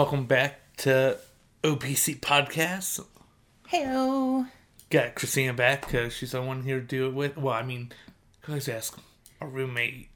[0.00, 1.18] Welcome back to
[1.62, 3.04] OPC Podcast.
[3.70, 4.48] Heyo.
[4.88, 7.36] Got Christina back because she's the one here to do it with.
[7.36, 7.92] Well, I mean,
[8.42, 8.98] I always ask
[9.42, 10.08] a roommate?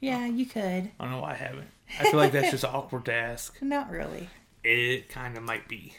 [0.00, 0.90] Yeah, you could.
[0.98, 1.68] I don't know why I haven't.
[2.00, 3.62] I feel like that's just awkward to ask.
[3.62, 4.28] Not really.
[4.64, 5.94] It kind of might be.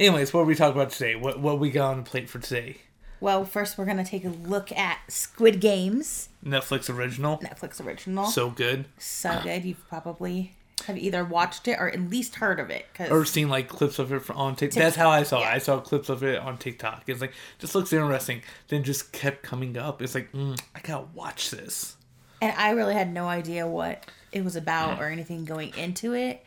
[0.00, 1.14] Anyways, what are we talking about today?
[1.14, 2.78] What what we got on the plate for today?
[3.20, 7.38] Well, first we're gonna take a look at Squid Games, Netflix original.
[7.38, 8.26] Netflix original.
[8.26, 8.86] So good.
[8.98, 9.64] So good.
[9.64, 10.56] You've probably
[10.86, 12.86] have either watched it or at least heard of it.
[12.94, 14.78] Cause Or seen like clips of it on TikTok.
[14.82, 15.46] That's how I saw it.
[15.46, 17.04] I saw clips of it on TikTok.
[17.06, 18.42] It's like just looks interesting.
[18.68, 20.02] Then just kept coming up.
[20.02, 21.96] It's like mm, I gotta watch this.
[22.42, 26.44] and I really had no idea what it was about or anything going into it.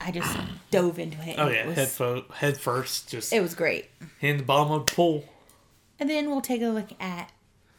[0.00, 0.36] I just
[0.70, 1.36] dove into it.
[1.38, 3.86] Oh yeah, it was, head, fo- head first, just it was great.
[4.20, 5.24] in the bottom of the pool,
[5.98, 7.30] And then we'll take a look at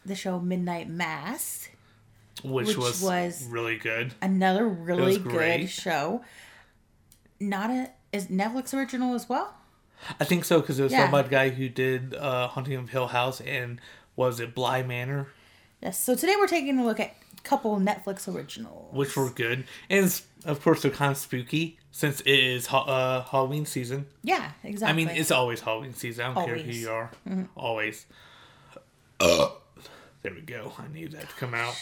[0.06, 1.68] the show Midnight Mass,
[2.50, 4.14] which, Which was, was- really good.
[4.22, 5.62] another really great.
[5.62, 6.22] good show.
[7.40, 9.54] Not a is Netflix original as well.
[10.20, 11.10] I think so because it was Yeah.
[11.10, 13.80] the guy who did uh, Haunting of Hill House and
[14.16, 15.28] was it Bly Manor,
[15.82, 16.00] Yes.
[16.00, 18.94] So today we're taking a look at a couple Netflix originals.
[18.96, 23.66] which were good, and of course they're kind of spooky since it is uh, Halloween
[23.66, 24.08] season.
[24.24, 25.04] Yeah, exactly.
[25.04, 26.26] I mean, it's always Halloween season.
[26.26, 26.82] I don't care who Always.
[26.82, 27.12] you are.
[27.28, 27.44] Mm-hmm.
[27.56, 28.06] Always.
[29.20, 30.74] There we go.
[30.80, 31.76] I need that to come out.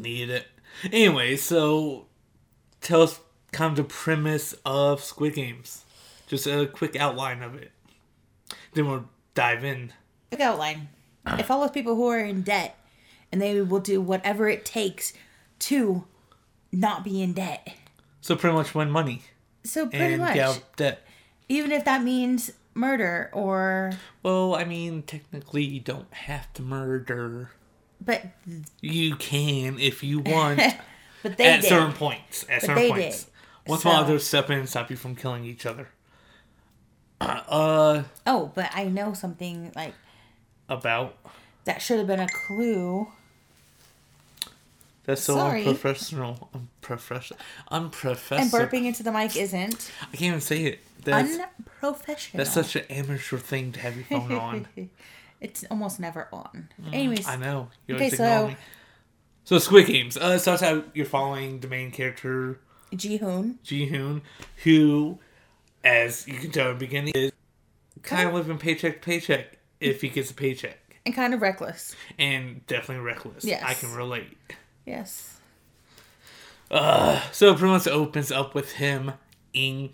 [0.00, 0.46] Need it.
[0.92, 2.06] Anyway, so
[2.80, 3.20] tell us
[3.52, 5.84] kind of the premise of Squid Games.
[6.26, 7.72] Just a quick outline of it.
[8.72, 9.92] Then we'll dive in.
[10.30, 10.88] Quick outline.
[11.26, 12.76] It follows people who are in debt,
[13.30, 15.12] and they will do whatever it takes
[15.60, 16.04] to
[16.72, 17.68] not be in debt.
[18.22, 19.22] So pretty much win money
[19.64, 21.02] So pretty and much, get out debt.
[21.48, 27.50] even if that means murder or, Well, I mean, technically, you don't have to murder.
[28.04, 28.24] But
[28.80, 30.60] You can if you want.
[31.22, 31.68] but they at did.
[31.68, 32.44] certain points.
[32.48, 33.24] At certain they points.
[33.24, 33.32] did.
[33.66, 35.88] Once in a while, So- they'll step in and stop you from killing each other.
[37.20, 39.92] Uh, Oh, but I know something like
[40.70, 41.16] about
[41.66, 43.08] that should have been a clue.
[45.04, 45.60] that's so Sorry.
[45.66, 46.48] unprofessional.
[46.54, 47.38] Unprofessional.
[47.70, 48.40] Unprofessional.
[48.42, 50.80] And burping into the mic isn't I can't even say it.
[51.04, 52.38] That's unprofessional.
[52.44, 54.68] that's such an amateur thing to have your phone on.
[55.40, 56.68] it's almost never on.
[56.92, 57.68] Anyways, I know.
[57.86, 58.56] You Okay, so- me.
[59.44, 60.16] So Squid Games.
[60.16, 62.60] Uh, so that's how you're following the main character
[62.94, 63.58] Ji Hoon.
[63.64, 64.22] Ji Hoon,
[64.64, 65.18] who,
[65.82, 67.32] as you can tell in the beginning, is
[68.02, 70.76] kind of living paycheck to paycheck if he gets a paycheck.
[71.06, 71.96] and kind of reckless.
[72.18, 73.44] and definitely reckless.
[73.44, 73.62] Yes.
[73.66, 74.36] I can relate.
[74.86, 75.38] Yes.
[76.70, 79.12] Uh, So it pretty much opens up with him
[79.52, 79.92] eating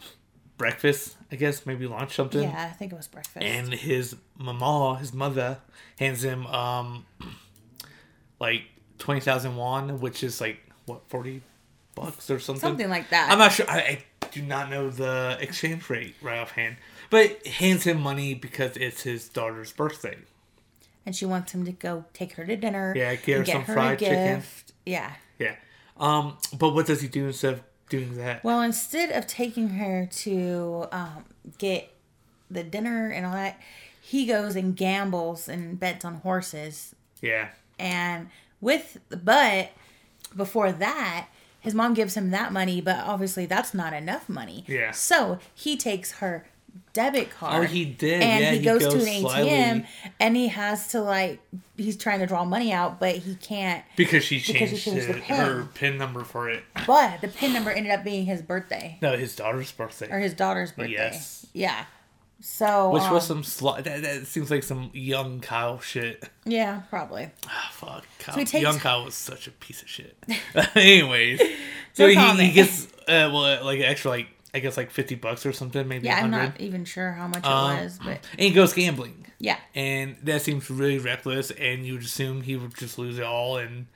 [0.58, 2.42] breakfast, I guess, maybe lunch something.
[2.42, 3.44] Yeah, I think it was breakfast.
[3.44, 5.58] And his mama, his mother,
[5.98, 7.04] hands him um
[8.40, 8.62] like
[8.98, 11.42] twenty thousand won, which is like what forty
[11.94, 12.60] bucks or something.
[12.60, 13.30] Something like that.
[13.30, 13.68] I'm not sure.
[13.68, 16.76] I, I do not know the exchange rate right offhand,
[17.10, 20.16] but hands him money because it's his daughter's birthday.
[21.04, 22.92] and she wants him to go take her to dinner.
[22.96, 24.42] Yeah, get her some fried chicken.
[24.84, 25.12] Yeah.
[25.38, 25.56] Yeah.
[25.98, 26.36] Um.
[26.56, 28.42] But what does he do instead of doing that?
[28.44, 31.24] Well, instead of taking her to um,
[31.58, 31.92] get
[32.50, 33.60] the dinner and all that,
[34.00, 36.94] he goes and gambles and bets on horses.
[37.20, 37.48] Yeah.
[37.78, 38.28] And
[38.60, 39.70] with but
[40.34, 41.28] before that,
[41.60, 44.64] his mom gives him that money, but obviously that's not enough money.
[44.68, 44.92] Yeah.
[44.92, 46.46] So he takes her
[46.92, 47.64] debit card.
[47.64, 48.22] Oh, he did.
[48.22, 49.48] And Yeah, he he goes, goes to an slyly.
[49.50, 49.86] ATM
[50.20, 51.40] and he has to like
[51.76, 53.84] he's trying to draw money out, but he can't.
[53.96, 55.36] Because she Because changed, he changed it- pin.
[55.36, 56.62] her pin number for it.
[56.86, 60.08] But the pin number ended up being his birthday No, his daughter's birthday.
[60.10, 60.92] or his daughter's birthday.
[60.92, 61.46] Yes.
[61.52, 61.84] Yeah.
[62.40, 66.22] So Which was um, some sli- that, that seems like some young Kyle shit.
[66.44, 67.30] yeah, probably.
[67.48, 68.04] Ah, fuck.
[68.18, 68.34] Kyle.
[68.36, 70.16] he takes- young Kyle was such a piece of shit.
[70.76, 71.40] Anyways,
[71.94, 75.52] so he, he gets uh, well, like extra, like I guess, like fifty bucks or
[75.52, 76.06] something, maybe.
[76.06, 79.26] Yeah, I'm not even sure how much it Um, was, but And he goes gambling,
[79.38, 79.58] yeah.
[79.74, 81.50] and that seems really reckless.
[81.52, 83.86] And you would assume he would just lose it all, and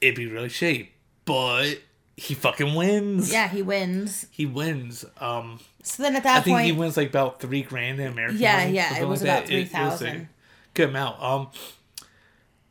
[0.00, 0.88] it'd be really shitty.
[1.24, 1.76] But
[2.16, 3.32] he fucking wins.
[3.32, 4.26] Yeah, he wins.
[4.30, 5.04] he wins.
[5.18, 8.08] Um, So then at that I think point, he wins like about three grand in
[8.08, 9.52] American Yeah, money, yeah, it was like about that.
[9.54, 10.28] It- it a 3,000.
[10.74, 11.22] Good amount.
[11.22, 11.48] Um,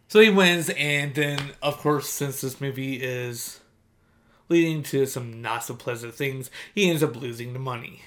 [0.10, 3.61] so he wins, and then of course, since this movie is
[4.52, 8.02] leading to some not so pleasant things, he ends up losing the money.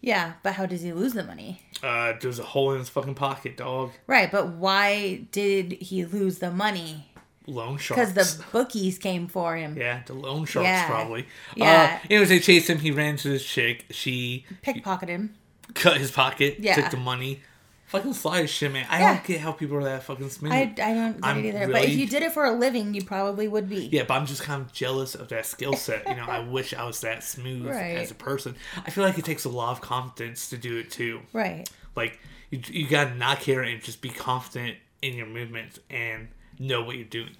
[0.00, 1.60] yeah, but how does he lose the money?
[1.82, 3.90] Uh, there's a hole in his fucking pocket, dog.
[4.06, 7.04] Right, but why did he lose the money?
[7.46, 8.12] Loan sharks.
[8.12, 9.76] Because the bookies came for him.
[9.76, 10.86] yeah, the loan sharks Yeah.
[10.86, 11.26] probably.
[11.56, 11.98] Yeah.
[12.02, 12.78] Uh, anyways, they chased him.
[12.78, 13.86] He ran to this chick.
[13.90, 15.34] She Pickpocket him.
[15.74, 16.74] cut his pocket, Yeah.
[16.74, 17.40] took the money.
[17.88, 18.86] Fucking slide shit, man.
[18.88, 19.14] I Yeah.
[19.14, 20.52] don't get how people are that fucking smooth.
[20.52, 21.72] I, I don't get it either.
[21.72, 23.86] But if you did it for a living, you probably would be.
[23.92, 26.06] yeah, but I'm just kind of jealous of that skill set.
[26.08, 27.96] You know, I wish I was that smooth Right.
[27.96, 28.54] as a person.
[28.86, 31.20] I feel like it takes a lot of confidence to do it too.
[31.32, 31.68] Right.
[31.96, 32.20] Like
[32.50, 36.96] you, you gotta not care and just be confident in your movements and know what
[36.96, 37.36] you're doing.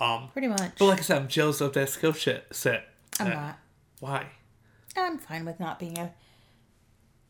[0.00, 0.72] Um, Pretty much.
[0.78, 2.46] but like I said, I'm jealous of that skill set.
[2.54, 2.88] set.
[3.20, 3.58] I'm Uh, not.
[4.00, 4.26] Why?
[4.96, 6.12] I'm fine with not being a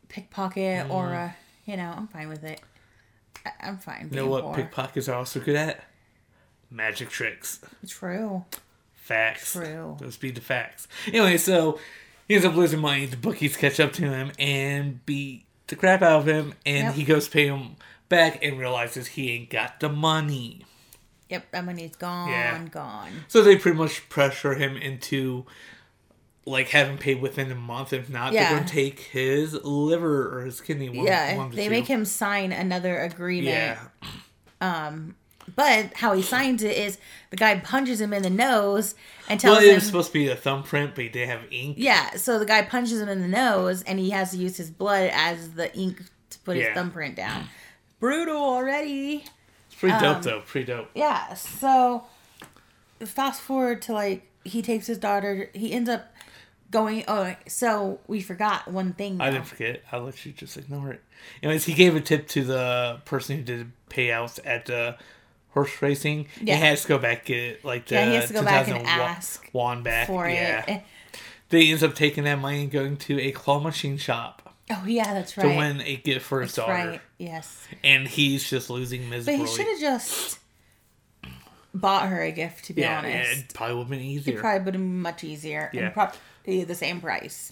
[0.09, 2.61] pickpocket or a, you know, I'm fine with it.
[3.45, 4.09] I, I'm fine.
[4.11, 4.55] You know what poor.
[4.55, 5.83] pickpockets are also good at?
[6.69, 7.59] Magic tricks.
[7.87, 8.45] True.
[8.95, 9.51] Facts.
[9.53, 9.97] True.
[9.99, 10.87] Those be the facts.
[11.07, 11.79] Anyway, so
[12.27, 13.05] he ends up losing money.
[13.05, 16.93] The bookies catch up to him and beat the crap out of him, and Yep.
[16.95, 17.75] he goes to pay him
[18.09, 20.65] back and realizes he ain't got the money.
[21.29, 22.63] Yep, that money's gone, Yeah.
[22.69, 23.11] gone.
[23.27, 25.45] So they pretty much pressure him into
[26.45, 27.93] like having paid within a month.
[27.93, 28.49] If not, Yeah.
[28.49, 30.89] they're gonna take his liver or his kidney.
[30.89, 31.69] One, Yeah, one they two.
[31.69, 33.47] make him sign another agreement.
[33.55, 33.79] Yeah,
[34.61, 35.15] Um,
[35.57, 36.97] But how he signs it is
[37.29, 38.95] the guy punches him in the nose
[39.27, 39.75] and tells well, it him.
[39.75, 41.75] was supposed to be a thumbprint, but he did have ink.
[41.77, 44.69] yeah, so the guy punches him in the nose and he has to use his
[44.71, 47.49] blood as the ink to put his thumbprint down.
[47.99, 49.25] Brutal already.
[49.69, 50.41] It's pretty Um, dope, though.
[50.47, 50.89] Pretty dope.
[50.95, 52.05] Yeah, so
[53.05, 55.49] fast forward to like he takes his daughter.
[55.53, 56.12] He ends up
[56.73, 57.05] going.
[57.07, 59.21] Oh, so we forgot one thing.
[59.21, 59.81] I didn't forget.
[59.91, 61.01] I'll let you just ignore it.
[61.41, 64.97] Anyways, he gave a tip to the person who did payouts at the
[65.51, 66.27] horse racing.
[66.41, 66.55] Yeah.
[66.57, 68.85] He has to go back get like the Yeah, he has to go back and
[68.85, 70.07] ask wand back.
[70.07, 70.65] for yeah.
[70.67, 70.83] it.
[71.49, 75.13] They ends up taking that money and going to a claw machine shop Oh yeah,
[75.13, 75.51] that's right.
[75.51, 76.89] to win a gift for his That's daughter.
[76.91, 77.01] right.
[77.19, 80.39] Yes, And he's just losing but he should have just
[81.73, 82.65] bought her a gift.
[82.65, 84.35] To be yeah, honest, yeah, it probably would have been easier.
[84.37, 85.85] it probably would have been much easier Yeah.
[85.85, 85.93] and
[86.43, 87.49] probably the same price.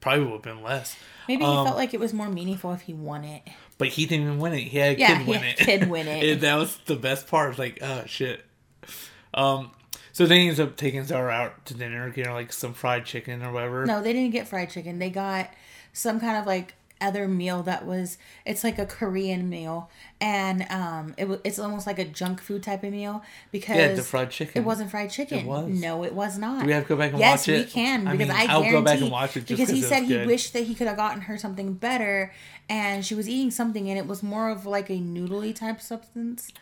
[0.00, 0.96] probably would have been less.
[1.26, 3.42] Maybe he Um, felt like it was more meaningful if he won it.
[3.78, 4.60] But he didn't even win it.
[4.62, 5.64] He had a Yeah, kid he win had it.
[5.64, 6.24] kid win it.
[6.32, 7.58] And that was the best part.
[7.58, 8.44] Like, oh shit.
[9.34, 9.72] Um.
[10.12, 13.42] So then he ends up taking Zara out to dinner, getting like some fried chicken
[13.42, 13.86] or whatever.
[13.86, 14.98] No, they didn't get fried chicken.
[14.98, 15.50] They got
[15.92, 19.88] some kind of like other meal that was it's like a Korean meal
[20.20, 23.22] and um it was it's almost like a junk food type of meal
[23.52, 24.62] because Yeah, the fried chicken.
[24.62, 25.38] it wasn't fried chicken.
[25.38, 25.68] It was.
[25.68, 26.60] No, it was not.
[26.60, 27.52] Do we have to go back and yes, watch it?
[27.58, 29.68] Yes, we can I because mean, I, I'll go back and watch it just because
[29.68, 30.26] he said he good.
[30.26, 32.32] wished that he could have gotten her something better
[32.68, 36.52] and she was eating something and it was more of like a noodly type substance.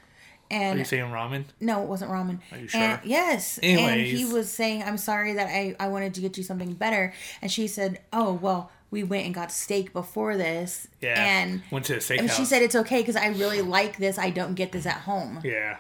[0.49, 1.47] Are you And saying ramen?
[1.61, 2.39] no, it wasn't ramen.
[2.53, 3.01] Are you And, sure?
[3.05, 3.59] yes.
[3.59, 7.13] And he was saying, I'm sorry that I, I wanted to get you something better.
[7.43, 10.87] And she said, Oh, well, we went and got steak before this.
[11.01, 11.15] Yeah.
[11.25, 12.19] And, went to the steakhouse.
[12.21, 14.19] and she said, It's okay because I really like this.
[14.19, 15.41] I don't get this at home.
[15.45, 15.77] "Yeah,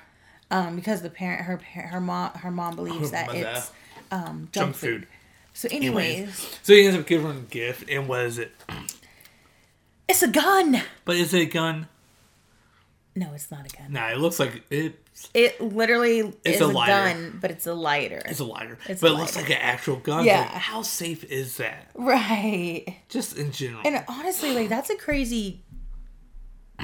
[0.50, 3.38] Um, because the parent, her her mom, her mom believes that Mother.
[3.56, 3.72] it's
[4.10, 5.00] um, junk, junk food.
[5.02, 5.08] food."
[5.54, 6.14] So, Anyways.
[6.16, 8.52] anyways, So he ends up giving her a gift, and what is it?
[10.08, 10.82] it's a gun.
[11.04, 11.88] But is it a gun?
[13.18, 13.92] No, it's not a gun.
[13.92, 16.92] Nah, it looks like it's It literally It's is a a, lighter.
[17.14, 18.20] gun, but it's a lighter.
[18.26, 20.24] it's a lighter, It's but a it looks like an actual gun.
[20.26, 20.40] Yeah.
[20.40, 21.90] Like, how safe is that?
[21.94, 22.84] right.
[23.08, 23.80] Just in general.
[23.86, 25.62] And honestly, like that's a crazy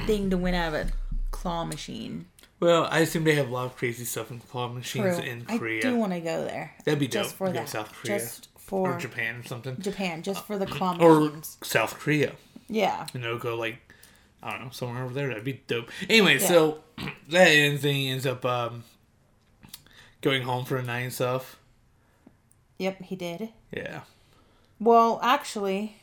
[0.07, 0.93] thing to win out of a
[1.31, 2.27] claw machine.
[2.61, 5.25] well, I assume they have a lot of crazy stuff in claw machines True.
[5.27, 5.79] in Korea.
[5.79, 6.73] I do want to go there.
[6.85, 7.25] That'd be dope.
[7.25, 7.69] Just for Go that.
[7.69, 8.19] South Korea.
[8.19, 9.77] Just for or Japan or something.
[9.81, 11.59] Japan, just for the uh, claw machines.
[11.61, 11.65] Or.
[11.65, 12.33] South Korea.
[12.69, 13.07] Yeah.
[13.13, 13.77] You know, go like
[14.43, 15.29] I don't know, somewhere over there.
[15.29, 15.89] That'd be dope.
[16.09, 16.47] Anyway, Yeah.
[16.49, 16.79] so
[17.29, 18.85] that he ends up um
[20.21, 21.59] going home for a night and stuff.
[22.79, 23.51] Yep, he did.
[23.71, 24.01] Yeah.
[24.81, 25.97] Well, actually,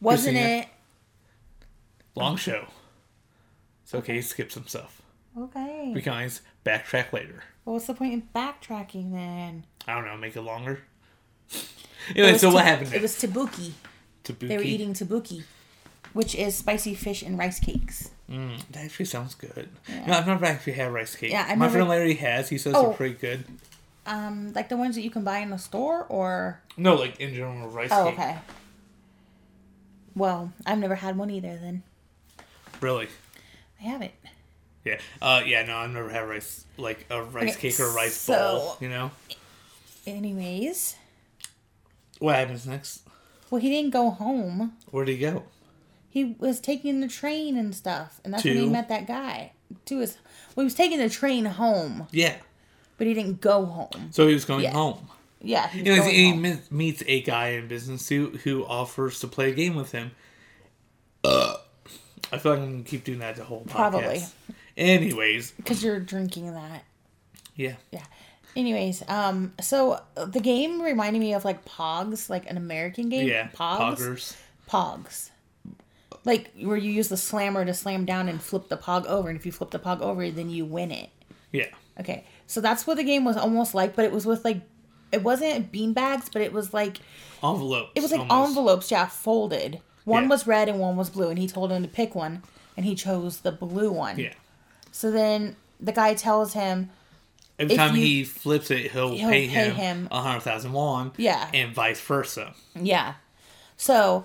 [0.00, 0.68] wasn't it?
[2.14, 2.66] Long show.
[3.84, 5.00] It's okay, he skipped some stuff.
[5.38, 5.92] Okay.
[5.94, 7.42] We can always backtrack later.
[7.64, 9.64] Well, what's the point in backtracking then?
[9.88, 10.82] I don't know, make it longer.
[12.14, 13.72] Anyway, so ta- what happened It was tabuki.
[14.24, 14.48] Tabuki.
[14.48, 15.44] They were eating tabuki,
[16.12, 18.10] which is spicy fish and rice cakes.
[18.30, 19.68] Mm, that actually sounds good.
[20.06, 21.30] No, I've never actually had rice cake.
[21.32, 22.48] Yeah, I My never- friend Larry has.
[22.48, 22.88] He says Oh.
[22.88, 23.44] they're pretty good.
[24.06, 27.34] Um, like the ones that you can buy in the store, or No, like in
[27.34, 28.14] general, rice oh, cake.
[28.18, 28.38] okay.
[30.14, 31.56] Well, I've never had one either.
[31.56, 31.82] Then
[32.80, 33.08] Really?
[33.80, 34.12] I haven't.
[34.84, 34.98] Yeah.
[35.20, 35.62] Uh, yeah.
[35.64, 38.76] No, I've never had rice like a rice Okay, cake or rice so- ball.
[38.80, 39.10] You know.
[40.06, 40.96] Anyways,
[42.18, 43.02] What happens next?
[43.50, 44.76] well, he didn't go home.
[44.90, 45.44] Where'd he go?
[46.12, 49.52] He was taking the train and stuff, and that's when he met that guy.
[49.86, 50.18] To his,
[50.54, 52.36] well, he was taking the train home, Yeah.
[52.98, 54.10] but he didn't go home.
[54.10, 54.72] So he was going Yeah.
[54.72, 55.08] home.
[55.40, 56.42] Yeah, he was going he home.
[56.42, 60.10] me- meets a guy in business suit who offers to play a game with him.
[61.24, 61.54] Uh,
[62.30, 63.70] I feel like I'm gonna keep doing that the whole podcast.
[63.70, 64.22] Probably.
[64.76, 66.84] Anyways, because you're drinking that.
[67.56, 67.76] yeah.
[67.90, 68.04] Yeah.
[68.54, 73.26] Anyways, um, so the game reminded me of like Pogs, like an American game.
[73.26, 73.48] Yeah.
[73.48, 73.96] Pogs.
[73.98, 74.36] Poggers.
[74.68, 75.30] Pogs.
[76.24, 79.38] Like where you use the slammer to slam down and flip the pog over, and
[79.38, 81.10] if you flip the pog over, then you win it.
[81.50, 81.66] Yeah.
[82.00, 84.60] Okay, so that's what the game was almost like, but it was with like,
[85.10, 86.98] it wasn't bean bags, but it was like
[87.42, 87.90] Envelopes.
[87.94, 88.48] it was like almost.
[88.50, 89.80] envelopes, yeah, folded.
[90.04, 90.28] One Yeah.
[90.30, 92.42] was red and one was blue, and he told him to pick one,
[92.76, 94.18] and he chose the blue one.
[94.18, 94.32] Yeah.
[94.90, 96.90] So then the guy tells him,
[97.58, 100.72] Every time you- he flips it, he'll, He'll pay, pay him him- a hundred thousand
[100.72, 101.12] won.
[101.18, 101.48] Yeah.
[101.52, 102.54] And vice versa.
[102.74, 103.14] Yeah.
[103.76, 104.24] So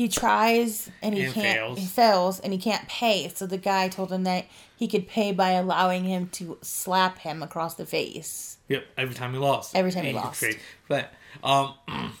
[0.00, 1.78] he tries and he And can't fails.
[1.78, 3.28] he fails and he can't pay.
[3.34, 7.42] So the guy told him that he could pay by allowing him to slap him
[7.42, 8.56] across the face.
[8.68, 8.82] Yep.
[8.96, 9.76] Every time he lost.
[9.76, 10.42] Every time he can lost.
[10.88, 11.12] But
[11.44, 11.74] um,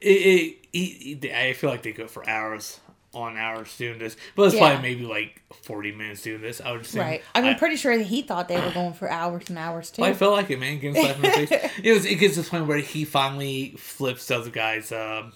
[0.00, 2.78] it, it, he, he- I feel like they go for hours
[3.12, 4.60] on hours doing this, but it's Yeah.
[4.74, 6.60] probably maybe like forty minutes doing this.
[6.60, 7.02] I would think.
[7.04, 7.22] Right.
[7.34, 9.90] I mean, I, pretty sure that he thought they were going for hours and hours
[9.90, 10.04] too.
[10.04, 10.78] I felt like it, man.
[10.78, 11.70] Getting slapped in the face.
[11.82, 12.04] It was.
[12.06, 15.32] It gets to the point where he finally flips the other guy's um,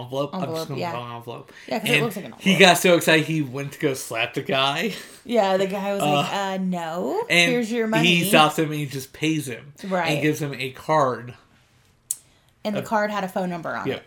[0.00, 0.30] envelope.
[0.34, 0.92] I'm just gonna yeah.
[0.92, 1.52] call envelope.
[1.68, 4.34] Yeah, 'cause it looks like an He got so excited he went to go slap
[4.34, 4.94] the guy,
[5.24, 8.06] yeah, the guy was like, uh, no, and here's your money.
[8.06, 9.72] he stops him and he just pays him.
[9.84, 10.12] Right.
[10.12, 11.34] And gives him a card.
[12.64, 13.94] and the card had a phone number on Yeah.
[13.96, 14.02] it.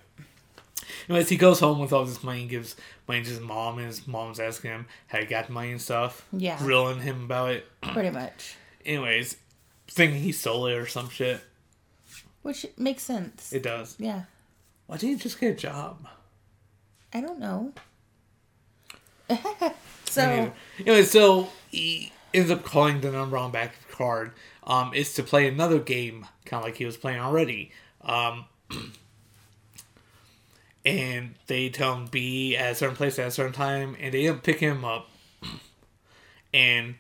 [1.10, 2.76] Anyways, he goes home with all this money and gives
[3.08, 5.82] money to his mom, and his mom's asking him how he got the money and
[5.82, 6.26] stuff.
[6.32, 6.58] Yeah.
[6.58, 7.68] Grilling him about it.
[7.82, 8.56] Pretty much.
[8.86, 9.36] Anyways,
[9.88, 11.42] thinking he stole it or some shit.
[12.44, 13.52] Which makes sense.
[13.54, 13.96] It does.
[14.00, 14.24] yeah.
[14.88, 16.08] Why didn't you just get a job?
[17.14, 17.74] I don't know.
[20.06, 24.32] so, Anyway, anyway, so he ends up calling the number on back of the card.
[24.64, 27.72] Um, is to play another game, kind of like he was playing already.
[28.02, 28.46] Um,
[30.86, 34.28] and they tell him be at a certain place at a certain time, and they
[34.28, 35.10] end up picking him up.
[36.54, 36.96] And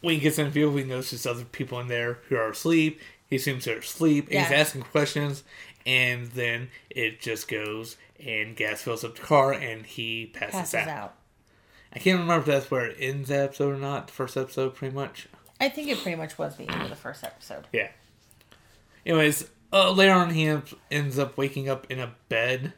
[0.00, 3.00] when he gets in the vehicle, he notices other people in there who are asleep.
[3.28, 5.44] He assumes they're asleep, and he's asking questions,
[5.86, 10.74] and then it just goes, and gas fills up the car, and he passes, passes
[10.74, 10.88] out.
[10.88, 11.14] out.
[11.92, 14.08] I can't remember if that's where it ends the episode or not.
[14.08, 15.28] The first episode, pretty much.
[15.60, 17.66] I think it pretty much was the end of the first episode.
[17.72, 17.88] Yeah.
[19.06, 22.72] Anyways, uh, later on, he ends- up waking up in a bed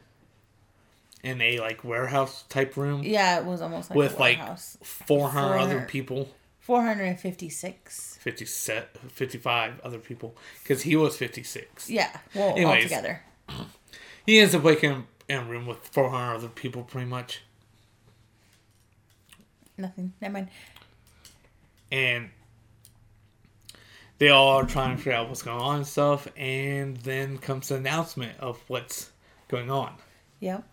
[1.23, 4.77] in a like warehouse type room Yeah, it was almost like with like warehouse.
[4.83, 6.29] 400 other people,
[6.69, 8.19] 456.
[8.21, 11.89] 50 set, 55 other people, because he was 56.
[11.89, 12.65] Yeah, well, Anyways.
[12.65, 13.23] all together.
[14.27, 17.41] He ends up waking up in a room with 400 other people, pretty much.
[19.75, 20.13] Nothing.
[20.21, 20.49] Never mind.
[21.91, 22.29] and
[24.19, 27.69] they all are trying to figure out what's going on and stuff and then comes
[27.69, 29.09] the announcement of what's
[29.47, 29.95] going on
[30.41, 30.63] Yep.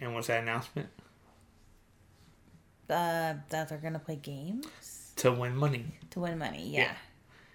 [0.00, 0.88] and what's that announcement
[2.90, 6.68] Uh, that they're gonna play games to win money to win money.
[6.70, 6.80] Yeah.
[6.80, 6.92] Yeah.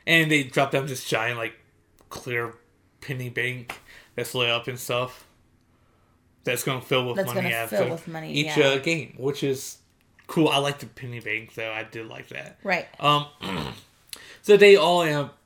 [0.05, 1.53] and they drop down this giant like
[2.09, 2.53] clear
[3.01, 3.79] penny bank
[4.15, 5.25] that's lit up and stuff
[6.43, 8.65] that's going to fill with That's money gonna after fill with money, each yeah.
[8.67, 9.77] uh, game which is
[10.27, 12.87] cool i like the penny bank though i did like that Right.
[12.99, 13.27] Um,
[14.41, 15.37] so they all end up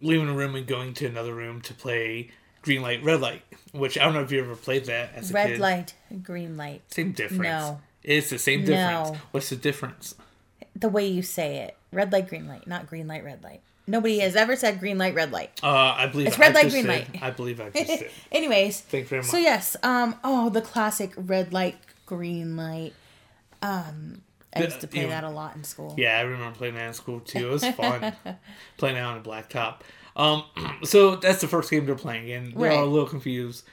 [0.00, 2.30] leaving the room and going to another room to play
[2.62, 3.42] green light, red light.
[3.72, 5.60] Which I don't know if you ever played that as a Red kid.
[5.60, 6.82] light, green light.
[6.92, 7.42] Same difference.
[7.42, 7.80] No.
[8.04, 9.10] It's the same difference.
[9.10, 9.16] No.
[9.32, 10.14] What's the difference?
[10.76, 11.76] The way you say it.
[11.92, 13.60] Red light, green light, not green light, red light.
[13.86, 15.60] Nobody has ever said green light, red light.
[15.62, 16.88] Uh, I believe It's red I light, green did.
[17.12, 17.22] light.
[17.22, 18.10] I believe I just did.
[18.32, 19.30] Anyways, Thank you very much.
[19.30, 22.92] so yes, um, oh, the classic red light, green light.
[23.62, 24.22] Um,
[24.54, 25.94] I used to play you- that a lot in school.
[25.98, 27.48] Yeah, I remember playing that in school too.
[27.48, 28.14] It was fun
[28.76, 29.80] playing that on a blacktop.
[30.16, 30.44] Um,
[30.84, 33.64] so that's the first game they're playing, and they're all a little confused.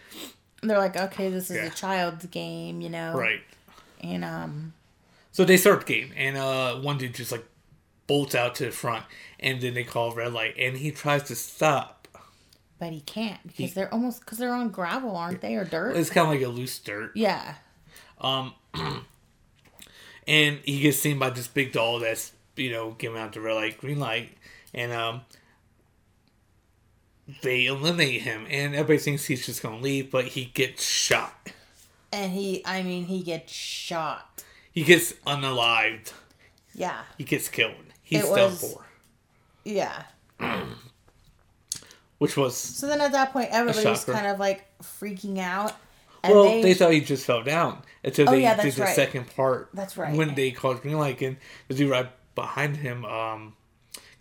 [0.64, 1.66] They're like, okay, this is Yeah.
[1.66, 3.14] a child's game, you know.
[3.16, 3.42] Right.
[4.01, 4.74] And um,
[5.31, 7.46] So they start the game, and uh, one dude just like
[8.08, 9.05] bolts out to the front,
[9.39, 12.08] and then they call red light, and he tries to stop.
[12.79, 15.96] but he can't because they're almost because they're on gravel, aren't they, or dirt?
[15.96, 17.55] It's kind of like a loose dirt, yeah.
[18.20, 18.53] um,
[20.27, 23.53] and he gets seen by this big doll that's you know giving out the red
[23.53, 24.36] light, green light,
[24.74, 25.22] and um,
[27.43, 31.51] they eliminate him, and everybody thinks he's just gonna leave, but he gets shot.
[32.12, 34.44] And he, I mean, he gets shot.
[34.72, 36.13] He gets unalived.
[36.74, 37.01] Yeah.
[37.18, 37.74] He gets killed.
[38.03, 38.86] He's It done for,
[39.63, 40.03] Yeah.
[42.18, 45.74] which was So then at that point, everybody was kind of like freaking out.
[46.24, 48.84] And Well, they, they, thought he just fell down until Oh, they yeah, did the
[48.84, 48.96] right.
[48.96, 49.70] second part.
[49.74, 50.15] That's right.
[50.15, 51.38] When they called green light, and
[51.68, 53.56] the dude right behind him um,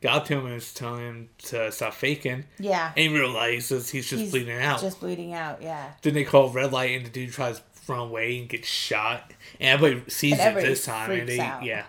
[0.00, 2.44] got to him and was telling him to stop faking.
[2.58, 2.92] yeah.
[2.96, 4.80] And he realizes he's just He's bleeding out.
[4.80, 5.92] Just bleeding out, yeah.
[6.00, 9.32] Then they call red light, and the dude tries run away and gets shot.
[9.58, 11.62] And everybody sees And it this time, and they out.
[11.64, 11.84] yeah.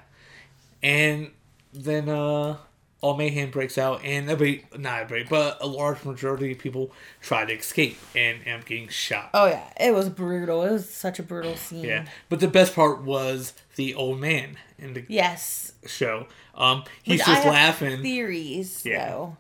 [0.84, 1.32] And
[1.74, 2.58] then uh,
[3.02, 6.92] all mayhem breaks out, and everybody, not everybody, but a large majority of people
[7.22, 9.30] try to escape and end up getting shot.
[9.34, 10.64] Oh yeah, it was brutal.
[10.64, 11.84] It was such a brutal scene.
[11.86, 15.74] Yeah, but the best part was the old man in the Yes.
[15.86, 16.28] show.
[16.56, 18.02] Um, he's Which just laughing.
[18.02, 18.84] Theories.
[18.86, 19.08] Yeah.
[19.08, 19.38] So.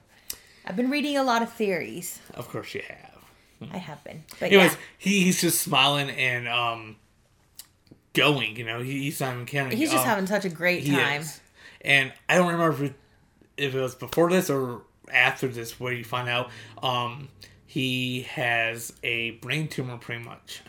[0.64, 2.20] I've been reading a lot of theories.
[2.36, 3.11] Of course, you have.
[3.72, 4.24] I have been.
[4.40, 4.78] But Anyways, yeah.
[4.98, 6.96] he, he's just smiling and um,
[8.14, 8.56] going.
[8.56, 9.76] You know, he, he's not even caring.
[9.76, 11.24] He's just Um, having such a great time.
[11.82, 12.96] And I don't remember if it,
[13.58, 16.50] if it was before this or after this where you find out
[16.82, 17.30] um,
[17.66, 20.62] he has a brain tumor, pretty much.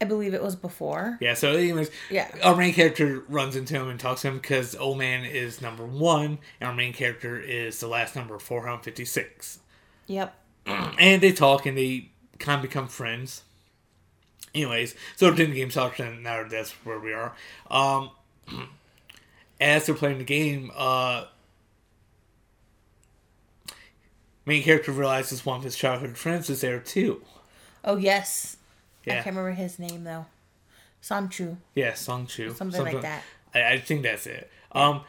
[0.00, 1.16] I believe it was before.
[1.22, 2.30] Yeah, so anyways, Yeah.
[2.42, 5.86] our main character runs into him and talks to him because Old Man is number
[5.86, 9.60] one, and our main character is the last number, 456.
[10.06, 10.34] Yep.
[10.98, 13.42] And they talk and they kind of become friends.
[14.54, 17.34] Anyways, so the game and now that's where we are.
[17.70, 18.10] Um,
[19.60, 21.24] as they're playing the game, uh,
[24.46, 27.22] main character realizes one of his childhood friends is there too.
[27.84, 28.56] Oh yes.
[29.06, 30.26] I can't remember his name though.
[31.02, 31.58] Sanchu.
[31.74, 32.54] Yeah, Song Chu.
[32.54, 33.22] Something like that.
[33.54, 34.50] I, I think that's it.
[34.72, 35.02] Um,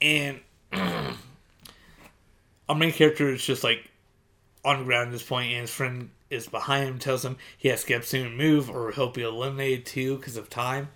[0.00, 0.40] and
[0.72, 1.14] our
[2.74, 3.88] main character is just like
[4.64, 7.68] on the ground at this point, and his friend is behind him, tells him he
[7.68, 10.88] has to get up soon and move, or he'll be eliminated too because of time.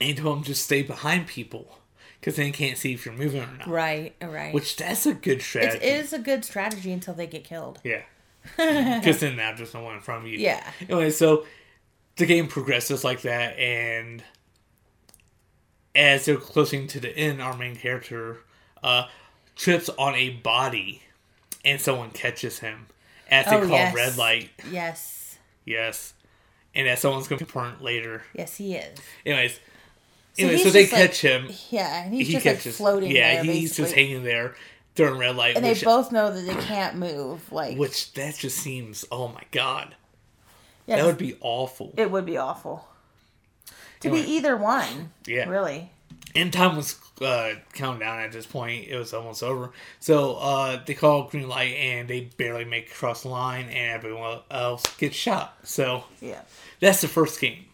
[0.00, 1.78] And he told him just stay behind people
[2.24, 3.68] because then he can't see if you're moving or not.
[3.68, 4.14] Right.
[4.22, 4.54] Right.
[4.54, 5.84] Which that's a good strategy.
[5.84, 7.80] is a good strategy until they get killed.
[7.84, 8.02] Yeah.
[8.56, 10.38] Because then now just no one in front of you.
[10.38, 10.62] Yeah.
[10.80, 11.46] Anyway, so
[12.16, 14.22] the game progresses like that, and
[15.94, 18.40] as they're closing to the end, our main character
[18.82, 19.06] uh,
[19.56, 21.02] trips on a body,
[21.64, 22.86] and someone catches him.
[23.42, 23.94] They Oh, yes.
[23.94, 25.38] red light, Yes.
[25.64, 26.14] yes,
[26.74, 28.22] and that someone's going to confront later.
[28.34, 28.98] Yes, he is.
[29.26, 29.54] Anyways,
[30.36, 31.50] So anyway, so they like- catch him.
[31.70, 33.44] Yeah, and he's he just catches, like floating Yeah, there.
[33.52, 34.54] he's just hanging there
[34.94, 37.50] during red light, And they both know that they can't move.
[37.52, 39.04] Like, which that just seems.
[39.12, 39.94] Oh my god,
[40.86, 41.92] yeah, that would be awful.
[41.96, 42.86] it would be awful.
[44.00, 44.26] To Anyway.
[44.26, 45.12] be either one.
[45.26, 45.48] Yeah.
[45.48, 45.90] Really.
[46.34, 48.88] And time was uh, counting down at this point.
[48.88, 49.70] It was almost over.
[50.00, 54.40] So uh, they call green light, and they barely make cross the line, and everyone
[54.50, 55.56] else gets shot.
[55.62, 56.40] So Yeah.
[56.80, 57.66] that's the first game,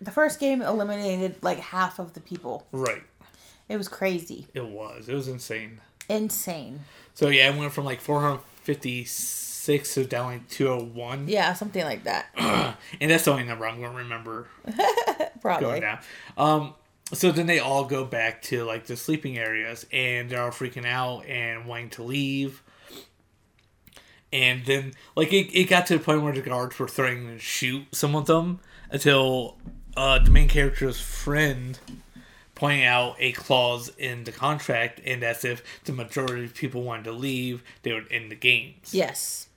[0.00, 2.66] The first game eliminated like half of the people.
[2.72, 3.02] right?
[3.68, 4.48] It was crazy.
[4.52, 5.08] It was.
[5.08, 5.80] It was insane.
[6.08, 6.80] Insane.
[7.14, 12.26] So yeah, it went from like 456 to down like 201, Yeah, something like that.
[13.00, 14.48] and that's the only number I'm going to remember
[15.40, 15.66] Probably.
[15.66, 15.98] going down.
[16.36, 16.74] Um,
[17.12, 20.86] so then they all go back to like the sleeping areas, and they're all freaking
[20.86, 22.62] out and wanting to leave.
[24.32, 27.38] And then, like, it, it got to the point where the guards were threatening to
[27.38, 29.58] shoot some of them until
[29.94, 31.78] uh, the main character's friend
[32.54, 37.04] pointing out a clause in the contract, and that's if the majority of people wanted
[37.04, 38.94] to leave, they would end the games.
[38.94, 39.48] Yes.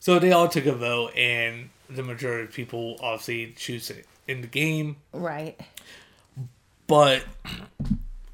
[0.00, 4.40] So they all took a vote, and the majority of people obviously choose it in
[4.40, 4.96] the game.
[5.12, 5.60] Right.
[6.88, 7.22] But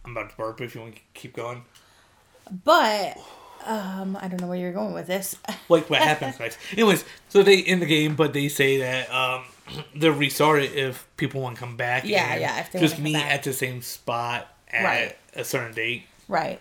[0.04, 1.64] I'm about to burp if you want to keep going.
[2.64, 3.18] But
[3.66, 5.36] um I don't know where you're going with this.
[5.68, 6.58] Like what happens next.
[6.72, 9.44] Anyways, so they in the game, but they say that um,
[9.96, 12.04] they'll restart it if people want to come back.
[12.04, 13.32] Yeah, and yeah, if they just wanna meet back.
[13.32, 15.16] at the same spot at Right.
[15.34, 16.02] a certain date.
[16.28, 16.60] right.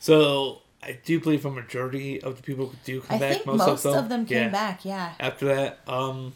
[0.00, 3.32] So I do believe a majority of the people do come I back.
[3.34, 4.24] think most, of, them.
[4.24, 4.48] came Yeah.
[4.48, 5.12] back, yeah.
[5.20, 5.80] after that.
[5.86, 6.32] Um.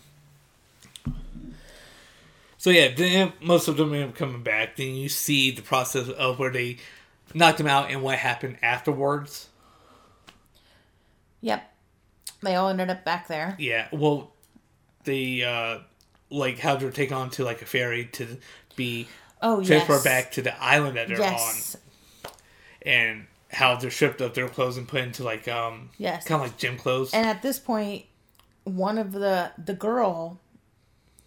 [2.61, 4.77] So yeah, then most of them end up coming back.
[4.77, 6.77] Then you see the process of where they
[7.33, 9.49] knocked them out and what happened afterwards.
[11.40, 11.62] Yep.
[12.42, 13.57] They all ended up back there.
[13.59, 14.33] Yeah, well,
[15.05, 15.79] they uh,
[16.29, 18.37] like how they're taken on to like a ferry to
[18.77, 19.09] be
[19.40, 20.25] Oh transported yes.
[20.25, 21.77] back to the island that they're Yes.
[22.25, 22.31] on,
[22.83, 26.27] and how they're stripped of their clothes and put into like um Yes.
[26.27, 27.14] kind of like gym clothes.
[27.14, 28.05] And at this point,
[28.64, 30.39] one of the the girl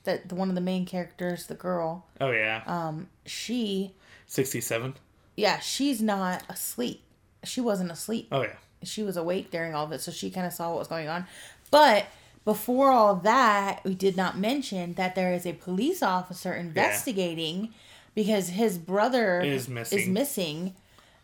[0.03, 3.91] that the one of the main characters, the girl, oh yeah, um, she
[4.27, 4.95] sixty-seven.
[5.35, 7.01] yeah, she's not asleep.
[7.43, 8.27] She wasn't asleep.
[8.31, 10.79] Oh yeah, She was awake during all of it, so she kind of saw what
[10.79, 11.25] was going on.
[11.71, 12.05] But
[12.45, 17.73] before all that, we did not mention that there is a police officer investigating
[18.15, 19.99] because his brother Is missing.
[19.99, 20.75] is missing,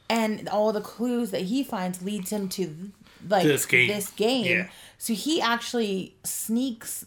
[0.10, 2.92] and all the clues that he finds leads him to
[3.28, 3.88] like This game.
[3.90, 4.46] this game.
[4.46, 4.68] Yeah.
[4.98, 7.06] So he actually sneaks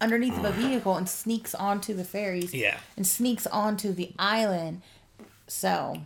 [0.00, 2.78] underneath of a vehicle and sneaks onto the ferries yeah.
[2.96, 4.82] and sneaks onto the island.
[5.48, 6.02] So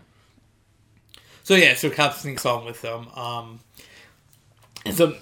[1.42, 3.08] So yeah, so cop sneaks on with them.
[3.16, 3.60] Um,
[4.84, 5.16] and so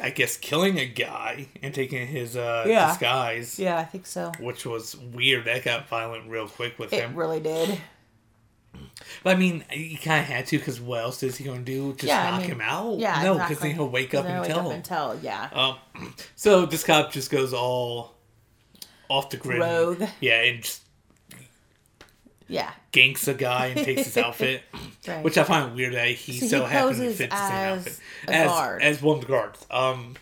[0.00, 2.88] I guess killing a guy and taking his uh, Yeah.
[2.88, 4.32] disguise, yeah, I think so.
[4.40, 5.44] which was weird.
[5.44, 7.12] That got violent real quick with It him.
[7.12, 7.78] It really did.
[9.22, 11.64] But I mean, he kind of had to because what else is he going to
[11.64, 11.92] do?
[11.92, 12.98] Just Yeah, I knock mean, him out?
[12.98, 13.68] Yeah, no, because exactly.
[13.68, 14.72] then he'll wake up and he'll tell wake him.
[14.76, 15.48] and tell, yeah.
[15.52, 18.14] Um, so this cop just goes all
[19.08, 19.60] off the grid.
[19.60, 20.02] Rogue.
[20.20, 20.82] Yeah, and just
[22.48, 22.70] Yeah.
[22.92, 24.62] ganks a guy and takes his outfit,
[25.06, 25.22] Right.
[25.22, 28.46] which I find weird that he So he happens to fit the same outfit as
[28.48, 28.82] guard.
[28.82, 29.66] as one of the guards.
[29.70, 30.16] Um,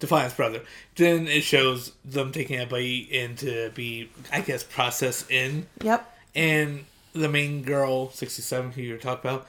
[0.00, 0.60] Defiance brother.
[0.96, 6.18] Then it shows them taking everybody in to be, I guess, processed in, Yep.
[6.34, 9.46] and the main girl, sixty seven, who you're talking about,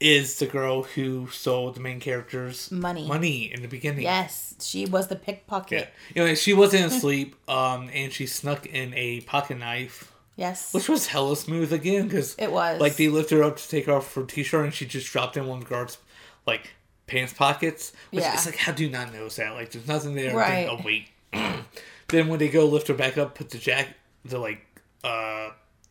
[0.00, 3.06] is the girl who sold the main character's Money.
[3.06, 4.02] money in the beginning.
[4.02, 5.20] Yes, she was the Yeah.
[5.24, 5.88] pickpocket.
[6.16, 10.72] Anyway, she wasn't asleep, um, and she snuck in a pocket knife, Yes.
[10.72, 12.80] which was hella smooth again, because It was.
[12.80, 15.46] like they lifted her up to take off her t-shirt, and she just dropped in
[15.46, 15.98] one of the guards,
[16.46, 16.70] like
[17.06, 17.92] pants pockets.
[18.10, 18.32] Which Yeah.
[18.34, 19.52] it's like, how do you not notice that?
[19.52, 20.34] Like, there's nothing there.
[20.34, 20.66] Right.
[20.66, 21.08] Then, oh wait.
[22.08, 23.88] then when they go lift her back up, put the jack,
[24.24, 24.64] the like,
[25.04, 25.50] uh,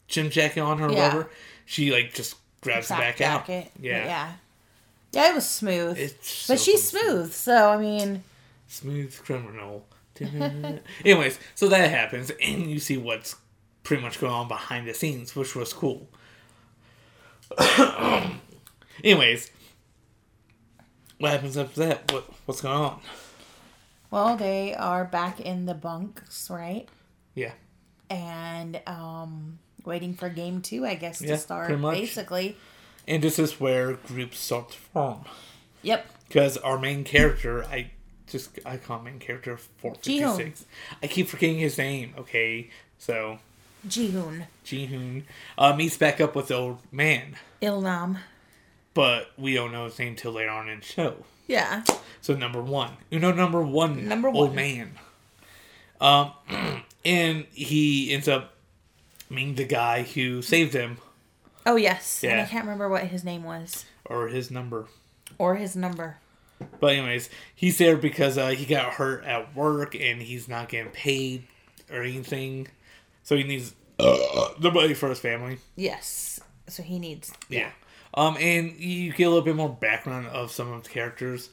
[0.09, 1.05] gym jacket on her, or Yeah.
[1.07, 1.29] whatever.
[1.65, 3.67] She like just grabs it back jacket.
[3.67, 3.71] out.
[3.81, 4.05] Yeah.
[4.05, 4.31] Yeah.
[5.11, 5.97] Yeah, it was smooth.
[5.97, 8.23] It's but so she's smooth, so I mean,
[8.67, 9.85] smooth criminal.
[11.05, 13.35] Anyways, so that happens, and you see what's
[13.83, 16.09] pretty much going on behind the scenes, which was cool.
[19.03, 19.49] Anyways,
[21.17, 22.11] what happens after that?
[22.11, 22.99] What what's going on?
[24.11, 26.87] well, they are back in the bunks, right?
[27.35, 27.53] Yeah,
[28.09, 31.81] And um waiting for game two, I guess, Yeah, to start.
[31.81, 32.57] Basically.
[33.07, 35.25] and this is where groups start to form
[35.81, 36.05] Yep.
[36.27, 37.91] because our main character, I
[38.27, 40.65] just I call main character four fifty six.
[41.01, 42.13] I keep forgetting his name.
[42.17, 43.39] Okay, so
[43.87, 44.45] Jihoon.
[44.65, 45.23] Jihoon
[45.57, 47.37] uh, meets back up with the old man.
[47.61, 48.19] Ilnam.
[48.93, 51.15] but we don't know his name till later on in the show.
[51.47, 51.83] Yeah.
[52.21, 54.91] So number one, you know, number one, Number one, old man.
[56.01, 56.31] Um,
[57.05, 58.53] and he ends up
[59.29, 60.97] being the guy who saved him,
[61.65, 62.23] Oh yes.
[62.23, 63.85] And I can't remember what his name was.
[64.05, 64.87] or his number.
[65.37, 66.17] Or his number.
[66.79, 70.91] But anyways, he's there because uh, he got hurt at work and he's not getting
[70.91, 71.43] paid
[71.91, 72.67] or anything,
[73.23, 75.59] so he needs uh, the money for his family.
[75.75, 76.39] Yes.
[76.67, 77.71] So he needs Yeah.
[78.13, 81.49] Um, and you get a little bit more background of some of the characters.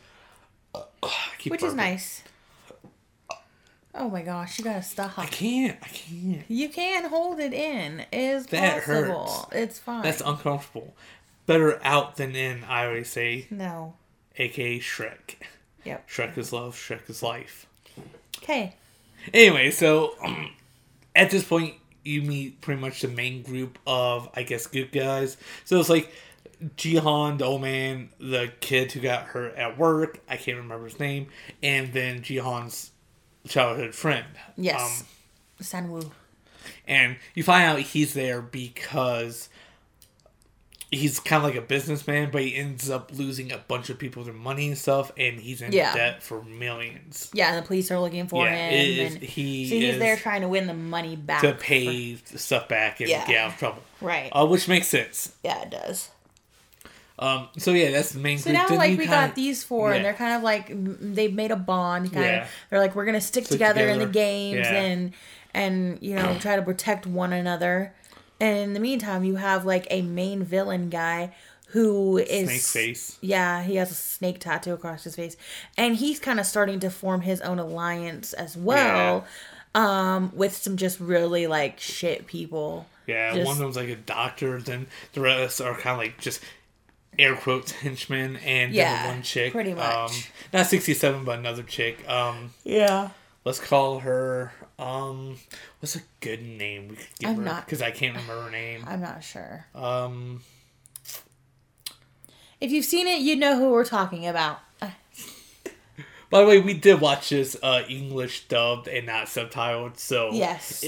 [1.38, 2.22] Keep Which is nice.
[3.98, 5.18] Oh my gosh, you gotta stop.
[5.18, 5.76] I can't.
[5.82, 6.42] I can't.
[6.48, 8.04] You can hold it in.
[8.12, 9.26] It's That possible.
[9.26, 9.46] hurts.
[9.52, 10.02] It's fine.
[10.02, 10.94] That's uncomfortable.
[11.46, 13.94] Better out than in, I always say, no.
[14.36, 15.36] aka Shrek.
[15.84, 16.08] Yep.
[16.08, 17.66] Shrek is love, Shrek is life.
[18.42, 18.74] Okay.
[19.32, 20.50] Anyway, so um,
[21.16, 25.36] at this point, you meet pretty much the main group of, I guess, good guys.
[25.64, 26.12] So it's like
[26.76, 30.98] Jihan, the old man, the kid who got hurt at work, I can't remember his
[31.00, 31.28] name,
[31.62, 32.90] and then Jihan's
[33.48, 34.26] childhood friend.
[34.56, 35.00] Yes.
[35.00, 35.06] Um,
[35.64, 36.10] Sanwoo.
[36.86, 39.48] and you find out he's there because
[40.90, 44.22] he's kind of like a businessman, but he ends up losing a bunch of people
[44.22, 45.92] their money and stuff, and he's in Yeah.
[45.94, 47.28] debt for millions.
[47.34, 49.06] Yeah, and the police are looking for yeah, him.
[49.06, 51.40] is, and he so he's there trying to win the money back.
[51.40, 53.26] to for- pay the stuff back and Yeah.
[53.26, 54.30] get out of trouble, right.
[54.32, 55.32] uh, which makes sense.
[55.42, 56.10] yeah, it does.
[57.18, 58.38] Um, so yeah, that's the main.
[58.38, 58.54] So group.
[58.54, 59.96] now, Then like, we kinda- got these four, yeah.
[59.96, 62.12] and they're kind of like they've made a bond.
[62.12, 62.42] Kind Yeah.
[62.42, 64.72] of, they're like, we're gonna stick, Stick together, in the games Yeah.
[64.74, 65.12] and
[65.54, 67.94] and you know try to protect one another.
[68.38, 71.32] And in the meantime, you have like a main villain guy
[71.68, 72.60] who is Snake
[72.96, 73.18] face.
[73.22, 75.36] Yeah, he has a snake tattoo across his face,
[75.78, 79.24] and he's kind of starting to form his own alliance as well.
[79.74, 82.86] Um, with some just really like shit people.
[83.06, 84.58] Yeah, Just- one of them's like a doctor.
[84.60, 86.40] Then the rest are kind of like just
[87.18, 90.30] air quotes henchmen, and Yeah, one chick, pretty Um, much.
[90.52, 92.06] not sixty-seven, but another chick.
[92.08, 93.10] Um, Yeah.
[93.44, 94.52] let's call her.
[94.78, 95.38] Um,
[95.80, 97.42] what's a good name we could give I'm her?
[97.42, 98.84] not- Because I can't remember her name.
[98.86, 99.66] I'm not sure.
[99.74, 100.42] Um,
[102.60, 104.60] If you've seen it, you know who we're talking about.
[106.30, 109.98] by the way, we did watch this uh, English dubbed and not subtitled.
[109.98, 110.84] So Yes.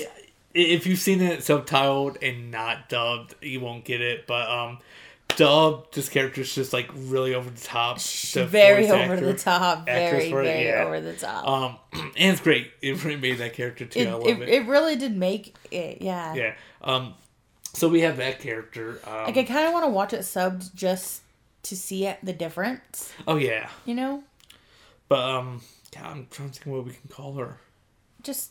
[0.54, 4.26] if you've seen it subtitled and not dubbed, you won't get it.
[4.26, 4.78] But um,
[5.38, 7.98] dubbed, this character's just like really over the top.
[8.00, 9.86] The very over actor- the top.
[9.86, 10.82] Very, very yeah.
[10.84, 11.46] over the top.
[11.46, 12.70] Um, and it's great.
[12.82, 14.00] It really made that character too.
[14.00, 14.48] it, I love it, it.
[14.48, 16.02] it really did make it.
[16.02, 16.34] Yeah.
[16.34, 16.54] Yeah.
[16.82, 17.14] Um,
[17.72, 19.00] so we have that character.
[19.06, 21.22] Um, Like I kind of want to watch it subbed just
[21.62, 23.12] to see it, the difference.
[23.26, 24.24] oh yeah, You know,
[25.08, 25.62] but um,
[25.94, 27.58] God, I'm trying to think what we can call her.
[28.22, 28.50] just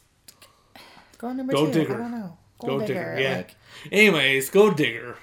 [1.18, 1.72] go number Go two.
[1.74, 1.96] digger.
[1.96, 2.38] I don't know.
[2.60, 3.38] Go digger, yeah.
[3.38, 3.56] Like
[3.92, 5.18] Anyways, go digger.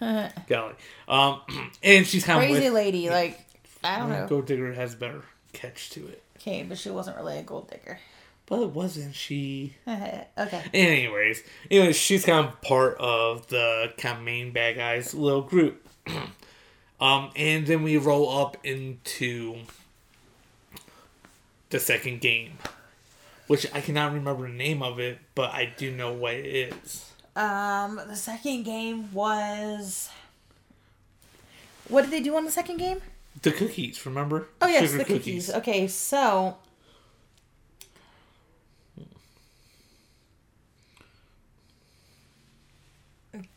[0.46, 0.74] Golly.
[1.08, 1.40] Um,
[1.82, 2.74] and she's kind of crazy with.
[2.74, 3.10] lady.
[3.10, 3.38] Like
[3.82, 4.26] I don't know.
[4.26, 6.22] Gold digger has better catch to it.
[6.36, 7.98] Okay, but she wasn't really a gold digger.
[8.46, 9.74] But wasn't she?
[9.88, 10.64] okay.
[10.72, 15.86] Anyways, anyways, she's kind of part of the kind of main bad guys little group.
[17.00, 19.56] um, and then we roll up into
[21.68, 22.52] the second game,
[23.48, 27.07] which I cannot remember the name of it, but I do know what it is.
[27.38, 30.10] Um, the second game was.
[31.88, 33.00] What did they do on the second game?
[33.40, 34.48] The cookies, remember?
[34.60, 35.48] Oh yes, the cookies.
[35.48, 36.56] Okay, so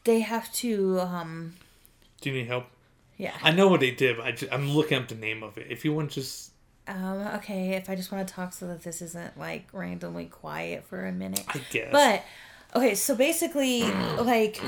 [0.03, 1.55] they have to um
[2.21, 2.65] Do you need help?
[3.17, 3.33] yeah.
[3.41, 5.67] I know what they did, but I just, I'm looking up the name of it.
[5.69, 6.51] If you want, just
[6.87, 10.85] Um okay, if I just want to talk so that this isn't like randomly quiet
[10.85, 11.45] for a minute.
[11.47, 11.89] I guess.
[11.91, 12.23] But
[12.75, 13.83] okay, so basically
[14.19, 14.59] like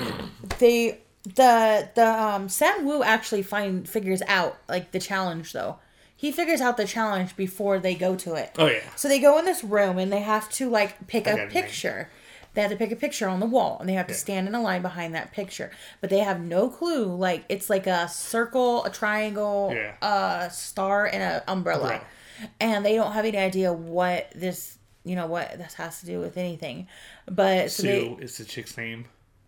[0.59, 5.77] they the the um Sam Wu actually find figures out like the challenge though.
[6.15, 8.51] He figures out the challenge before they go to it.
[8.57, 11.31] oh yeah, So they go in this room and they have to like pick I
[11.31, 12.09] a picture.
[12.53, 14.53] They have to pick a picture on the wall and they have to stand in
[14.55, 15.71] a line behind that picture.
[16.01, 17.05] But they have no clue.
[17.13, 19.95] Like it's like a circle, a triangle, Yeah.
[20.45, 21.89] a star, and an umbrella.
[21.89, 22.03] Right.
[22.59, 26.19] And they don't have any idea what this you know what this has to do
[26.21, 26.87] with anything.
[27.29, 29.05] But so Sue they is the chick's name.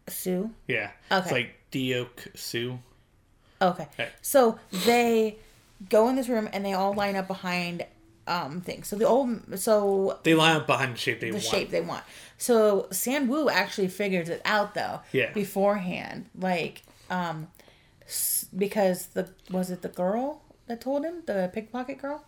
[0.07, 0.51] Sue.
[0.67, 1.19] Yeah, Okay.
[1.23, 2.79] it's like Dioke Sue.
[3.61, 3.87] Okay.
[3.93, 4.09] Okay.
[4.21, 5.37] So they
[5.89, 7.85] go in this room and they all line up behind
[8.27, 8.87] um things.
[8.87, 11.45] So the old so They line up behind the shape they the want.
[11.45, 12.03] shape they want.
[12.37, 15.01] So San Wu actually figures it out though.
[15.11, 15.31] Yeah.
[15.33, 17.47] Beforehand, like, um,
[18.55, 22.23] because the was it the girl that told him the pickpocket girl?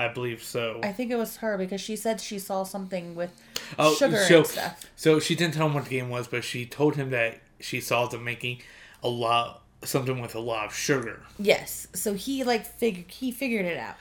[0.00, 0.80] I believe so.
[0.82, 3.30] I think it was her because she said she saw something with
[3.78, 4.84] oh, sugar so and stuff.
[4.96, 7.80] so she didn't tell him what the game was, but she told him that she
[7.80, 8.62] saw them making
[9.02, 11.22] a lot something with a lot of sugar.
[11.38, 11.86] Yes.
[11.94, 13.96] So he like figured he figured it out.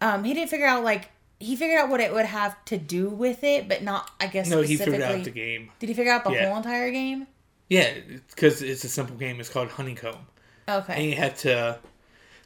[0.00, 3.08] Um, he didn't figure out like he figured out what it would have to do
[3.08, 5.70] with it, but not I guess No, he figured out the game.
[5.78, 6.48] Did he figure out the Yeah.
[6.48, 7.26] whole entire game?
[7.68, 7.92] Yeah,
[8.34, 9.38] because it's a simple game.
[9.40, 10.26] It's called Honeycomb,
[10.68, 10.94] Okay.
[10.94, 11.78] and you have to.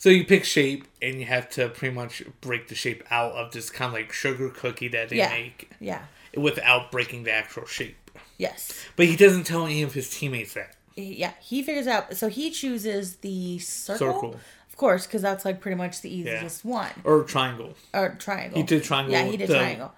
[0.02, 3.52] So you pick shape, and you have to pretty much break the shape out of
[3.52, 5.28] this kind of like sugar cookie that they Yeah.
[5.28, 6.02] make Yeah.
[6.36, 8.10] without breaking the actual shape.
[8.36, 8.72] Yes.
[8.96, 10.74] But he doesn't tell any of his teammates that.
[10.96, 12.16] yeah, he figures out.
[12.16, 14.40] So he chooses the circle, Circle.
[14.68, 17.74] of course, because that's like pretty much the easiest one Or triangle.
[17.94, 18.56] or triangle.
[18.58, 19.12] He did triangle.
[19.12, 19.92] Yeah, he did triangle.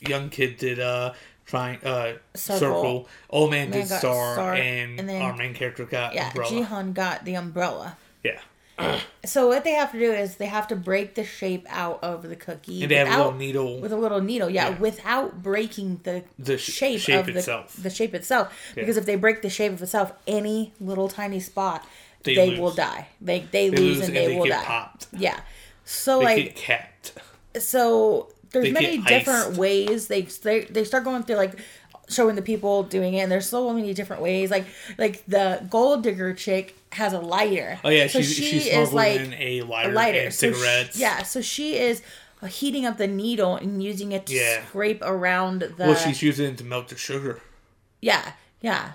[0.00, 1.12] Young kid did uh
[1.44, 2.58] tri- uh Circle.
[2.60, 3.08] circle.
[3.28, 6.50] Old man, Man did star, star, and, and then- our main character got Yeah, umbrella.
[6.50, 7.98] Jihan got the umbrella.
[8.22, 8.40] Yeah.
[9.24, 12.28] So what they have to do is they have to break the shape out of
[12.28, 13.80] the cookie And they have a little needle.
[13.80, 14.50] with a little needle.
[14.50, 14.78] Yeah, Yeah.
[14.78, 17.74] without breaking the The sh- shape, shape of the, itself.
[17.82, 18.52] the shape itself.
[18.74, 21.86] Because if they break the shape of itself, any little tiny spot,
[22.24, 23.08] They they, will die.
[23.20, 24.64] They they, They lose, lose and they, they will get die.
[24.66, 25.06] popped.
[25.16, 25.40] Yeah.
[25.84, 27.12] So They like get capped.
[27.58, 31.58] so there's many different ways they, they they start going through like
[32.08, 34.66] showing the people doing it and there's so many different ways like
[34.98, 39.34] like the gold digger chick has a lighter Oh yeah, so she, she, smuggled in
[39.34, 40.98] a lighter, a lighter So she- cigarettes.
[40.98, 42.02] yeah so she is
[42.46, 44.64] heating up the needle and using it to Yeah.
[44.66, 47.40] scrape around the Well, she's using it to melt the sugar
[48.00, 48.92] yeah yeah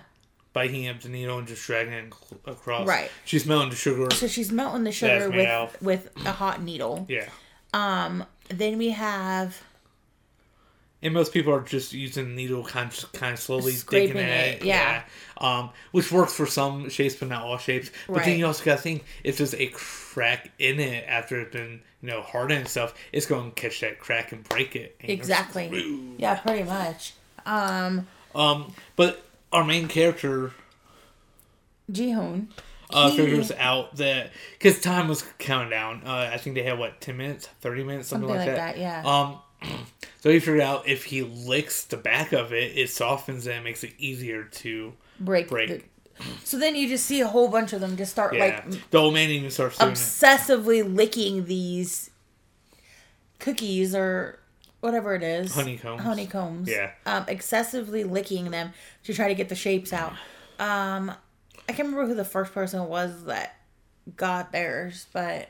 [0.54, 2.14] by heating up the needle and just dragging it
[2.46, 2.88] across.
[2.88, 3.12] Right.
[3.24, 4.10] She's melting the sugar.
[4.16, 7.30] so she's melting the sugar with with a hot needle Yeah.
[7.74, 9.62] Um then we have
[11.02, 14.28] And most people are just using the needle kind of, kind of slowly Scraping digging
[14.30, 14.66] it, it.
[14.66, 15.04] yeah.
[15.38, 17.90] Um, which works for some shapes, but not all shapes.
[18.08, 21.54] But then you also got to think if there's a crack in it after it's
[21.54, 24.98] been you know hardened and stuff, it's going to catch that crack and break it.
[25.00, 27.14] and exactly yeah pretty much
[27.46, 29.22] um Um, but
[29.54, 30.52] our main character
[31.92, 32.48] Jihoon
[32.92, 36.02] uh, he- figures out that because time was counting down.
[36.06, 38.76] Uh, I think they had what ten minutes, thirty minutes, something, Something like, like that.
[38.76, 39.04] that, yeah.
[39.06, 39.40] Um,
[40.20, 43.64] so he figured out if he licks the back of it, it softens it and
[43.64, 45.48] makes it easier to break.
[45.50, 45.70] break.
[45.70, 45.84] the-
[46.44, 48.98] so then you just see a whole bunch of them just start yeah, like the
[48.98, 49.96] old man even starts doing it.
[49.96, 52.10] obsessively licking these
[53.40, 54.40] cookies or
[54.82, 55.54] whatever it is.
[55.56, 56.02] Honeycombs.
[56.02, 56.68] Honeycombs.
[56.70, 56.92] Yeah.
[57.06, 58.74] Um, excessively licking them
[59.06, 60.12] to try to get the shapes out.
[60.60, 61.10] Um,
[61.70, 63.56] I can't remember who the first person was that
[64.18, 65.50] got theirs, but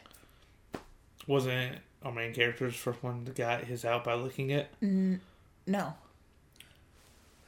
[1.26, 4.70] Wasn't our main character's first one that got his out by licking it?
[4.82, 5.94] no.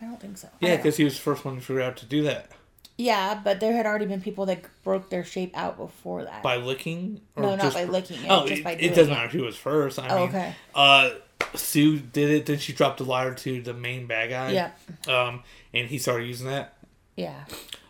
[0.02, 0.50] I don't think so.
[0.60, 2.52] Yeah, because he was the first one to figure out to do that
[2.98, 6.44] yeah, but there had already been people that broke their shape out before that.
[6.44, 7.22] by licking.
[7.36, 9.56] No, not by licking it, Oh, just by it, doing it doesn't matter who was
[9.56, 9.98] first.
[9.98, 10.56] I Oh, mean, okay.
[10.76, 11.10] Uh,
[11.56, 12.46] Sue did it.
[12.46, 14.52] Then she dropped the lighter to the main bad guy.
[14.52, 14.72] Yeah.
[15.08, 15.42] Um,
[15.74, 16.76] and he started using that.
[17.16, 17.46] yeah.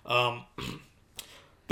[0.05, 0.43] Um,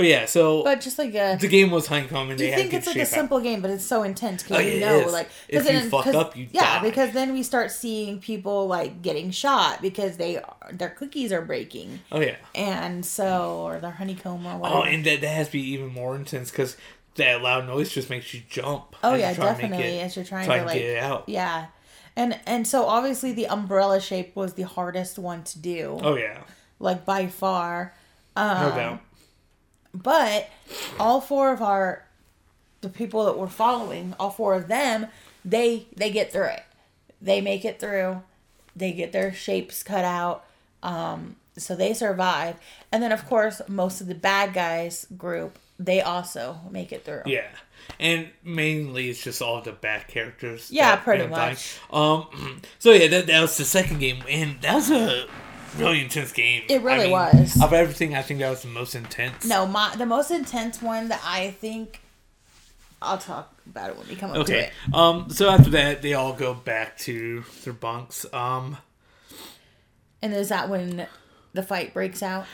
[0.00, 2.72] But yeah, so But just like a the game was honeycomb, and they you think
[2.72, 3.06] it's like a out.
[3.08, 5.90] simple game, but it's so intense because Oh, yeah, it know, like, If then- you
[5.90, 6.88] fuck 'cause- up, you yeah, die.
[6.88, 10.40] because then we start seeing people like getting shot because they
[10.72, 12.36] their cookies are breaking, Oh yeah.
[12.54, 14.78] and so or their honeycomb or whatever.
[14.80, 16.78] Oh, and that, that has to be even more intense because
[17.16, 18.96] that loud noise just makes you jump.
[19.04, 20.98] Oh, yeah, try to make definitely, it- as you're trying try to, like- get it
[20.98, 21.24] out.
[21.28, 21.66] yeah,
[22.16, 26.38] and and so obviously the umbrella shape was the hardest one to do, Oh yeah,
[26.78, 27.92] like by far.
[28.34, 29.00] no Um, doubt.
[29.92, 30.48] But
[30.98, 32.04] all four of our
[32.80, 35.08] the people that we're following, all four of them,
[35.44, 36.62] they they get through it.
[37.20, 38.22] They make it through.
[38.74, 40.44] They get their shapes cut out.
[40.82, 42.56] Um, so they survive.
[42.90, 47.22] And then of course most of the bad guys group, they also make it through.
[47.26, 47.48] Yeah,
[47.98, 50.70] and mainly it's just all the bad characters.
[50.70, 51.50] Yeah, pretty up dying.
[51.50, 51.78] much.
[51.92, 55.26] Um, so yeah, that, that was the second game, and that was a
[55.76, 56.62] really intense game.
[56.68, 57.62] It really I mean, was.
[57.62, 59.44] Of everything, I think that was the most intense.
[59.46, 62.00] No, my the most intense one that I think
[63.02, 64.70] I'll talk about it when we come up to Okay.
[64.88, 64.94] it.
[64.94, 65.30] Um.
[65.30, 68.26] So after that, they all go back to their bunks.
[68.32, 68.76] Um.
[70.22, 71.06] And is that when
[71.54, 72.46] the fight breaks out?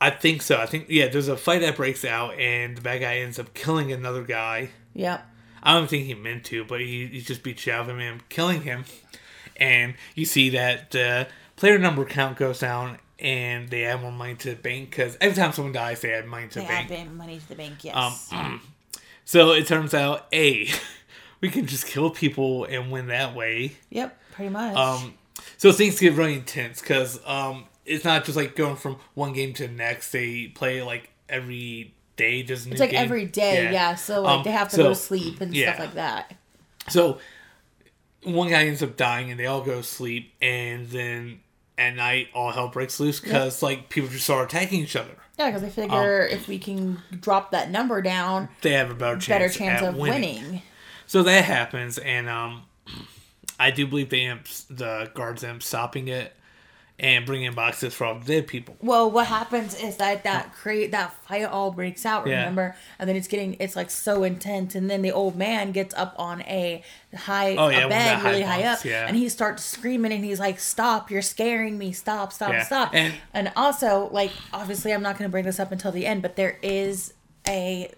[0.00, 0.58] I think so.
[0.58, 1.08] I think yeah.
[1.08, 4.70] There's a fight that breaks out, and the bad guy ends up killing another guy.
[4.94, 5.24] Yep.
[5.62, 8.62] I don't think he meant to, but he, he just beats out of him killing
[8.62, 8.84] him.
[9.56, 11.26] And you see that the
[11.56, 15.36] player number count goes down, and they add more money to the bank because every
[15.36, 17.08] time someone dies, they add money to They the add bank.
[17.08, 18.28] ban- money to the bank, yes.
[18.32, 18.60] Um,
[19.24, 20.68] so it turns out, a
[21.40, 23.76] we can just kill people and win that way.
[23.90, 24.76] yep, pretty much.
[24.76, 25.14] Um,
[25.58, 29.52] so things get really intense because um, it's not just like going from one game
[29.54, 30.12] to the next.
[30.12, 32.42] They play like every day.
[32.42, 33.94] Just It's like every day, yeah.
[33.94, 35.74] So like Um, they have to so- go to sleep and yeah.
[35.74, 36.34] stuff like that.
[36.88, 37.18] So
[38.24, 41.40] one guy ends up dying, and they all go to sleep, and then
[41.78, 45.16] at night all hell breaks loose because like people just start attacking each other.
[45.38, 48.94] Yeah, because I figure Um, if we can drop that number down, They have a
[48.94, 50.62] better chance, better chance of winning.
[51.06, 52.62] So that happens, and um,
[53.60, 56.34] I do believe end up, the guards up stopping it
[56.98, 58.74] and bringing boxes for all the dead people.
[58.80, 62.26] Well, what happens is that that create that fight all breaks out.
[62.26, 62.38] Yeah.
[62.40, 65.94] Remember, and then it's getting it's like so intense, and then the old man gets
[65.94, 66.82] up on a
[67.14, 69.06] high Oh, yeah, a bed the high really high up, yeah.
[69.06, 71.10] and he starts screaming, and he's like, "Stop!
[71.10, 71.92] You're scaring me!
[71.92, 72.32] Stop!
[72.32, 72.52] Stop!
[72.52, 75.92] Yeah, Stop!" and- and also, like, obviously, I'm not going to bring this up until
[75.92, 77.12] the end, but there is
[77.46, 77.90] a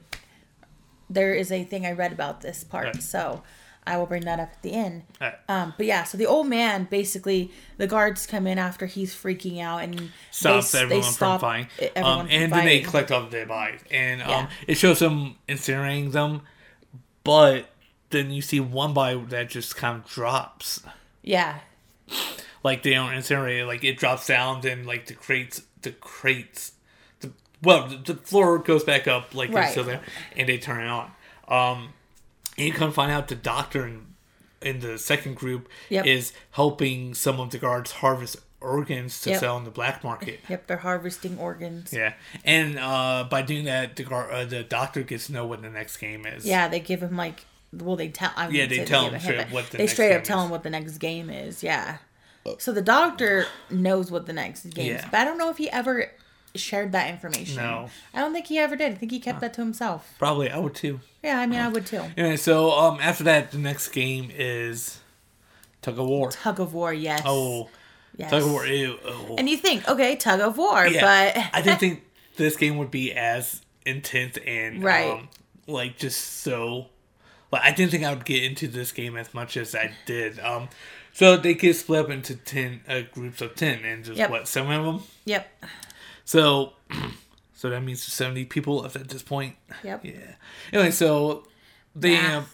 [1.11, 3.03] there is a thing I read about this part, Right.
[3.03, 3.43] so
[3.89, 5.03] I will bring that up at the end.
[5.21, 5.39] Alright.
[5.49, 9.61] Um, but yeah, so the old man basically the guards come in after he's freaking
[9.61, 11.69] out and stops they, everyone they stop from fighting.
[11.81, 14.49] e- everyone Um, from and then they collect all the dead bodies, and um, Yeah.
[14.67, 16.43] it shows them incinerating them,
[17.25, 17.71] but
[18.11, 20.83] then you see one body that just kind of drops.
[21.23, 21.59] Yeah,
[22.65, 26.73] Like they don't incinerate it, like it drops down, then like the crates, the crates,
[27.21, 27.31] the
[27.63, 29.65] well, the, the floor goes back up, like Right.
[29.65, 30.01] it's still there,
[30.37, 31.11] and they turn it on.
[31.49, 31.89] Um,
[32.59, 34.07] and you come find out the doctor in,
[34.61, 36.07] in the second group Yep.
[36.07, 39.41] is helping some of the guards harvest organs to Yep.
[39.41, 40.41] sell in the black market.
[40.49, 41.93] yep, they're harvesting organs.
[41.93, 45.63] Yeah, and uh, by doing that, the gar- uh, the doctor gets to know what
[45.63, 46.45] the next game is.
[46.45, 48.33] Yeah, they give him like well, they tell.
[48.37, 50.45] I Yeah, they tell give him up what the they straight up tell is.
[50.47, 51.63] him what the next game is.
[51.63, 51.99] Yeah,
[52.59, 55.71] so the doctor knows what the next game is, but I don't know if he
[55.71, 56.11] ever
[56.55, 57.57] shared that information.
[57.57, 57.91] No.
[58.15, 58.93] I don't think he ever did.
[58.93, 60.15] I think he kept that to himself.
[60.19, 60.99] probably I would too.
[61.23, 62.03] Yeah, I mean, I would too.
[62.17, 65.01] Anyway, so um, after that, the next game is
[65.83, 66.31] tug of war.
[66.31, 67.23] Tug of war, yes.
[67.25, 67.69] Oh,
[68.17, 68.31] yes.
[68.31, 68.65] tug of war.
[68.67, 68.99] Ew.
[69.05, 69.35] Oh.
[69.37, 71.01] And you think, okay, tug of war, yeah,
[71.35, 72.05] but I didn't think
[72.37, 75.11] this game would be as intense and Right.
[75.11, 75.29] um,
[75.67, 76.87] like just so.
[77.51, 80.39] Like I didn't think I would get into this game as much as I did.
[80.39, 80.69] Um,
[81.15, 84.31] so they get split up into ten uh, groups of ten, and just Yep.
[84.31, 85.03] what seven of them.
[85.25, 85.51] yep,
[86.25, 86.75] So,
[87.59, 89.57] so that means seventy people left at this point.
[89.83, 90.05] yep.
[90.05, 90.37] Yeah.
[90.73, 91.45] Anyway, so
[91.97, 92.43] they Math.
[92.45, 92.49] up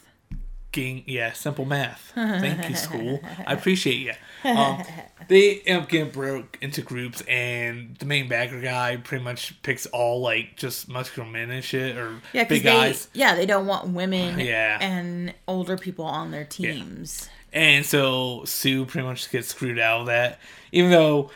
[0.72, 2.10] getting yeah simple math.
[2.14, 3.20] Thank you, school.
[3.46, 4.12] I appreciate you.
[4.50, 4.82] Um,
[5.28, 9.84] they end up getting broke into groups, and the main backer guy pretty much picks
[9.86, 13.08] all like just muscular men and shit or Yeah, big they guys.
[13.12, 14.78] yeah they don't want women Yeah.
[14.80, 17.28] and older people on their teams.
[17.52, 20.40] And so Sue pretty much gets screwed out of that,
[20.72, 21.30] even though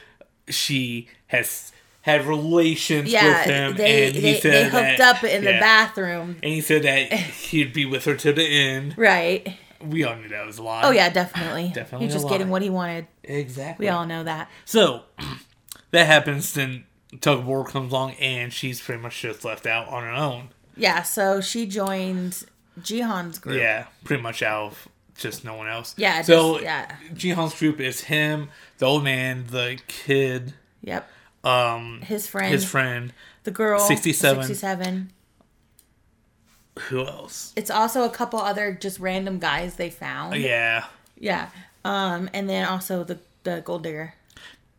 [0.49, 1.71] she has
[2.09, 5.45] had relations Yeah, with him, they and he they, said they hooked that- up in
[5.45, 8.95] the bathroom, and he said that he'd be with her to the end.
[8.97, 9.57] right?
[9.81, 10.83] We all knew that was a lie.
[10.85, 11.71] Oh yeah, definitely.
[11.75, 12.33] Definitely He's just lie.
[12.33, 13.07] getting what he wanted.
[13.23, 13.87] exactly.
[13.87, 14.51] We all know that.
[14.65, 15.03] So
[15.93, 16.53] that happens.
[16.55, 16.85] Then
[17.21, 20.49] tug of war comes along, and she's pretty much just left out on her own.
[20.77, 22.45] Yeah, so she joined
[22.81, 23.57] Jihan's group.
[23.61, 25.95] Yeah, pretty much out of just no one else.
[25.97, 26.97] Yeah, So just- yeah.
[27.15, 28.49] Jihan's group is him,
[28.79, 31.09] the old man, the kid, Yep.
[31.45, 33.13] Um his friend, his friend.
[33.45, 34.43] the girl, 67.
[34.45, 35.13] 67.
[36.89, 37.53] Who else?
[37.57, 40.37] It's also a couple other just random guys they found.
[40.37, 40.85] Yeah,
[41.19, 41.49] Yeah.
[41.85, 44.15] Um, and then also the the gold digger,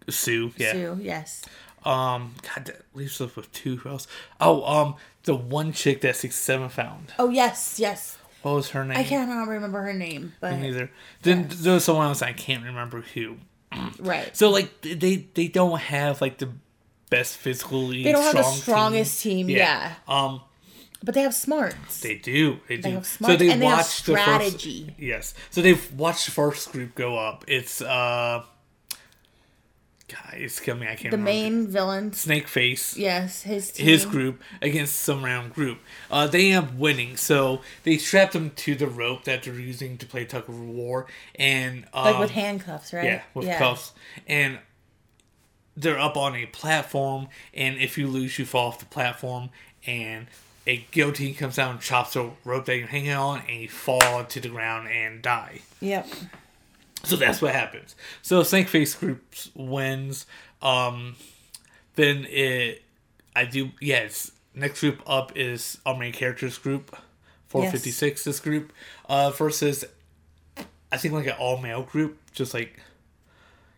[0.10, 0.52] Sue.
[0.58, 0.72] Yeah.
[0.74, 1.00] Sue.
[1.02, 1.44] Yes.
[1.86, 3.78] Um, God, that leaves us with two.
[3.78, 4.08] Who else?
[4.40, 7.14] Oh, um, the one chick that six seven found.
[7.18, 8.18] Oh yes, yes.
[8.42, 8.98] What was her name?
[8.98, 10.92] I cannot remember her name, but Neither.
[11.24, 13.38] Then there was someone else I can't remember who.
[14.00, 14.36] right.
[14.36, 16.50] So like they they don't have like the
[17.10, 18.04] best physically.
[18.04, 19.94] They don't have the strongest team, yeah.
[20.08, 20.42] Um,
[21.04, 22.02] But they have smarts.
[22.02, 22.60] they do.
[22.68, 22.90] They do.
[22.92, 24.86] have so they and they have watched the strategy.
[24.86, 25.00] first.
[25.00, 25.34] Yes.
[25.50, 27.46] So they've watched the first group go up.
[27.48, 28.44] It's uh.
[30.10, 30.88] God, it's coming.
[30.88, 31.12] I can't.
[31.12, 31.24] the remember.
[31.26, 32.98] main villain, Snake Face.
[32.98, 33.86] Yes, his team.
[33.86, 35.80] his group against some round group.
[36.10, 39.98] Uh, they end up winning, so they strapped them to the rope that they're using
[40.00, 41.06] to play tug of war,
[41.36, 43.06] and um, like with handcuffs, right?
[43.06, 43.94] yeah, with cuffs,
[44.28, 44.60] and
[45.78, 49.50] they're up on a platform, and if you lose, you fall off the platform,
[49.86, 50.28] and
[50.68, 54.24] a guillotine comes out and chops the rope that you're hanging on, and you fall
[54.26, 55.62] to the ground and die.
[55.80, 56.08] Yep.
[57.04, 57.96] So that's what happens.
[58.22, 59.24] So Snake Face Group
[59.56, 60.26] wins.
[60.62, 61.16] Um,
[61.96, 62.84] then it,
[63.36, 63.72] I do.
[63.80, 66.96] Yes, next group up is our main characters group,
[67.48, 68.24] four fifty six.
[68.24, 68.74] This group,
[69.08, 69.86] uh, versus,
[70.92, 72.80] I think like an all male group, just like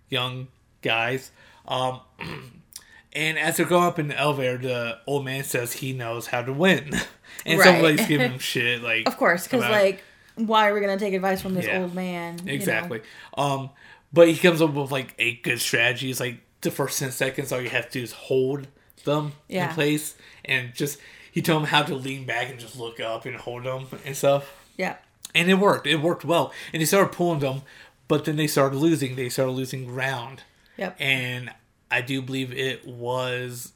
[0.10, 0.48] young
[0.82, 1.32] guys.
[1.68, 2.02] Um,
[3.14, 6.42] and as they're going up in the elevator, the old man says he knows how
[6.42, 6.92] to win,
[7.46, 7.66] and Right.
[7.66, 8.82] somebody's giving him shit.
[8.82, 10.04] Like, Of course, because like,
[10.48, 11.82] why are we gonna take advice from this Yeah.
[11.82, 12.40] old man?
[12.40, 12.52] you know?
[12.54, 13.02] Exactly.
[13.38, 13.70] Um,
[14.14, 16.20] but he comes up with like eight good strategies.
[16.20, 18.68] Like the first ten seconds, all you have to do is hold
[19.06, 19.70] them Yeah.
[19.70, 20.16] in place,
[20.46, 21.00] and just
[21.32, 24.16] he told him how to lean back and just look up and hold them and
[24.16, 24.52] stuff.
[24.78, 24.98] Yeah.
[25.34, 25.88] And it worked.
[25.88, 26.52] It worked well.
[26.74, 27.62] And he started pulling them,
[28.10, 29.16] but then they started losing.
[29.16, 30.44] They started losing ground,
[30.78, 30.98] Yep.
[31.00, 31.52] and
[31.90, 33.72] I do believe it was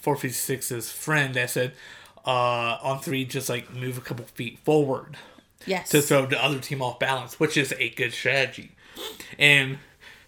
[0.00, 1.72] 456's friend that said,
[2.24, 5.16] uh, on three, just like move a couple feet forward
[5.66, 5.90] yes.
[5.90, 8.72] to throw the other team off balance, which is a good strategy.
[9.38, 9.78] And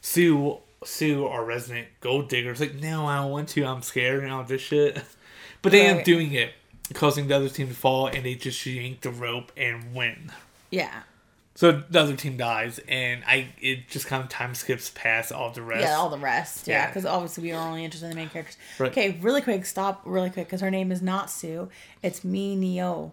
[0.01, 3.65] Sue, Sue, our resident gold digger, is like, no, I don't want to.
[3.65, 5.03] I'm scared and all this shit.
[5.61, 6.53] But they end up doing it,
[6.95, 10.31] causing the other team to fall, and they just yank the rope and win.
[10.71, 11.03] yeah.
[11.57, 15.51] So the other team dies, and I it just kind of time skips past all
[15.51, 15.83] the rest.
[15.83, 16.69] Yeah, all the rest.
[16.69, 16.87] Yeah, Yeah.
[16.87, 18.57] because obviously we are only interested in the main characters.
[18.79, 18.93] Right.
[18.93, 21.69] Okay, really quick, stop really quick, because her name is not Sue.
[22.01, 23.11] It's Minio.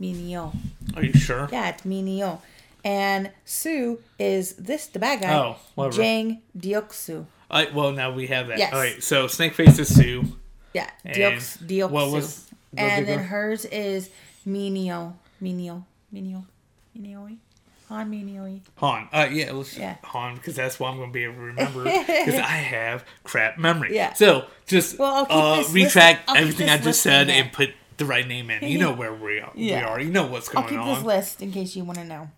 [0.00, 0.54] Minio.
[0.96, 1.48] Are you sure?
[1.52, 2.40] Yeah, it's Minio.
[2.84, 5.34] And Sue is this, the bad guy.
[5.36, 5.96] Oh, whatever.
[6.02, 7.26] Jang Dioksu.
[7.50, 8.58] I, well, now we have that.
[8.58, 8.72] Yes.
[8.72, 9.02] All right.
[9.02, 10.24] So Snakeface is Sue.
[10.72, 11.90] Yeah, And Dioks, Dioksu.
[11.90, 14.08] what was the and then hers is
[14.46, 15.14] Minio.
[15.42, 15.84] Minio.
[16.14, 16.44] Minio.
[16.96, 17.36] Minio.
[17.88, 18.60] Han Minio.
[18.76, 19.08] Han.
[19.12, 19.96] Uh, yeah, let's Yeah.
[20.04, 23.58] Han because that's what I'm going to be able to remember because I have crap
[23.58, 23.96] memory.
[23.96, 24.12] Yeah.
[24.14, 27.42] So just Well, I'll keep uh, retract everything I just said there.
[27.42, 27.70] and put
[28.00, 28.68] the right name in.
[28.68, 29.52] You know where we are.
[29.54, 30.00] We are.
[30.00, 30.64] You know what's going on.
[30.64, 30.94] I'll keep on.
[30.96, 32.30] this list in case you want to know.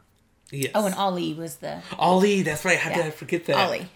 [0.50, 0.72] Yes.
[0.74, 2.42] Oh, and Ali was the Ali.
[2.42, 2.78] That's right.
[2.78, 3.56] How did I forget that?
[3.56, 3.88] Ali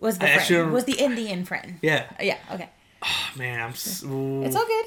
[0.00, 0.72] was the I friend.
[0.72, 1.78] was the Indian friend.
[1.82, 2.04] Yeah.
[2.20, 2.36] Yeah.
[2.52, 2.68] Okay.
[3.02, 3.74] Oh, man, I'm.
[3.74, 4.86] So, It's all good.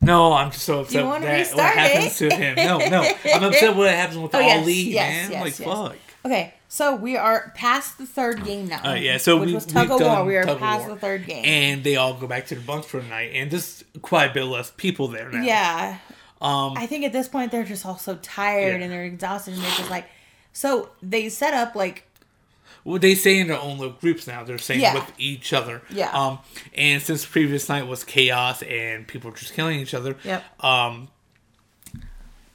[0.00, 2.30] No, I'm just so upset wanna that what happens it?
[2.30, 2.54] to him.
[2.54, 5.32] No, no, I'm upset what happens with Oh, yes, Ali, yes, man.
[5.32, 5.96] yes, like fuck.
[6.24, 8.92] Okay, so we are past the third game now.
[8.92, 10.24] Uh, yeah, so which we, was tug we've of war.
[10.24, 10.94] We are past war.
[10.94, 11.44] the third game.
[11.44, 14.34] and they all go back to the bunks for the night, and there's quite a
[14.34, 15.42] bit less people there now.
[15.42, 15.98] yeah,
[16.40, 16.74] Um.
[16.76, 18.84] I think at this point they're just all so tired Yeah.
[18.84, 20.06] and they're exhausted and they're just like,
[20.52, 22.04] so they set up like
[22.84, 24.44] Well, they stay in their own little groups now.
[24.44, 24.94] They're staying Yeah.
[24.94, 25.82] with each other.
[25.90, 26.10] Yeah.
[26.12, 26.38] Um.
[26.74, 30.16] And since previous night was chaos and people were just killing each other.
[30.24, 30.64] Yep.
[30.64, 31.08] Um.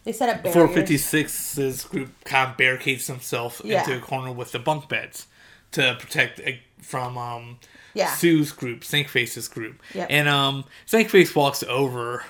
[0.05, 0.69] they set up barriers.
[0.71, 3.79] 456's group kind of barricades himself Yeah.
[3.83, 5.27] into a corner with the bunk beds
[5.71, 7.59] to protect uh, from um
[7.93, 8.13] Yeah.
[8.13, 9.81] Sue's group, Snakeface's group.
[9.93, 10.07] Yep.
[10.09, 12.23] And um Snakeface walks over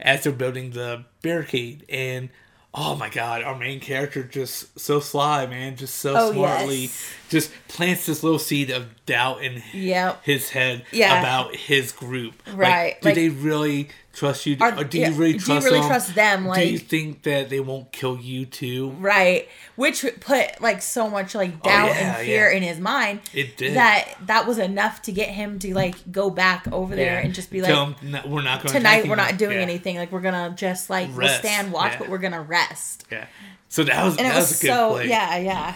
[0.00, 2.30] as they're building the barricade and
[2.74, 7.14] oh my god, our main character just so sly, man, just so Oh, smartly yes.
[7.28, 10.24] Just plants this little seed of doubt in Yep.
[10.24, 11.18] his head Yeah.
[11.20, 12.42] about his group.
[12.46, 14.56] Like, Right, do like- they really trust you?
[14.60, 15.88] Are- or do yeah, you really do you trust really them?
[15.88, 18.90] trust them, do you think that they won't kill you too?
[19.00, 22.78] Right, which put like so much like oh, doubt Oh, yeah, and fear in his
[22.78, 23.20] mind.
[23.32, 23.74] It did.
[23.74, 27.50] that that was enough to get him to like go back over there and just
[27.50, 29.96] be like, Tell 'em, "No, we're not going tonight we're not doing anything.
[29.96, 33.04] Like we're gonna just like we'll stand watch, but we're gonna rest.
[33.10, 33.26] Yeah.
[33.68, 35.08] So that was And it that was, was, a good so play.
[35.08, 35.74] yeah, yeah,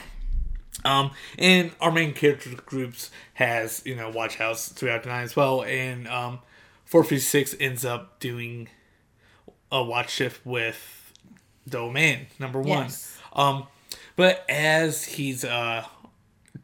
[0.85, 5.35] Um, and our main character groups has you know watch house throughout the night as
[5.37, 6.39] well, and um,
[6.85, 8.68] four fifty six ends up doing
[9.70, 11.12] a watch shift with
[11.68, 12.85] Domain number one.
[12.85, 13.18] Yes.
[13.33, 13.66] Um,
[14.16, 15.85] but as he's uh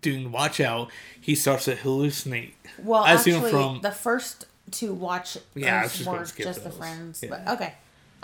[0.01, 0.91] doing watch out,
[1.21, 2.53] he starts to hallucinate.
[2.79, 6.65] Well, I assume actually, from- the first two watch Yeah, I just gonna were just
[6.65, 7.23] the friends.
[7.23, 7.31] Yeah.
[7.31, 7.75] But okay,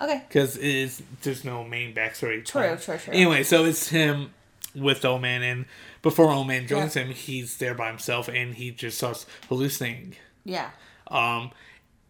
[0.01, 2.45] okay, because it is there's no main backstory.
[2.45, 3.13] True, true, true.
[3.13, 4.33] Anyway, so it's him
[4.75, 5.67] with old man, and
[6.03, 7.03] before old man joins Yeah.
[7.05, 10.17] him, he's there by himself, and he just starts hallucinating.
[10.45, 10.71] yeah,
[11.09, 11.51] Um,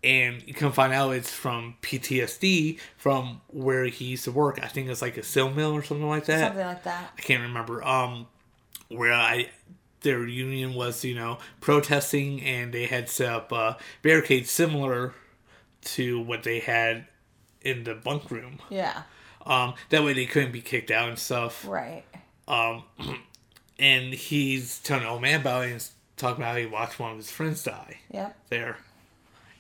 [0.02, 4.58] and you can find out it's from PTSD from where he used to work.
[4.62, 6.40] I think it's like a steel mill or something like that.
[6.48, 7.12] something like that.
[7.18, 7.84] I can't remember.
[7.84, 8.26] Um,
[8.88, 9.50] where I
[10.02, 15.12] their union was, you know, protesting, and they had set up uh, barricades similar
[15.82, 17.06] to what they had
[17.60, 18.58] in the bunk room.
[18.70, 19.02] Yeah,
[19.44, 21.66] Um, that way they couldn't be kicked out and stuff.
[21.66, 22.04] right.
[22.50, 22.82] Um,
[23.78, 27.12] and he's telling the old man about it and talking about how he watched one
[27.12, 28.36] of his friends die Yep.
[28.50, 28.76] there.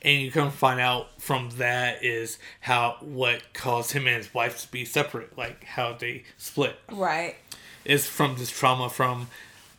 [0.02, 4.60] And you come find out from that is how what caused him and his wife
[4.62, 6.76] to be separate, like how they split.
[6.90, 7.36] Right.
[7.84, 9.28] Is from this trauma from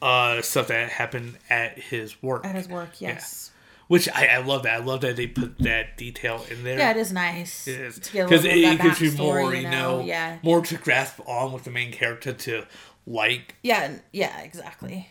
[0.01, 2.45] uh stuff that happened at his work.
[2.45, 3.49] At his work, yes.
[3.87, 4.81] Which I, I love that.
[4.81, 6.77] I love that they put that detail in there.
[6.79, 7.67] Yeah, it is nice.
[7.67, 10.37] It is to get a because it, it gives you more, you know, Yeah.
[10.43, 12.65] more to grasp on with the main character to
[13.07, 13.55] like.
[13.63, 13.97] Yeah.
[14.11, 14.39] Yeah.
[14.41, 15.07] Exactly.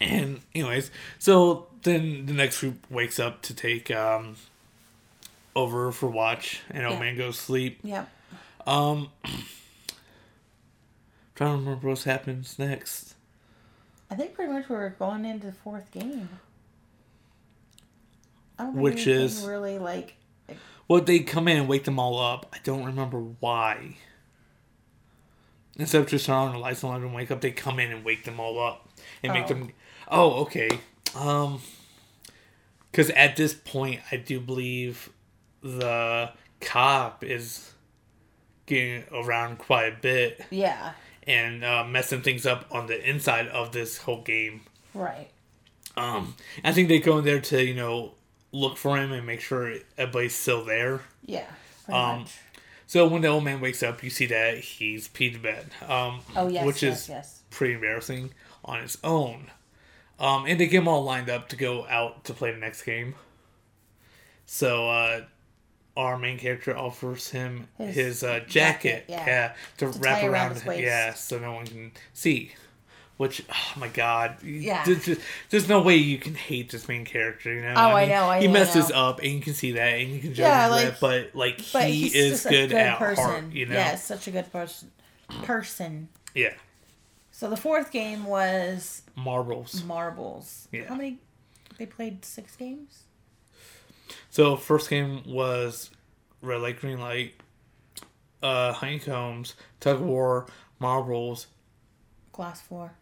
[0.00, 4.36] And anyways, so then the next group wakes up to take um
[5.56, 7.00] over for watch, and old Yeah.
[7.00, 7.80] man goes to sleep.
[7.82, 8.08] Yep.
[8.66, 9.10] Um,
[11.34, 13.14] trying to remember what happens next.
[14.10, 16.28] I think pretty much we're going into the fourth game.
[18.58, 20.14] I don't think Which is- really like
[20.88, 22.46] Well, they come in and wake them all up.
[22.52, 23.96] I don't remember why.
[25.76, 27.90] Instead of just turning on the lights and letting them wake up, they come in
[27.92, 28.88] and wake them all up
[29.22, 29.48] and make Oh.
[29.48, 29.72] them.
[30.08, 30.68] Oh, okay.
[31.14, 31.60] Um,
[32.90, 35.10] because at this point, I do believe
[35.62, 37.72] the cop is
[38.66, 40.92] getting around quite a bit yeah.
[41.26, 44.62] and uh, messing things up on the inside of this whole game.
[44.94, 45.28] Right.
[45.96, 48.14] Um, I think they go in there to you know
[48.52, 51.02] look for him and make sure everybody's still there.
[51.24, 51.46] Yeah.
[51.88, 52.38] Um, much.
[52.90, 55.66] So when the old man wakes up, you see that he's peed to bed.
[55.88, 56.66] Um, Oh yes.
[56.66, 57.02] which yes.
[57.04, 57.42] is yes.
[57.48, 58.34] pretty embarrassing
[58.64, 59.52] on its own.
[60.18, 62.82] Um, and they get them all lined up to go out to play the next
[62.82, 63.14] game.
[64.44, 65.20] So uh,
[65.96, 69.24] our main character offers him his, His uh, jacket, jacket, yeah.
[69.24, 69.52] yeah.
[69.78, 70.82] to, To wrap around around, his his waist.
[70.82, 72.50] yeah, so no one can see.
[73.20, 74.82] Which, oh my god, Yeah.
[74.86, 77.52] there's, just- there's no way you can hate this main character.
[77.52, 78.96] You know, Oh, I know, I he know, I messes know.
[78.96, 81.60] up, and you can see that, and you can judge Yeah, like- that, but like
[81.70, 83.22] But he is good, a good at person.
[83.24, 83.44] heart.
[83.52, 84.90] You know, Yeah, such a good person.
[85.42, 86.08] Person.
[86.34, 86.54] yeah,
[87.30, 89.84] So the fourth game was marbles.
[89.84, 90.66] marbles.
[90.72, 90.84] Yeah.
[90.88, 91.18] How many?
[91.76, 93.02] They played six games.
[94.30, 95.90] So first game was
[96.40, 97.34] red light, green light,
[98.42, 100.46] uh, honeycombs, tug of war,
[100.78, 101.48] marbles.
[102.32, 102.94] Glass floor.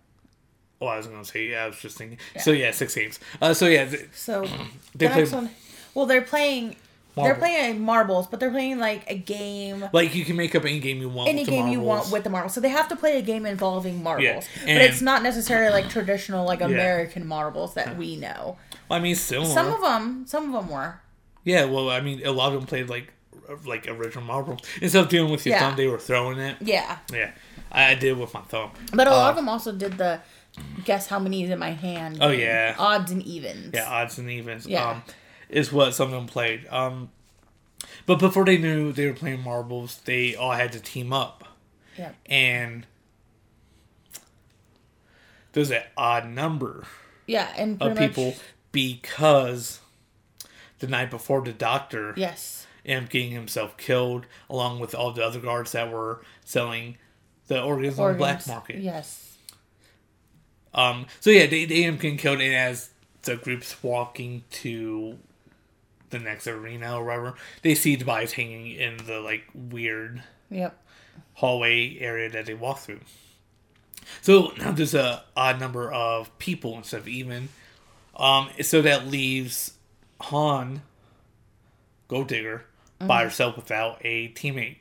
[0.81, 1.65] Oh, I was gonna say yeah.
[1.65, 2.19] I was just thinking.
[2.39, 3.19] So yeah, six games.
[3.43, 4.43] Uh, so yeah, th- So
[4.95, 5.51] They the next play- one.
[5.95, 6.77] Well, they're playing.
[7.17, 9.89] They're playing marbles, but they're playing like a game.
[9.93, 11.29] like you can make up any game you want.
[11.29, 12.55] Any with the game you want with the marbles.
[12.55, 14.45] So they have to play a game involving marbles.
[14.65, 18.57] Yeah, But it's not necessarily like traditional like American marbles that we know.
[18.89, 19.49] Well, I mean, similar.
[19.53, 21.01] Some of them, some of them were.
[21.43, 23.13] yeah, well, I mean, a lot of them played like
[23.67, 25.61] like original marbles instead of dealing with your Yeah.
[25.71, 25.77] thumb.
[25.77, 26.57] They were throwing it.
[26.61, 26.99] Yeah.
[27.13, 27.33] Yeah,
[27.73, 28.71] I, I did with my thumb.
[28.95, 30.21] But a lot Uh, of them also did the
[30.85, 32.19] guess how many is in my hand.
[32.21, 32.75] Oh, yeah.
[32.79, 33.71] Odds and evens.
[33.75, 34.67] Yeah, odds and evens.
[34.67, 34.91] Yeah.
[34.91, 35.03] Um,
[35.49, 36.67] is what some of them played.
[36.69, 37.11] Um,
[38.07, 41.45] but before they knew they were playing marbles, they all had to team up.
[41.97, 42.13] Yeah.
[42.27, 42.87] and
[45.53, 46.85] there's an odd number
[47.27, 48.39] Yeah, and of people much.
[48.71, 49.81] because
[50.79, 52.67] the night before the doctor Yes.
[52.85, 56.99] up getting himself killed along with all the other guards that were selling
[57.49, 58.77] the organs on the black market.
[58.77, 59.28] Yes.
[60.75, 62.91] Um, so yeah, they, they end up getting killed, and as
[63.23, 65.19] the group's walking to
[66.11, 70.79] the next arena or whatever, they see the bodies hanging in the like weird Yep.
[71.35, 73.01] hallway area that they walk through.
[74.23, 77.51] So now there's a odd number of people instead of even.
[78.17, 79.75] Um, so that leaves
[80.23, 80.83] Han,
[82.09, 82.65] Gold Digger,
[82.99, 83.07] Mm-hmm.
[83.07, 84.79] by herself without a teammate.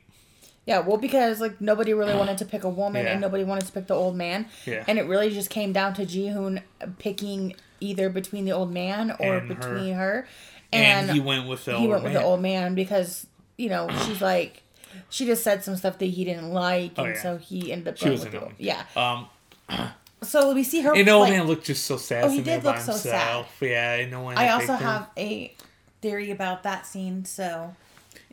[0.68, 3.12] Yeah, well, because like nobody really wanted to pick a woman Yeah.
[3.12, 4.84] and nobody wanted to pick the old man, Yeah.
[4.86, 6.62] and it really just came down to Jihoon
[6.98, 10.28] picking either between the old man or And between her,
[10.70, 12.22] And, and, he went with the he old went with man.
[12.22, 14.62] the old man because you know she's like
[15.08, 17.22] she just said some stuff that he didn't like, Oh, and yeah.
[17.22, 18.82] so he ended up She going with the yeah.
[18.94, 19.26] Um,
[20.22, 20.94] So we see her.
[20.94, 22.24] and the old man looked just so sad.
[22.24, 23.56] Oh, he did by look so himself.
[23.62, 24.36] Yeah, and no one.
[24.36, 24.88] I also picked him.
[24.88, 25.54] have a
[26.02, 27.24] theory about that scene.
[27.24, 27.74] So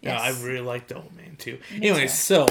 [0.05, 1.59] Yeah, I really like the old man too.
[1.71, 2.07] Me Anyway, too.
[2.09, 2.47] so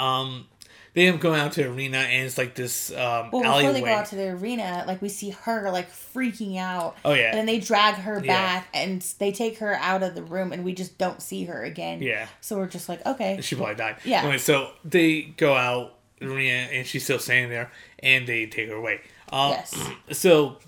[0.00, 0.46] um
[0.94, 3.44] they end up going out to the arena, and it's like this um, Well, before
[3.46, 3.72] alleyway.
[3.72, 6.96] they go out to the arena, like we see her like freaking out.
[7.02, 7.28] Oh, yeah.
[7.30, 8.26] And then they drag her Yeah.
[8.26, 11.62] back and they take her out of the room, and we just don't see her
[11.62, 12.02] again.
[12.02, 12.26] Yeah.
[12.42, 13.38] So we're just like, okay.
[13.40, 13.96] she probably died.
[14.04, 14.20] Yeah.
[14.20, 18.68] Anyway, so they go out the arena, and she's still standing there, and they take
[18.68, 19.00] her away.
[19.32, 19.74] Um, Yes.
[20.10, 20.58] So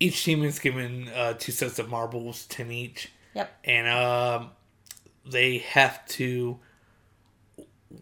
[0.00, 3.10] each team is given uh, two sets of marbles, ten each.
[3.34, 3.58] Yep.
[3.64, 4.50] and um,
[5.26, 6.58] they have to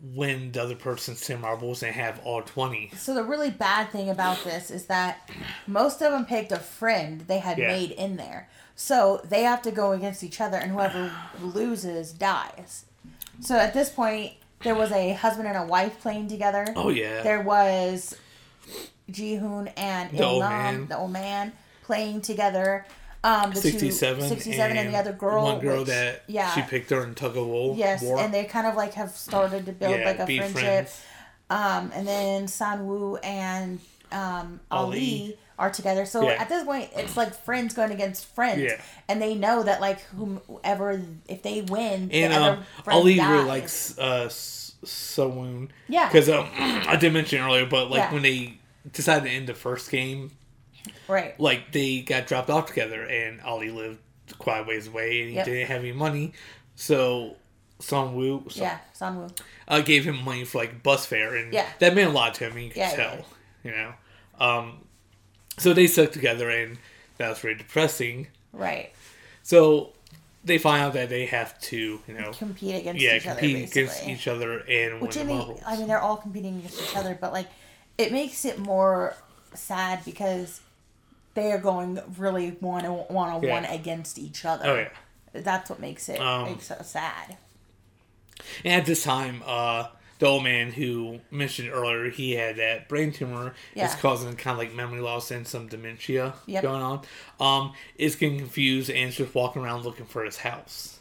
[0.03, 4.09] win the other person's 10 marbles and have all 20 So the really bad thing
[4.11, 5.29] about this is that
[5.67, 7.69] most of them picked a friend they had Yeah.
[7.69, 8.49] made in there.
[8.75, 12.87] So they have to go against each other, and whoever loses dies.
[13.41, 16.67] So at this point, there was a husband and a wife playing together.
[16.75, 18.17] oh yeah There was
[19.11, 20.87] Jihoon and The old Ilnam, man.
[20.89, 21.53] the old man,
[21.83, 22.87] playing together.
[23.25, 25.45] Um, the 67 two, 67 and, the other girl.
[25.45, 28.19] one girl which- that yeah, she picked her in tug of war yes, war.
[28.19, 30.51] and they kind of like have started to build yeah, like a friendship.
[30.53, 31.01] friends.
[31.49, 33.79] Um, and then Sanwoo and
[34.11, 34.99] um, Ali.
[34.99, 35.39] Ali.
[35.59, 36.05] are together.
[36.07, 36.41] So Yeah.
[36.41, 38.81] at this point, it's like friends going against friends, Yeah.
[39.09, 43.29] and they know that like whoever if they win, and the um, Ali dies.
[43.31, 44.31] really likes uh.
[45.89, 46.09] Yeah.
[46.09, 48.13] Because um, I did mention earlier, but like Yeah.
[48.13, 48.59] when they
[48.93, 50.33] decided to end the first game,
[51.09, 51.39] right.
[51.41, 53.99] like they got dropped off together, and Ali lived
[54.39, 55.45] quite a ways away, and he Yep.
[55.45, 56.33] didn't have any money,
[56.75, 57.37] so
[57.81, 59.37] Song Woo Yeah, Sanwoo.
[59.69, 61.67] uh, gave him money for like bus fare, and Yeah.
[61.81, 62.59] that meant a lot to him.
[62.59, 63.25] You could Yeah, tell, did.
[63.65, 63.93] you know.
[64.39, 64.87] Um,
[65.59, 66.79] so they stuck together, and
[67.19, 68.29] that was very depressing.
[68.53, 68.93] Right.
[69.43, 69.93] So
[70.45, 73.41] they find out that they have to, you know, Compete against yeah, each other.
[73.41, 73.83] compete basically.
[73.83, 75.57] against each other and Which I mean.
[75.67, 77.47] I mean, they're all competing against each other, but like,
[77.99, 79.15] it makes it more
[79.55, 80.61] sad because
[81.35, 84.65] they are going really one on one on one against each other.
[84.67, 84.89] Oh yeah.
[85.33, 87.37] That's what makes it Um, makes it sad.
[88.65, 89.87] And at this time, uh,
[90.19, 93.55] the old man who mentioned earlier, he had that brain tumor.
[93.75, 93.87] Yeah.
[93.87, 96.63] It's causing kind of like memory loss and some dementia Yep.
[96.63, 97.01] going on.
[97.41, 100.99] Um, is getting confused and is just walking around looking for his house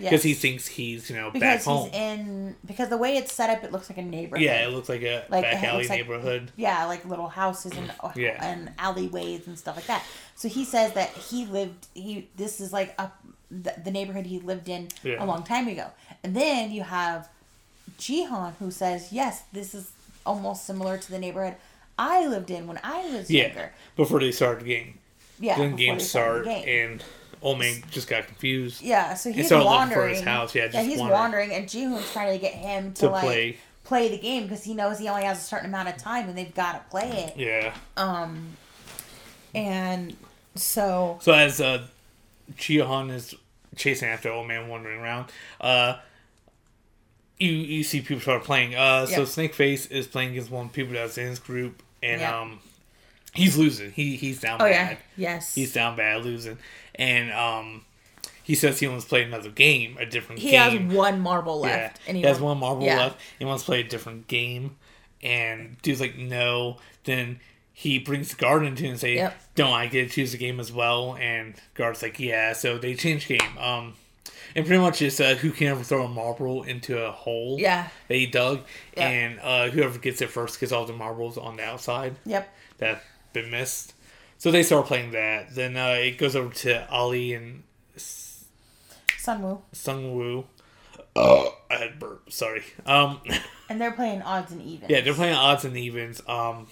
[0.00, 0.10] Yes.
[0.10, 1.86] because he thinks he's you know back because home.
[1.90, 4.44] he's in because the way it's set up, it looks like a neighborhood.
[4.44, 6.52] yeah, it looks like a Like, back alley looks like- neighborhood.
[6.56, 8.38] Yeah, like little houses and oh, Yeah.
[8.44, 10.04] and alleyways and stuff like that.
[10.36, 13.18] So he says that he lived he this is like up
[13.50, 15.22] the, the neighborhood he lived in Yeah.
[15.22, 15.86] a long time ago.
[16.22, 17.28] And then you have
[17.98, 19.90] Jihan who says, "Yes, this is
[20.24, 21.54] almost similar to the neighborhood
[21.98, 24.98] I lived in when I was Yeah, younger." before they started the game.
[25.40, 26.90] Yeah, then before game started start the game.
[26.90, 27.04] and
[27.42, 28.82] old man just got confused.
[28.82, 30.14] Yeah, so he's for wandering.
[30.14, 31.18] his house, yeah, just he's wandering.
[31.20, 33.56] wandering, and Jihoon's trying to get him to, To like play.
[33.84, 34.08] play.
[34.08, 36.54] the game because he knows he only has a certain amount of time, and they've
[36.54, 37.36] got to play it.
[37.36, 37.74] Yeah.
[37.96, 38.56] Um,
[39.54, 40.16] and
[40.54, 41.86] so So as uh,
[42.56, 43.34] Chihan is
[43.76, 45.30] chasing after old man wandering around,
[45.60, 45.96] uh,
[47.38, 48.74] you you see people start playing.
[48.74, 51.82] Uh, so Snake Face is playing against one of the people that's in his group,
[52.02, 52.40] and Yeah.
[52.40, 52.60] um,
[53.34, 53.90] he's losing.
[53.92, 54.98] He he's down oh bad.
[55.16, 56.58] yeah, yes, He's down bad, losing,
[56.94, 57.84] and um,
[58.42, 60.50] he says he wants to play another game, a different game.
[60.50, 60.88] he game.
[60.88, 62.96] has one marble Yeah, left, and he has one marble yeah.
[62.98, 63.20] left.
[63.38, 64.76] He wants to play a different game,
[65.22, 66.78] and dude's like, no.
[67.04, 67.40] Then
[67.72, 69.40] he brings the guard into it and say, Yep.
[69.54, 71.16] don't I get to choose the game as well?
[71.18, 72.52] And guard's like, yeah.
[72.52, 73.40] So they change game.
[73.58, 73.94] Um,
[74.56, 77.56] and pretty much it's uh, who can ever throw a marble into a hole.
[77.58, 77.88] Yeah.
[78.08, 78.62] That he dug,
[78.96, 79.06] Yep.
[79.06, 82.52] and uh, whoever gets it first gets all the marbles on the outside Yep.
[82.78, 83.02] that
[83.32, 83.94] been missed.
[84.38, 85.54] So they start playing that.
[85.54, 87.64] Then uh, it goes over to Ali and
[87.96, 90.46] Sunwoo, Sung Woo.
[91.16, 92.30] Oh, I had burp.
[92.30, 92.62] Sorry.
[92.86, 93.20] Um.
[93.68, 94.90] and they're playing odds and evens.
[94.90, 96.22] Yeah, they're playing odds and evens.
[96.28, 96.68] Um,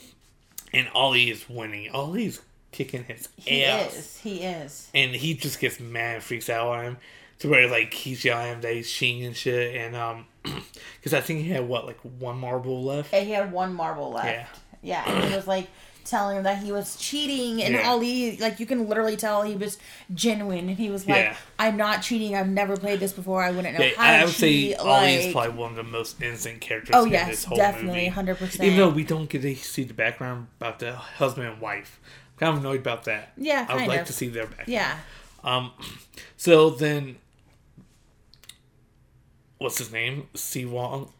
[0.72, 1.90] and Ali is winning.
[1.90, 2.40] Ali's
[2.70, 4.18] kicking his He ass, He is.
[4.18, 4.88] He is.
[4.94, 6.96] and he just gets mad, and freaks out on him,
[7.40, 9.74] to where like he's yelling at him that he's cheating and shit.
[9.74, 13.12] And um, because I think he had what like one marble left.
[13.12, 14.26] And he had one marble left.
[14.28, 14.46] Yeah.
[14.82, 15.68] Yeah, and he was like
[16.06, 17.88] telling him that he was cheating, and Yeah.
[17.90, 19.76] Ali, like you can literally tell he was
[20.14, 21.36] genuine, and he was like, Yeah.
[21.58, 22.34] "I'm not cheating.
[22.34, 23.42] I've never played this before.
[23.42, 25.76] I wouldn't know Yeah, how I would say cheat." Ali is like- probably one of
[25.76, 28.08] the most innocent characters Oh in yes, this whole definitely, movie.
[28.08, 28.64] hundred percent.
[28.64, 32.00] Even though we don't get to see the background about the husband and wife,
[32.34, 33.32] I'm kind of annoyed about that.
[33.36, 34.68] Yeah, I would kind like to see their background.
[34.68, 34.98] yeah,
[35.44, 35.72] Um,
[36.36, 37.16] so then,
[39.58, 40.28] what's his name?
[40.34, 41.10] Siwong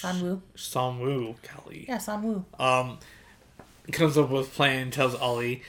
[0.00, 0.40] Sanwoo.
[0.56, 2.44] Samwoo Kelly Yeah, Sanwoo.
[2.60, 2.98] Um,
[3.92, 5.62] comes up with a plan and tells Ali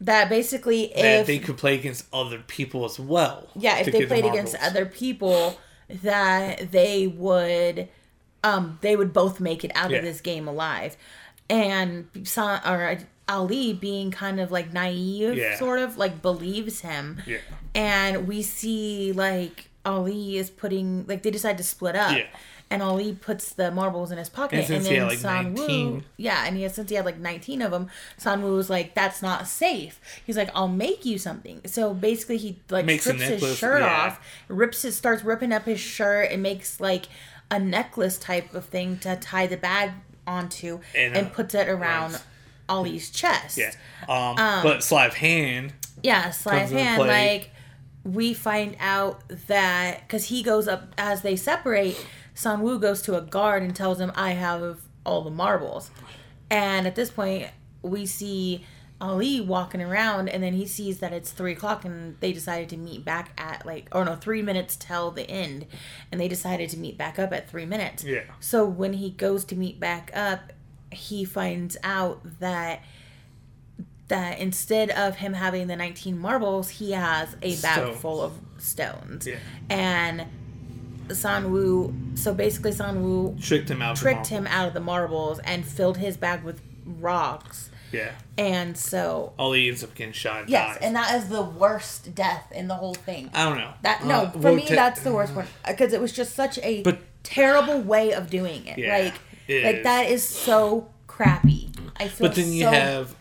[0.00, 3.48] That basically, that if they could play against other people as well.
[3.56, 5.58] yeah, if they get the played against other people,
[5.88, 7.88] that they would,
[8.44, 9.98] um, they would both make it out Yeah.
[9.98, 10.96] of this game alive,
[11.50, 12.08] and
[12.64, 15.58] or Ali being kind of like naive, Yeah.
[15.58, 17.38] sort of like believes him, Yeah.
[17.74, 22.16] and we see like Ali is putting like they decide to split up.
[22.16, 22.26] Yeah.
[22.70, 26.02] And Ali puts the marbles in his pocket, And and, then like, San 19 Wu,
[26.16, 29.22] yeah, and he since he had like nineteen of them, San Wu was like, "That's
[29.22, 33.56] not safe." He's like, "I'll make you something." So basically, he like Makes strips his
[33.56, 34.06] shirt yeah.
[34.06, 37.06] off, rips it, starts ripping up his shirt, and makes like
[37.50, 39.92] a necklace type of thing to tie the bag
[40.26, 42.22] onto, And, and, uh, puts it around right.
[42.68, 43.56] Ali's chest.
[43.56, 43.72] Yeah.
[44.08, 45.72] Um, but Sleight of Hand.
[46.02, 47.08] Yeah, sleight comes of into hand.
[47.08, 47.50] Like
[48.04, 51.96] we find out that because he goes up as they separate,
[52.38, 55.90] San Wu goes to a guard and tells him, "I have all the marbles."
[56.48, 57.48] And at this point,
[57.82, 58.64] we see
[59.00, 62.76] Ali walking around, and then he sees that it's three o'clock, and they decided to
[62.76, 65.66] meet back at like, or no, three minutes till the end,
[66.12, 68.04] and they decided to meet back up at three minutes.
[68.04, 68.22] Yeah.
[68.38, 70.52] So when he goes to meet back up,
[70.92, 72.82] he finds out that
[74.06, 78.00] that instead of him having the 19 marbles, he has a bag Stones.
[78.00, 79.26] full of stones.
[79.26, 79.36] Yeah.
[79.68, 80.24] And
[81.14, 83.92] San Wu, so basically San Wu Tricked him out.
[83.92, 87.70] of the tricked him out of the marbles and filled his bag with rocks.
[87.92, 88.12] Yeah.
[88.36, 90.42] And so, Ali ends up getting shot.
[90.42, 90.78] And yes, dies.
[90.82, 93.30] and that is the worst death in the whole thing.
[93.32, 93.72] I don't know.
[93.82, 96.34] That no, Uh, for well, me te- that's the worst one because it was just
[96.34, 98.76] such a But- terrible way of doing it.
[98.78, 99.14] Yeah, like,
[99.48, 99.84] it like is.
[99.84, 101.70] that is so crappy.
[101.96, 102.24] I feel so.
[102.28, 103.14] But then you so- have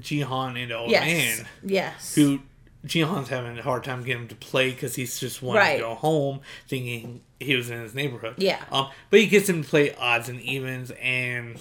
[0.00, 2.40] Jihan and old yes, man yes, who
[2.86, 5.76] Jihan's having a hard time getting him to play because he's just wanting Right.
[5.76, 8.34] to go home, thinking he was in his neighborhood.
[8.38, 8.62] Yeah.
[8.72, 11.58] Um, but he gets him to play odds and evens, and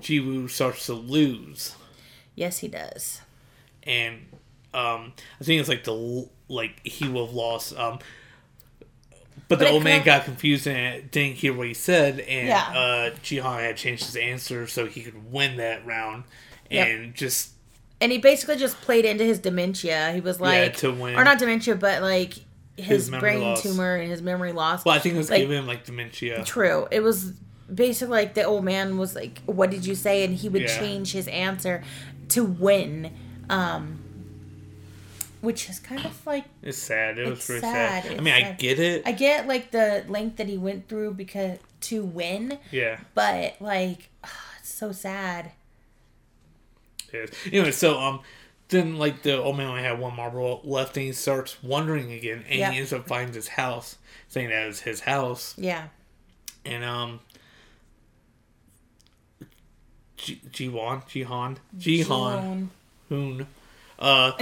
[0.00, 1.74] Jiwoo starts to lose,
[2.36, 3.20] yes, he does.
[3.82, 4.26] and
[4.74, 7.76] um, I think it's like the like he will have lost.
[7.76, 7.98] Um,
[9.48, 12.48] but the But it old man got confused and didn't hear what he said, and
[12.48, 12.68] Yeah.
[12.78, 16.24] uh, Jihan had changed his answer so he could win that round,
[16.70, 16.86] Yep.
[16.86, 17.50] and just
[18.00, 20.12] And he basically just played into his dementia.
[20.12, 21.16] He was like, to win.
[21.16, 22.34] or not dementia, but like
[22.76, 23.62] his, His brain loss.
[23.62, 24.84] tumor and his memory loss.
[24.84, 26.44] Well, I think it was Like- giving him like dementia.
[26.44, 26.86] True.
[26.92, 27.32] It was
[27.72, 30.78] basically like the old man was like, "What did you say?" and he would Yeah.
[30.78, 31.82] change his answer
[32.28, 33.12] to win,
[33.50, 33.98] um,
[35.40, 37.18] which is kind of like It's sad.
[37.18, 37.60] It was sad.
[37.60, 38.06] sad.
[38.18, 39.02] I mean, I get it.
[39.06, 42.98] I get like the length that he went through because to win, yeah.
[43.14, 44.08] but like
[44.60, 45.50] it's so sad.
[47.12, 47.30] Is.
[47.46, 48.20] Anyway, so um,
[48.68, 52.44] then like the old man only had one marble left, and he starts wondering again,
[52.48, 52.72] and Yep.
[52.72, 53.96] he ends up finding his house,
[54.28, 55.88] saying that was his house, Yeah.
[56.64, 57.20] and um.
[60.16, 62.68] Ji- Jiwan, Jihan, Jihan.
[63.08, 63.46] Hoon,
[64.00, 64.32] uh,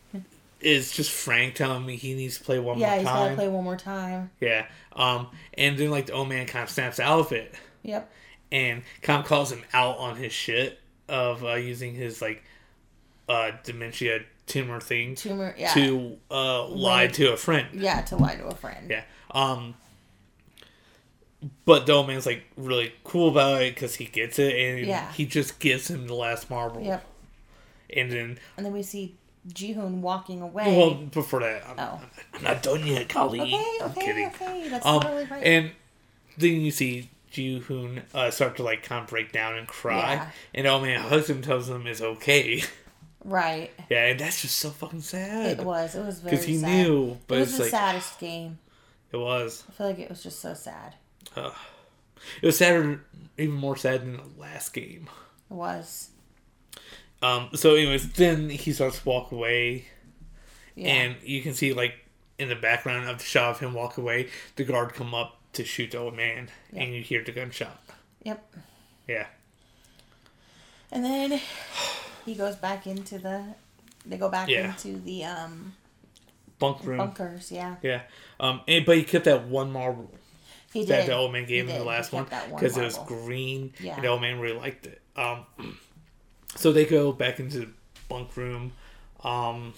[0.60, 3.04] is just Frank telling me he needs to play one Yeah, more time.
[3.04, 4.30] Yeah, he's gotta play one more time.
[4.40, 7.54] Yeah, um, and then like the old man kind of snaps out of it,
[7.84, 8.10] Yep.
[8.50, 10.80] and kind of calls him out on his shit
[11.12, 12.42] of uh, using his like
[13.28, 15.54] uh, dementia tumor thing Tumor.
[15.56, 15.72] Yeah.
[15.74, 17.68] to uh, lie to a friend.
[17.80, 18.90] Yeah, to lie to a friend.
[18.90, 19.04] Yeah.
[19.30, 19.74] Um.
[21.64, 25.10] But the old man's like really cool about it because he gets it, and Yeah.
[25.12, 26.80] he just gives him the last marble.
[26.82, 27.04] Yep.
[27.94, 29.16] And then, And then we see
[29.48, 30.76] Jihoon walking away.
[30.76, 32.00] well, before that, I'm, Oh.
[32.34, 33.40] I'm not done yet, Kali.
[33.40, 34.26] okay, I'm okay, kidding.
[34.26, 34.68] okay.
[34.68, 35.42] That's Um, totally right.
[35.44, 35.72] and
[36.38, 40.14] then you see Ji Hoon uh, start to like kind of break down and cry,
[40.14, 40.30] Yeah.
[40.54, 42.62] and oh man him, tells him it's okay.
[43.24, 43.70] right.
[43.90, 45.58] yeah, and that's just so fucking sad.
[45.60, 45.94] It was.
[45.94, 46.68] It was very because he sad.
[46.86, 48.58] knew, but It was the like saddest game.
[49.10, 49.64] it was.
[49.68, 50.94] I feel like it was just so sad.
[51.36, 51.50] Uh,
[52.40, 53.00] it was sadder,
[53.38, 55.08] even more sad than the last game.
[55.50, 56.10] It was.
[57.22, 57.50] Um.
[57.54, 59.86] So, anyways, then he starts to walk away,
[60.74, 60.88] Yeah.
[60.92, 61.94] and you can see like
[62.38, 65.64] in the background of the shot of him walk away, the guard come up to
[65.64, 66.82] shoot the old man, Yeah.
[66.82, 67.82] and you hear the gunshot.
[68.22, 68.54] yep.
[69.08, 69.26] Yeah.
[70.90, 71.40] And then
[72.24, 73.54] he goes back into the.
[74.04, 74.70] They go back Yeah.
[74.70, 75.74] into the um
[76.58, 76.98] Bunk room.
[76.98, 77.50] bunkers.
[77.50, 77.76] Yeah.
[77.82, 78.02] Yeah.
[78.40, 78.60] Um.
[78.68, 80.10] And, but he kept that one marble.
[80.72, 80.88] He did.
[80.90, 81.82] that the old man gave He him the did.
[81.82, 83.94] He last one because it was green Yeah.
[83.96, 85.02] and the old man really liked it.
[85.16, 85.44] Um,
[86.56, 87.68] so they go back into the
[88.08, 88.72] bunk room.
[89.22, 89.74] Um,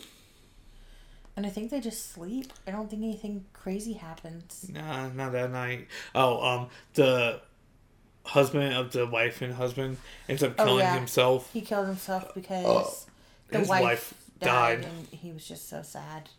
[1.36, 2.52] And I think they just sleep.
[2.66, 4.66] I don't think anything crazy happens.
[4.72, 5.88] nah, not that night.
[6.14, 7.40] Oh, um, the
[8.24, 9.96] husband of the wife and husband
[10.28, 10.94] ends up killing Oh, killing yeah.
[10.94, 11.52] himself.
[11.52, 13.06] He killed himself because
[13.48, 13.58] the Oh.
[13.60, 14.84] His wife, wife died, died.
[14.90, 16.30] and he was just so sad.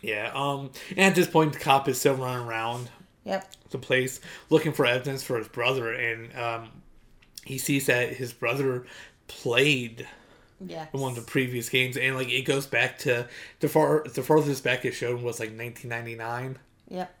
[0.00, 0.30] Yeah.
[0.34, 2.88] Um, and at this point, the cop is still running around
[3.24, 3.50] Yep.
[3.70, 6.70] the place looking for evidence for his brother, and um,
[7.44, 8.86] he sees that his brother
[9.26, 10.06] played
[10.60, 10.86] Yeah.
[10.92, 13.28] in one of the previous games, and like it goes back to
[13.60, 17.14] the far the farthest back it showed was like 1999, Yep.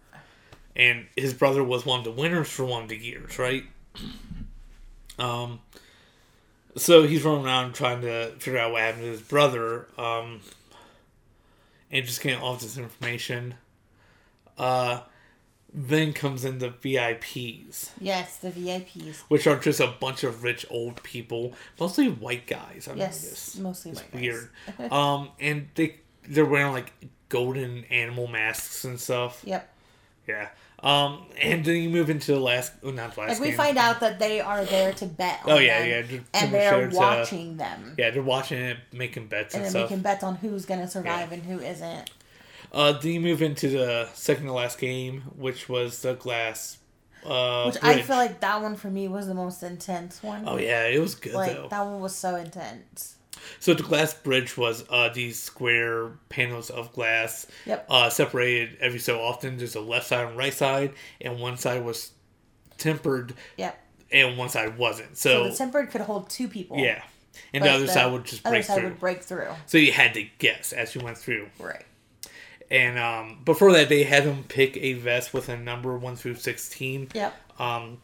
[0.76, 3.64] and his brother was one of the winners for one of the years, right?
[5.18, 5.58] Um,
[6.76, 10.42] so he's running around trying to figure out what happened to his brother, um,
[11.90, 13.54] and just getting all this information.
[14.56, 15.00] Uh,
[15.72, 19.18] then comes in the VIPs, Yes, the VIPs.
[19.28, 22.88] which are just a bunch of rich old people, mostly white guys.
[22.90, 23.60] I Yes, noticed.
[23.60, 24.20] mostly It's white guys.
[24.20, 24.50] weird.
[24.92, 25.96] um, and they
[26.26, 26.92] they're wearing like
[27.28, 29.42] golden animal masks and stuff.
[29.44, 29.68] Yep.
[30.26, 30.48] Yeah.
[30.80, 33.30] Um, and then you move into the last, oh, not the last.
[33.30, 33.56] Like we game.
[33.56, 35.40] find out that they are there to bet.
[35.44, 37.94] On Oh, yeah, yeah, just And they're there to- watching them.
[37.98, 39.90] Yeah, they're watching it, making bets And and, they're stuff.
[39.90, 41.34] making bets on who's gonna survive Yeah.
[41.34, 42.10] and who isn't.
[42.72, 46.78] Uh, then you move into the second to last game, which was the glass.
[47.24, 50.44] Uh, Which I feel like that one for me was the most intense one.
[50.46, 51.68] Oh yeah, it was good like though.
[51.68, 53.16] that one was so intense.
[53.60, 57.86] So the glass bridge was uh, these square panels of glass, Yep.
[57.90, 59.56] uh, separated every so often.
[59.58, 62.12] There's a left side and right side, and one side was
[62.78, 63.78] tempered, Yep.
[64.12, 65.16] and one side wasn't.
[65.16, 66.78] So, So, the tempered could hold two people.
[66.78, 67.02] yeah,
[67.52, 68.84] and the other side would just break through.
[68.84, 69.48] would break through.
[69.66, 71.48] So you had to guess as you went through.
[71.58, 71.84] Right.
[72.70, 76.34] And um, before that, they had them pick a vest with a number one through
[76.36, 77.08] sixteen.
[77.14, 77.34] Yep.
[77.58, 77.98] Um,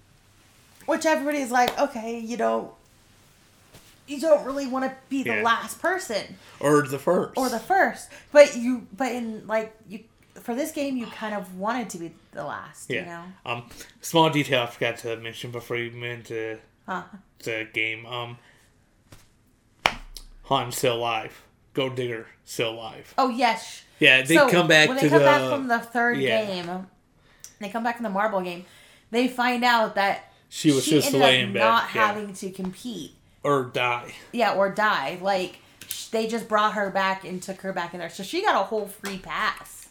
[0.86, 2.70] Which everybody's like, okay, you don't,
[4.06, 5.42] you don't really want to be the Yeah.
[5.42, 7.36] last person or the first.
[7.36, 10.00] or the first, but you, but in like you
[10.34, 12.88] for this game, you kind of wanted to be the last.
[12.90, 13.00] yeah.
[13.00, 13.22] You know.
[13.46, 13.68] Um,
[14.00, 17.02] small detail I forgot to mention before you move to Huh.
[17.42, 18.04] the game.
[18.06, 18.38] Um,
[20.48, 21.42] Han's still alive.
[21.72, 23.14] Gold Digger still alive.
[23.18, 23.82] Oh yes.
[24.00, 25.24] Yeah, they So, come back when they come the.
[25.24, 26.44] back from the third yeah.
[26.44, 26.86] game.
[27.60, 28.64] They come back from the marble game.
[29.10, 32.06] They find out that She was just ended laying in not yeah.
[32.08, 33.14] having to compete.
[33.42, 34.12] or die.
[34.32, 35.18] Yeah, or die.
[35.22, 38.42] Like sh- they just brought her back and took her back in there, so she
[38.42, 39.88] got a whole free pass,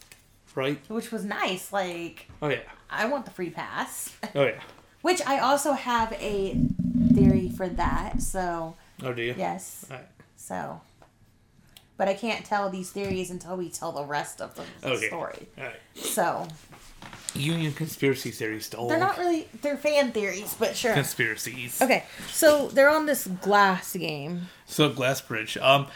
[0.55, 0.79] Right?
[0.89, 1.71] which was nice.
[1.71, 2.59] Like Oh yeah.
[2.89, 4.59] I want the free pass, Oh yeah.
[5.01, 6.57] which I also have a
[7.15, 8.21] theory for that.
[8.21, 9.35] So Oh do you?
[9.37, 9.85] yes,
[10.35, 10.81] so.
[12.03, 15.07] But I can't tell these theories until we tell the rest of the, the Okay.
[15.07, 15.47] story.
[15.57, 15.79] Alright.
[15.95, 16.45] So
[17.33, 20.93] Union conspiracy theories to they're not really they're fan theories, but sure.
[20.93, 21.81] conspiracies.
[21.81, 24.49] Okay, so they're on this glass game.
[24.65, 25.55] So Glass Bridge.
[25.55, 25.87] Um,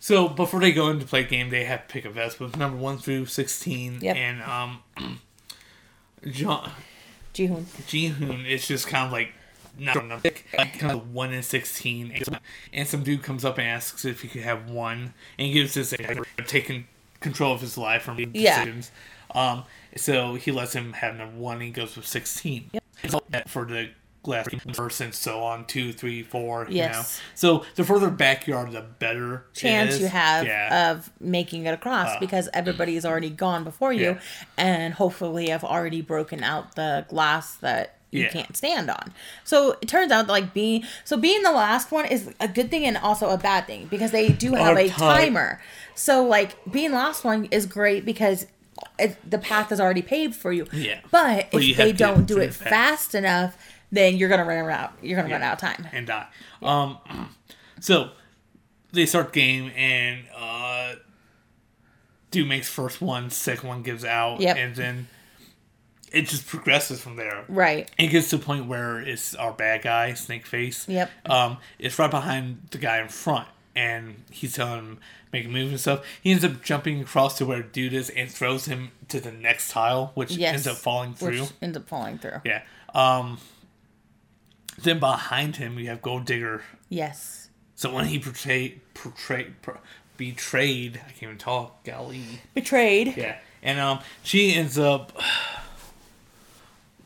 [0.00, 2.76] so before they go into play game, they have to pick a vest with number
[2.76, 4.16] one through sixteen, Yep.
[4.16, 4.80] and um,
[6.32, 6.72] John
[7.32, 7.62] Jihoon.
[7.86, 9.32] Jihoon is just kind of like
[9.78, 12.12] not a pick, like kind of one in sixteen,
[12.72, 15.74] and- some dude comes up and asks if he could have one, and he gives
[15.74, 15.94] this
[16.46, 16.86] taking
[17.20, 18.58] control of his life from making Yeah.
[18.64, 18.90] decisions.
[19.34, 19.64] Um,
[19.96, 21.54] so he lets him have number one.
[21.56, 22.70] And he goes with sixteen.
[23.30, 23.90] That for the
[24.22, 24.46] glass
[25.00, 26.60] and so on two, three, four.
[26.62, 26.74] You know?
[26.76, 27.20] Yes.
[27.34, 30.92] So the further back you are, the better chance you have Yeah.
[30.92, 34.20] of making it across Uh, because everybody's already gone before you Yeah.
[34.56, 38.30] and hopefully have already broken out the glass that you Yeah.
[38.30, 39.12] can't stand on.
[39.44, 42.84] So it turns out like being so being the last one is a good thing
[42.86, 45.60] and also a bad thing because they do have Our a time- timer.
[45.94, 48.46] So like being last one is great because
[48.98, 50.66] it, the path is already paved for you.
[50.72, 51.00] Yeah.
[51.10, 53.14] But you if they don't do it fast.
[53.14, 53.56] enough,
[53.92, 54.92] then you're gonna run out.
[55.02, 55.86] You're gonna run out of time.
[55.92, 56.26] and die.
[56.62, 56.98] Um,
[57.80, 58.10] so
[58.92, 60.94] they start the game and uh,
[62.30, 64.56] dude makes first one, second one gives out, Yep.
[64.56, 65.08] and then
[66.14, 67.44] it just progresses from there.
[67.48, 67.90] Right.
[67.98, 70.88] It gets to the point where it's our bad guy, Snake Face.
[70.88, 71.10] Yep.
[71.26, 74.98] Um, it's right behind the guy in front, and he's telling him
[75.32, 76.04] make a move and stuff.
[76.22, 79.70] He ends up jumping across to where dude is and throws him to the next
[79.70, 80.54] tile, which Yes.
[80.54, 81.40] ends up falling through.
[81.42, 82.40] Which ends up falling through.
[82.44, 82.62] Yeah.
[82.94, 83.38] Um.
[84.80, 86.62] Then behind him, we have Gold Digger.
[86.88, 87.48] Yes.
[87.76, 89.78] So when he portrayed, pro-
[90.16, 91.84] betrayed, I can't even talk.
[91.84, 92.22] Golly.
[92.54, 93.16] Betrayed.
[93.16, 93.36] Yeah.
[93.62, 95.12] And um, she ends up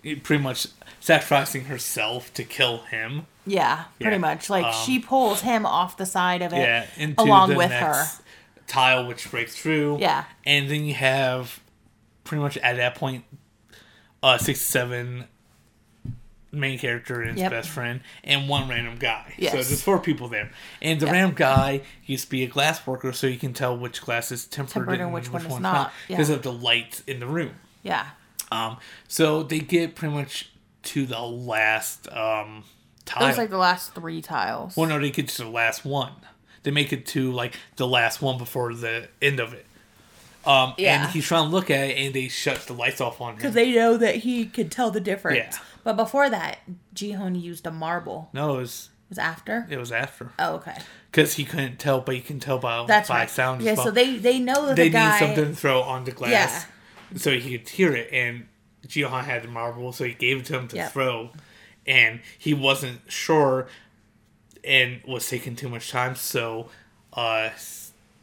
[0.02, 0.66] pretty much
[1.00, 3.26] sacrificing herself to kill him.
[3.46, 4.20] Yeah, pretty Yeah.
[4.20, 4.50] much.
[4.50, 6.86] Like Um, she pulls him off the side of it Yeah.
[6.96, 8.22] Into along the with next her.
[8.66, 9.98] tile, which breaks through.
[10.00, 10.24] Yeah.
[10.44, 11.60] And then you have
[12.24, 13.24] pretty much at that point,
[14.22, 15.26] uh, six seven
[16.50, 17.50] main character and his Yep.
[17.50, 19.34] best friend, and one random guy.
[19.36, 19.52] Yes.
[19.52, 23.12] So there's four people there, and the random guy used to be a glass worker,
[23.12, 26.30] so you can tell which glass is tempered, Tempered and which one is not, because
[26.30, 26.36] yeah.
[26.36, 27.56] of the light in the room.
[27.82, 28.06] Yeah.
[28.50, 30.50] Um, so they get pretty much
[30.84, 32.64] to the last um
[33.04, 33.24] tile.
[33.24, 34.76] It was like the last three tiles.
[34.76, 36.12] Well, no, they get to the last one.
[36.62, 39.64] They make it to like the last one before the end of it.
[40.46, 41.02] Um, Yeah.
[41.04, 43.36] and he's trying to look at it, and they shut the lights off on him.
[43.36, 45.36] Because they know that he could tell the difference.
[45.56, 45.58] Yeah.
[45.84, 46.58] But before that,
[46.94, 48.30] Jihoon used a marble.
[48.32, 49.66] no, it was It was after?
[49.70, 50.76] it was after Oh, okay.
[51.10, 53.30] because he couldn't tell, but you can tell by That's by right.
[53.30, 53.62] sound.
[53.62, 53.84] Yeah, well.
[53.86, 55.12] so they, they know that they the guy...
[55.20, 56.66] need something to throw on the glass,
[57.16, 58.08] so he could hear it.
[58.12, 58.46] And
[58.86, 60.92] Jihan had the marble, so he gave it to him to Yep.
[60.92, 61.30] throw,
[61.86, 63.68] and he wasn't sure,
[64.64, 66.14] and was taking too much time.
[66.16, 66.70] So,
[67.12, 67.50] uh,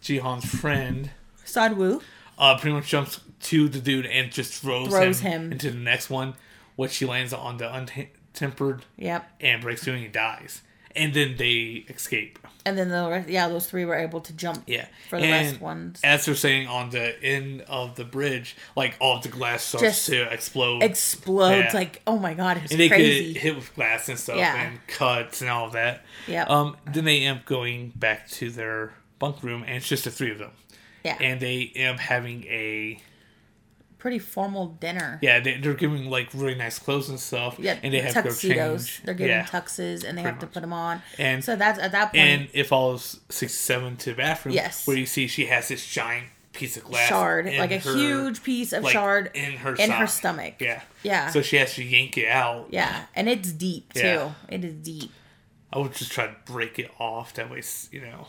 [0.01, 1.11] Jihan's friend.
[1.45, 2.01] Sadwoo.
[2.37, 5.51] uh, pretty much jumps to the dude and just throws, Throws him, him.
[5.53, 6.33] into the next one,
[6.75, 9.31] which she lands on the untempered Yep.
[9.39, 10.61] and breaks through and he dies.
[10.95, 12.39] And then they escape.
[12.67, 14.63] And then the rest, yeah, those three were able to jump.
[14.65, 14.87] Yeah.
[15.09, 15.99] For the and rest ones.
[16.03, 19.83] As they're saying on the end of the bridge, like all of the glass starts
[19.83, 20.81] Just to explode.
[20.81, 21.79] Explodes Yeah.
[21.79, 23.33] like oh my god, it's and they crazy.
[23.33, 24.55] get hit with glass and stuff Yeah.
[24.59, 26.03] and cuts and all of that.
[26.27, 26.45] Yeah.
[26.45, 30.11] Um, then they end up going back to their bunk room and it's just the
[30.11, 30.51] three of them.
[31.03, 31.17] yeah.
[31.21, 32.99] And they end up having a
[34.05, 35.17] Pretty formal dinner.
[35.23, 37.55] yeah, they, they're giving like really nice clothes and stuff.
[37.57, 38.99] Yeah, and they have tuxedos.
[39.03, 39.45] They're giving yeah.
[39.45, 41.01] tuxes, and they have to put them on.
[41.17, 42.17] And- so that's at that point.
[42.17, 44.53] And it follows sixty-seven to the bathroom.
[44.53, 44.85] Yes.
[44.85, 48.43] where you see she has this giant piece of glass shard, like a her- huge
[48.43, 50.53] piece of like, shard in her in her stomach.
[50.59, 51.31] Yeah, Yeah.
[51.31, 52.67] So she has to yank it out.
[52.69, 54.01] Yeah, and it's deep too.
[54.01, 54.31] Yeah.
[54.49, 55.09] It is deep.
[55.73, 57.33] I would just try to break it off.
[57.33, 58.27] That way, you know,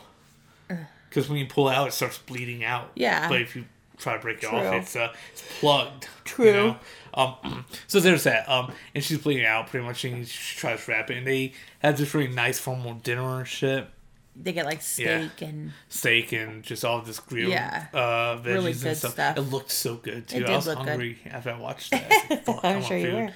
[1.07, 2.89] because when you pull out, it starts bleeding out.
[2.95, 3.29] Yeah.
[3.29, 3.65] But if you
[3.97, 6.03] try to break it off, it's uh, it's plugged.
[6.05, 6.51] you True.
[6.53, 6.77] know?
[7.13, 8.47] Um, so there's that.
[8.49, 11.17] Um, and she's bleeding out pretty much, and she tries to wrap it.
[11.17, 13.87] And they have this really nice formal dinner and shit,
[14.35, 15.27] They get like Yeah.
[15.29, 17.87] steak and steak and just all this grilled Yeah.
[17.93, 19.11] uh, veggies Really and stuff.
[19.13, 19.37] stuff.
[19.37, 20.45] It looked so good too.
[20.45, 20.77] I was good.
[20.77, 22.03] hungry after I watched that.
[22.11, 23.29] I was like, Fuck, I I'm sure you were.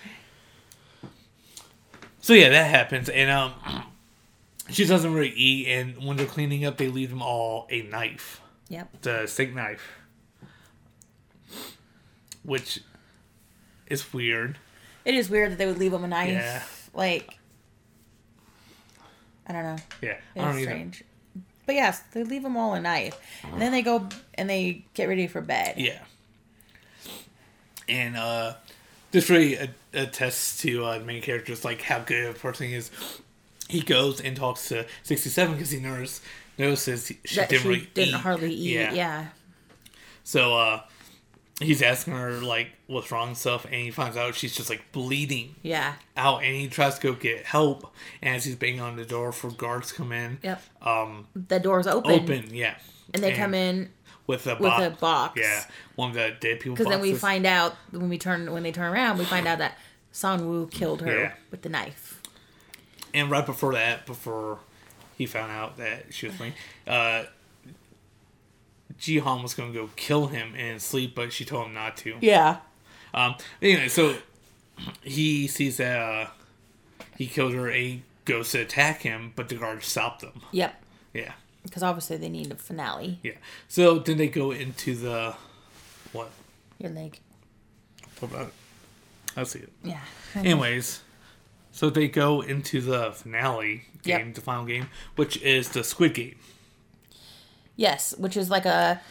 [2.24, 3.53] So yeah, that happens, and um,
[4.70, 5.68] she doesn't really eat.
[5.70, 9.01] And when they're cleaning up, they leave them all a knife, Yep.
[9.01, 9.82] the steak knife,
[12.43, 12.79] which
[13.87, 14.57] is weird.
[15.05, 16.29] It is weird that they would leave them a knife.
[16.29, 16.63] Yeah.
[16.93, 17.37] Like,
[19.47, 19.77] I don't know.
[20.01, 20.65] Yeah, I don't It's either.
[20.71, 21.03] strange.
[21.65, 25.07] But yes, they leave them all a knife, and then they go and they get
[25.07, 25.75] ready for bed.
[25.77, 25.99] Yeah,
[27.87, 28.55] and uh,
[29.11, 29.57] this really
[29.93, 32.91] attests to uh, the main character's like how good of a person he is.
[33.69, 36.21] He goes and talks to sixty seven because he notices
[36.57, 38.21] notices he- she that didn't she really didn't eat.
[38.21, 38.73] hardly eat.
[38.73, 38.93] Yeah.
[38.93, 39.27] Yeah.
[40.23, 40.81] So uh
[41.62, 44.91] he's asking her like what's wrong and stuff and he finds out she's just like
[44.91, 45.93] bleeding Yeah.
[46.18, 49.32] out and he tries to go get help and as he's banging on the door
[49.32, 50.39] for guards to come in.
[50.43, 50.62] Yep.
[50.82, 52.12] Um The door's open.
[52.12, 52.76] open, yeah.
[53.14, 53.89] And they come in
[54.28, 55.39] with a with a box.
[55.39, 55.64] Yeah.
[55.95, 58.72] One of the dead people Because then we find out when we turn when they
[58.72, 59.78] turn around, we find out that
[60.12, 61.34] San Wu killed her Yeah.
[61.51, 62.22] with the knife.
[63.14, 64.59] And right before that, before
[65.18, 66.53] he found out that she was playing,
[66.88, 67.24] uh
[69.01, 72.15] Jihan was gonna go kill him in his sleep, but she told him not to.
[72.21, 72.57] Yeah.
[73.13, 73.35] Um.
[73.61, 74.15] Anyway, so
[75.01, 76.27] he sees that uh,
[77.17, 77.67] he killed her.
[77.67, 80.41] And he goes to attack him, but the guards stop them.
[80.51, 80.75] Yep.
[81.13, 81.33] Yeah,
[81.63, 83.19] Because obviously they need a finale.
[83.23, 83.33] yeah.
[83.67, 85.35] So then they go into the
[86.13, 86.29] what?
[86.77, 87.19] Your leg.
[88.19, 88.53] What about it?
[89.35, 89.73] I'll see it.
[89.83, 89.99] yeah.
[90.35, 91.01] Anyways,
[91.71, 94.35] so they go into the finale game, Yep.
[94.35, 96.35] the final game, which is the Squid Game.
[97.82, 99.01] Yes, which is like a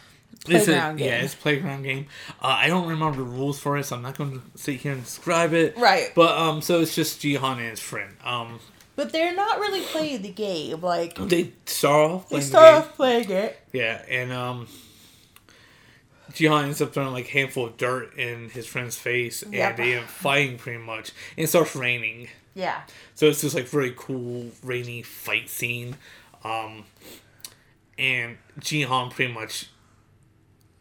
[0.49, 1.09] It's a- playground game.
[1.09, 2.07] Yeah, it's a playground game.
[2.41, 4.93] Uh, I don't remember the rules for it, so I'm not going to sit here
[4.93, 5.77] and describe it.
[5.77, 6.13] Right.
[6.15, 8.13] But um, so it's just Jihan and his friend.
[8.25, 8.61] Um,
[8.97, 10.81] But they're not really playing the game.
[10.83, 12.29] Like they start off.
[12.29, 13.59] they start off playing it.
[13.73, 14.69] Yeah, and um,
[16.33, 19.95] Jihan ends up throwing like a handful of dirt in his friend's face, and they
[19.95, 21.11] end up fighting pretty much.
[21.37, 22.83] And it starts raining, Yeah.
[23.17, 25.97] so it's just like very cool rainy fight scene.
[26.45, 26.85] Um,
[28.01, 29.69] and Jihan pretty much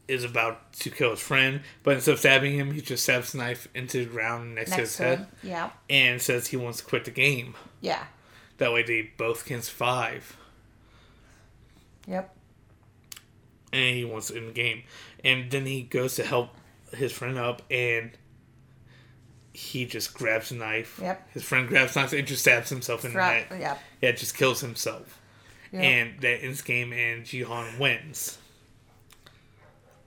[0.07, 3.37] is about to kill his friend, but instead of stabbing him, he just stabs the
[3.37, 5.27] knife into the ground next, to his to head.
[5.43, 5.69] Yeah.
[5.87, 7.53] and says he wants to quit the game.
[7.81, 8.05] Yeah.
[8.57, 10.35] That way, they both can survive.
[12.07, 12.35] Yep.
[13.71, 14.81] and he wants to end the game.
[15.23, 16.55] And then he goes to help
[16.93, 18.11] his friend up, and
[19.53, 20.99] he just grabs a knife.
[21.01, 21.29] Yep.
[21.33, 23.47] His friend grabs a knife and just stabs himself in the neck.
[23.59, 23.77] yeah.
[24.01, 25.18] Yeah, just kills himself.
[25.71, 25.83] Yep.
[25.83, 28.37] And that ends game, and Jihan wins.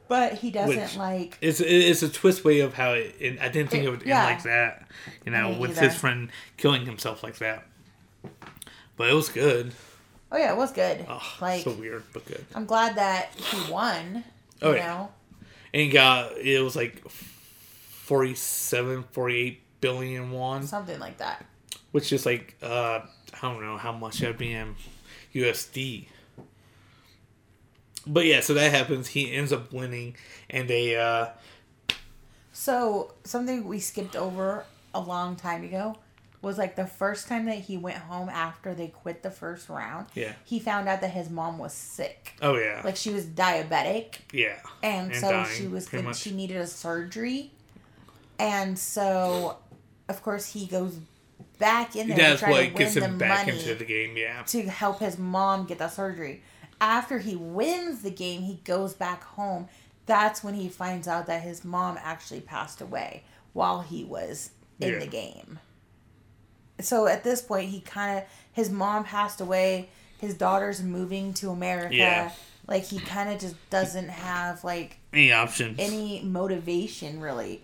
[0.09, 1.39] But he doesn't Which- like.
[1.41, 3.15] It's it's a twist way of how it.
[3.19, 4.27] it I didn't think It- it would yeah.
[4.27, 4.89] end like that.
[5.25, 5.89] You know, Me with either.
[5.89, 7.67] his friend killing himself like that.
[8.97, 9.73] But it was good.
[10.31, 11.05] Oh yeah, it was good.
[11.09, 12.45] Oh, like so weird, but good.
[12.55, 14.25] I'm glad that he won.
[14.61, 14.87] Oh, you yeah.
[14.87, 15.13] know.
[15.73, 20.67] And he got it was like 47, 48 billion won.
[20.67, 21.45] Something like that.
[21.93, 23.01] which is like uh
[23.35, 24.75] I don't know how much that'd be in
[25.35, 26.07] USD.
[28.07, 29.09] But yeah, so that happens.
[29.09, 30.17] He ends up winning,
[30.51, 31.29] and they uh
[32.53, 34.65] So something we skipped over
[34.95, 35.97] a long time ago
[36.43, 40.07] was like the first time that he went home after they quit the first round.
[40.15, 40.33] Yeah.
[40.45, 42.35] He found out that his mom was sick.
[42.43, 46.09] oh yeah Like she was diabetic yeah and, And so dying, she was pretty gonna,
[46.11, 46.19] much.
[46.19, 47.53] she needed a surgery.
[48.41, 49.59] And so
[50.09, 50.99] of course he goes
[51.59, 54.17] back in there to try what to win gets the him back into the game.
[54.17, 56.43] Yeah to help his mom get the surgery.
[56.81, 59.69] After he wins the game, he goes back home
[60.05, 63.23] that's when he finds out that his mom actually passed away
[63.53, 64.51] while he was
[64.81, 64.99] in Yeah.
[64.99, 65.61] the game.
[66.81, 69.89] So at this point, he kind of his mom passed away.
[70.19, 71.95] His daughter's moving to America.
[71.95, 72.33] Yeah.
[72.67, 75.77] Like he kind of just doesn't have like Any options?
[75.79, 77.63] any motivation really.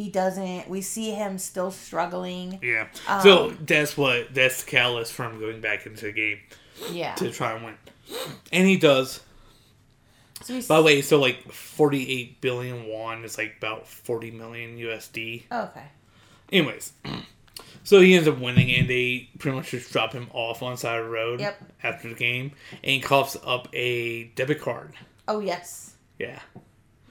[0.00, 0.66] He doesn't.
[0.66, 2.58] We see him still struggling.
[2.62, 2.86] yeah.
[3.06, 6.38] Um, so that's what that's the catalyst him going back into the game
[6.90, 7.14] Yeah.
[7.16, 7.74] to try and win,
[8.50, 9.20] and he does.
[10.42, 15.42] So By the way, so like forty-eight billion won is like about forty million USD.
[15.52, 15.84] okay.
[16.50, 16.94] Anyways,
[17.84, 20.76] so he ends up winning, and they pretty much just drop him off on the
[20.78, 21.62] side of the road Yep.
[21.82, 24.94] after the game, and he coughs up a debit card.
[25.28, 25.92] Oh yes.
[26.18, 26.38] Yeah,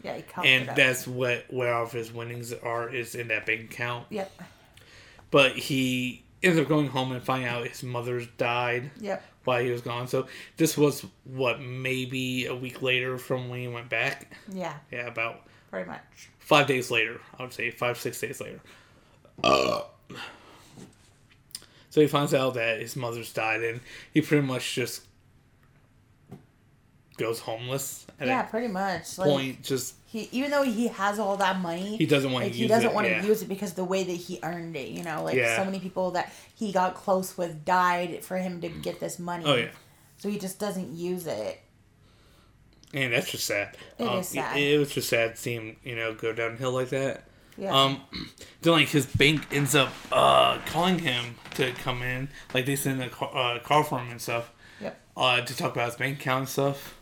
[0.04, 0.16] Yeah.
[0.18, 3.62] He counted and that's what where all of his winnings are is in that bank
[3.72, 4.06] account.
[4.10, 4.32] Yep.
[5.32, 9.24] But he ends up going home and finding out his mother's died Yep.
[9.44, 10.08] while he was gone.
[10.08, 10.28] So
[10.58, 14.32] this was what maybe a week later from when he went back.
[14.52, 14.74] Yeah.
[14.92, 16.30] Yeah, about Pretty much.
[16.40, 17.20] five days later.
[17.38, 18.60] I would say five six days later.
[19.44, 19.82] Uh.
[21.92, 23.80] So he finds out that his mother's died, and
[24.14, 25.02] he pretty much just
[27.20, 28.42] goes homeless at Yeah.
[28.44, 29.18] Pretty much.
[29.18, 29.64] Like point.
[29.64, 32.64] Just he, even though he has all that money, he doesn't want like to he
[32.64, 32.96] use doesn't it.
[32.96, 35.58] want to use it because the way that he earned it, you know, like Yeah.
[35.58, 39.46] so many people that he got close with died for him to get this money.
[39.46, 39.68] Oh yeah.
[40.18, 41.62] So he just doesn't use it.
[42.94, 43.78] And that's just sad.
[44.00, 44.58] It um, is sad.
[44.58, 47.26] It, it was just sad seeing him, you know, go downhill like that.
[47.58, 47.76] Yeah.
[47.80, 48.02] Um,
[48.62, 53.02] then like his bank ends up uh calling him to come in, like they send
[53.04, 54.52] a car, uh, call for him and stuff,
[54.82, 55.00] yep.
[55.16, 56.96] uh, to talk about his bank account and stuff.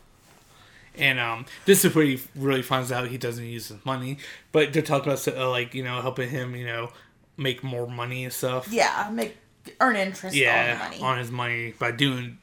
[0.98, 4.18] And um, this is where he really finds out he doesn't use his money,
[4.52, 6.90] but they're talking about uh, like you know helping him, you know,
[7.36, 8.66] make more money and stuff.
[8.72, 9.08] Yeah.
[9.12, 9.36] Make
[9.80, 11.02] earn interest Yeah, on money.
[11.02, 12.38] on his money by doing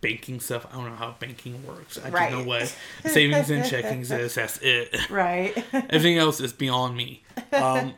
[0.00, 0.66] banking stuff.
[0.72, 1.96] I don't know how banking works.
[2.02, 2.30] I Right.
[2.30, 2.74] just know what
[3.12, 4.34] savings and checkings is.
[4.34, 5.08] That's it.
[5.10, 5.56] right.
[5.72, 7.22] Everything else is beyond me.
[7.52, 7.94] Um,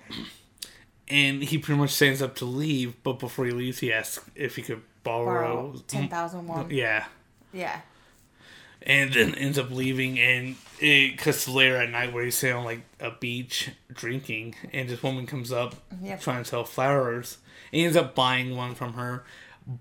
[1.09, 4.57] and he pretty much stands up to leave, but before he leaves, he asks if
[4.57, 5.69] he could borrow.
[5.69, 6.71] Borrow ten thousand won.
[6.71, 7.05] Yeah,
[7.53, 7.81] Yeah.
[8.85, 12.57] And then ends up leaving, and it cuts to later at night where he's sitting
[12.57, 16.21] on like a beach drinking, and this woman comes up Yep.
[16.21, 17.39] trying to sell flowers,
[17.73, 19.25] and he ends up buying one from her,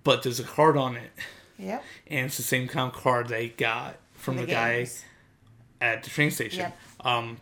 [0.04, 1.12] but there's a card on it,
[1.60, 1.84] Yep.
[2.08, 4.88] and it's the same kind of card they got from the, guy
[5.82, 6.60] at the train station.
[6.60, 6.78] Yep.
[7.02, 7.38] Um,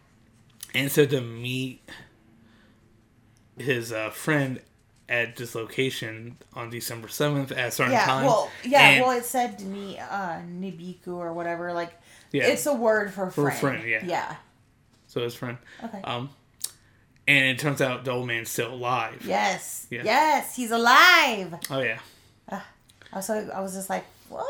[0.74, 1.82] and said to meet
[3.58, 4.62] his uh, friend
[5.12, 8.06] at this location on December seventh at a certain Yeah.
[8.06, 8.26] time.
[8.26, 8.50] Well.
[8.64, 8.90] Yeah.
[8.90, 11.74] And- well, it said ni uh nibiku or whatever.
[11.74, 11.92] Like.
[12.32, 12.48] Yeah.
[12.48, 13.34] It's a word for friend.
[13.34, 13.82] For friend.
[13.84, 14.06] friend, yeah.
[14.06, 14.36] Yeah.
[15.08, 15.58] so it's friend.
[15.84, 16.00] Okay.
[16.04, 16.30] Um,
[17.28, 19.24] and it turns out the old man's still alive.
[19.26, 19.86] yes.
[19.90, 20.04] Yeah.
[20.06, 20.56] Yes.
[20.56, 21.56] He's alive.
[21.70, 22.00] Oh yeah,
[23.22, 24.48] So I was just like, what?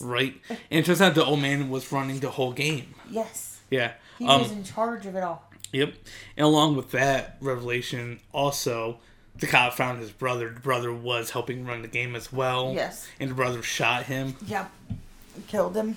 [0.00, 0.34] right.
[0.48, 2.94] And it turns out the old man was running the whole game.
[3.10, 3.60] Yes.
[3.70, 3.92] Yeah.
[4.18, 5.44] He um, was in charge of it all.
[5.72, 5.92] Yep.
[6.38, 8.98] And along with that revelation, also,
[9.38, 10.50] the cop found his brother.
[10.50, 12.72] The brother was helping run the game as well.
[12.74, 13.06] Yes.
[13.20, 14.36] And the brother shot him.
[14.46, 14.70] Yep.
[15.46, 15.96] Killed him.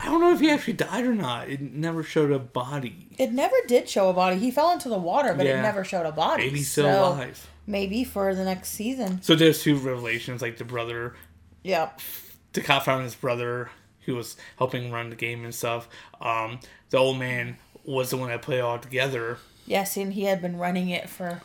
[0.00, 1.48] I don't know if he actually died or not.
[1.50, 3.08] It never showed a body.
[3.18, 4.38] It never did show a body.
[4.38, 5.58] He fell into the water, but Yeah.
[5.58, 6.44] it never showed a body.
[6.44, 7.48] Maybe he's still So, alive.
[7.66, 9.20] Maybe for the next season.
[9.22, 11.14] So there's two revelations, like the brother,
[11.64, 12.00] Yep.
[12.54, 13.70] the cop found his brother
[14.06, 15.86] who was helping run the game and stuff.
[16.20, 19.38] Um, the old man was the one that put it all together.
[19.66, 21.42] Yes, and he had been running it for.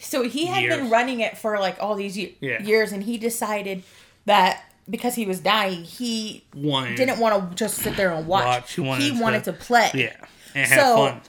[0.00, 0.76] So he had Years.
[0.76, 2.62] been running it for like all these ye- Yeah.
[2.62, 3.82] years, and he decided
[4.24, 8.44] that because he was dying, he One didn't want to just sit there and watch.
[8.44, 9.90] Watch, he wanted he to- wanted to play.
[9.94, 10.16] Yeah,
[10.54, 11.20] and have So- fun.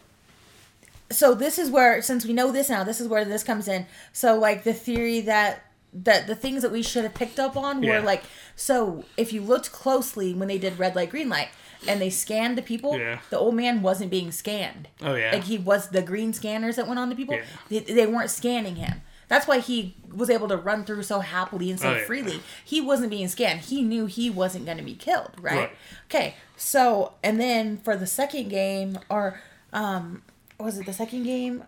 [1.11, 3.85] so this is where since we know this now this is where this comes in
[4.13, 5.61] so like the theory that
[5.93, 7.99] that the things that we should have picked up on Yeah.
[7.99, 8.23] were like
[8.55, 11.49] so if you looked closely when they did red light green light
[11.87, 13.19] and they scanned the people Yeah.
[13.29, 15.31] the old man wasn't being scanned Oh yeah.
[15.31, 17.43] like he was the green scanners that went on the people Yeah.
[17.69, 21.71] they, they weren't scanning him that's why he was able to run through so happily
[21.71, 22.03] and so Oh, yeah.
[22.05, 25.55] freely he wasn't being scanned he knew he wasn't going to be killed right?
[25.55, 25.71] Right.
[26.05, 29.39] okay so and then for the second game or
[29.73, 30.21] um
[30.59, 31.63] was it the second game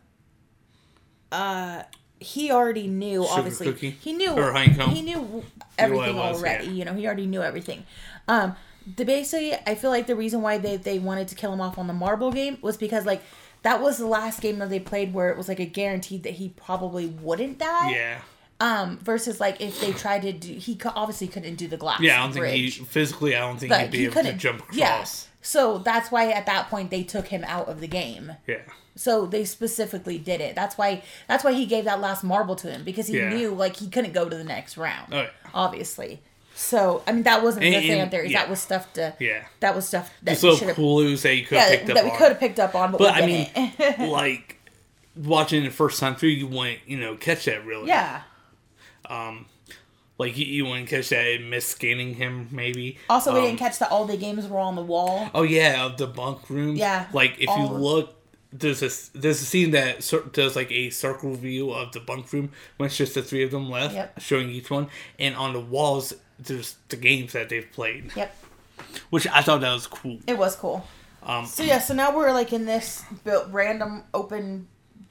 [1.31, 1.83] uh
[2.19, 3.89] he already knew Sugar obviously cookie?
[3.99, 5.43] he knew Or he knew
[5.77, 6.71] everything was, already yeah.
[6.71, 7.85] you know he already knew everything
[8.27, 8.55] um
[8.97, 11.77] the basically i feel like the reason why they, they wanted to kill him off
[11.77, 13.21] on the marble game was because like
[13.61, 16.33] that was the last game that they played where it was like a guaranteed that
[16.33, 18.19] he probably wouldn't die yeah.
[18.59, 22.19] um versus like if they tried to do he obviously couldn't do the glass Yeah,
[22.19, 22.75] I don't think bridge.
[22.77, 23.35] he physically.
[23.35, 24.75] I don't think Like, he'd be he able to jump across.
[24.77, 25.05] yeah
[25.41, 28.59] so that's why at that point they took him out of the game Yeah.
[28.95, 30.55] so they specifically did it.
[30.55, 33.29] That's why that's why he gave that last marble to him because he Yeah.
[33.29, 35.13] knew like he couldn't go to the next round.
[35.13, 35.29] Oh, yeah.
[35.53, 36.21] Obviously.
[36.55, 38.31] So I mean, that wasn't And- the fan and- theories.
[38.31, 38.41] yeah.
[38.41, 39.15] That was stuff to.
[39.19, 39.43] Yeah.
[39.59, 42.03] That was stuff that Just we little clues that you could Yeah, picked up that
[42.05, 44.09] we could have picked up on, but, But we I mean, didn't.
[44.11, 44.57] like
[45.15, 47.87] watching it the first time through, you wouldn't, you know, catch that really.
[47.87, 48.21] yeah.
[50.19, 52.97] Like you, you wouldn't catch that miss scanning him maybe.
[53.09, 55.29] Also, we Um, didn't catch that all the games were on the wall.
[55.33, 56.75] Oh yeah, of the bunk room.
[56.75, 58.15] Yeah, Like if you look,
[58.51, 62.51] there's a there's a scene that does like a circle view of the bunk room
[62.77, 64.19] when it's just the three of them left, Yep.
[64.21, 66.13] showing each one, and on the walls
[66.43, 68.35] there's the games that they've played, Yep.
[69.09, 70.19] which I thought that was cool.
[70.27, 70.85] It was cool.
[71.23, 74.67] Um, So yeah, so now we're like in this built random open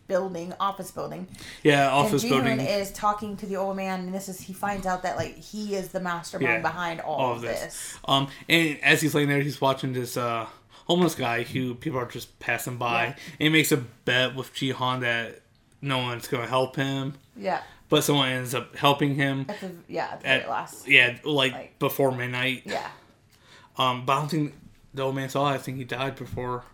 [0.09, 1.27] building, office building,
[1.63, 2.67] yeah, and office Ji-hoon building.
[2.67, 5.75] is talking to the old man, and this is he finds out that like he
[5.75, 7.61] is the mastermind Yeah, behind all, all of this.
[7.61, 7.99] this.
[8.05, 10.47] Um, and as he's laying there, he's watching this uh,
[10.87, 13.09] homeless guy who people are just passing by, Yeah.
[13.09, 15.41] and he makes a bet with Jihan that
[15.81, 19.45] no one's going to help him, Yeah, but someone ends up helping him.
[19.49, 20.89] at the yeah at the At, last.
[20.89, 22.63] yeah, like, Like- before midnight.
[22.65, 22.89] Yeah,
[23.77, 24.55] Um, but I don't think
[24.95, 25.51] the old man saw.
[25.51, 25.55] it.
[25.55, 26.65] I think he died before,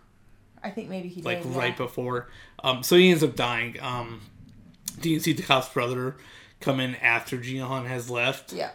[0.63, 1.55] I think maybe he like did.
[1.55, 1.85] right yeah.
[1.85, 2.29] before.
[2.63, 3.79] Um, so he ends up dying.
[3.81, 4.21] Um,
[5.01, 6.15] do you see the cop's brother
[6.61, 8.71] come in after Jihan has left, Yeah,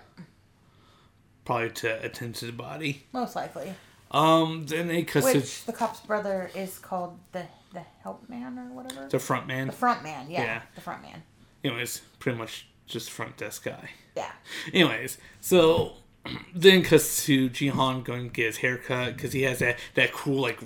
[1.45, 3.05] probably to attend to the body?
[3.13, 3.75] most likely.
[4.11, 8.73] Um, then they cuts Which the cop's brother is called the the help man or
[8.73, 9.09] whatever.
[9.09, 9.67] the front man.
[9.67, 10.63] The front man, yeah, Yeah.
[10.77, 11.23] the front man.
[11.65, 13.91] Anyways, pretty much just front desk guy.
[14.17, 14.31] Yeah,
[14.73, 15.95] Anyways, so
[16.55, 20.13] then cuts to Jihan going to get his hair cut because he has that that
[20.13, 20.61] cool like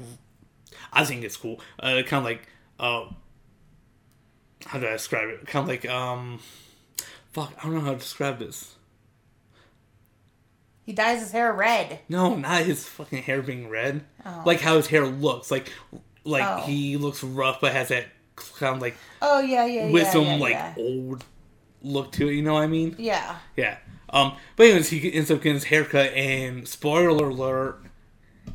[0.92, 1.60] I think it's cool.
[1.78, 2.48] Uh, kind of like
[2.80, 3.06] uh,
[4.66, 5.46] how do I describe it?
[5.46, 6.40] Kind of like um,
[7.32, 8.74] fuck, I don't know how to describe this.
[10.84, 12.00] he dyes his hair red.
[12.08, 14.04] No, not his fucking hair being red.
[14.26, 14.42] Oh.
[14.44, 15.50] Like how his hair looks.
[15.50, 15.72] Like
[16.24, 16.62] like Oh.
[16.66, 18.06] he looks rough, but has that
[18.58, 20.74] kind of like Oh yeah, yeah, with yeah, some yeah, like yeah.
[20.76, 21.24] old
[21.82, 22.34] look to it.
[22.34, 22.94] You know what I mean?
[22.98, 23.36] yeah.
[23.56, 23.78] Yeah.
[24.10, 24.36] Um.
[24.56, 27.78] But anyways, he ends up getting his haircut, and spoiler alert,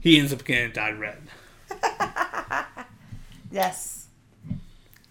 [0.01, 1.22] he ends up getting dyed red.
[3.51, 4.07] Yes,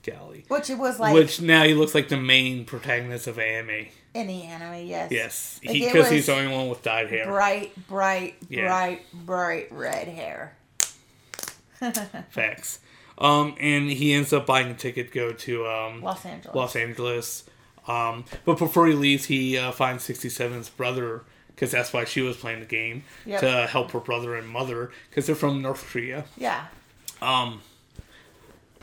[0.02, 0.44] Golly.
[0.48, 3.86] which it was like Which now he looks like the main protagonist of anime.
[4.16, 4.84] any anime.
[4.84, 7.26] Yes, Yes, because he's the only one with dyed hair.
[7.26, 8.66] bright, bright, Yeah.
[8.66, 10.56] bright, bright red hair.
[12.30, 12.80] Facts.
[13.18, 16.54] Um, and he ends up buying a ticket to go to um Los Angeles.
[16.54, 17.44] Los Angeles.
[17.86, 22.36] Um, but before he leaves, he uh, finds 67's brother because that's why she was
[22.36, 23.40] playing the game Yep.
[23.40, 26.24] to help her brother and mother because they're from North Korea.
[26.36, 26.66] Yeah,
[27.20, 27.60] Um.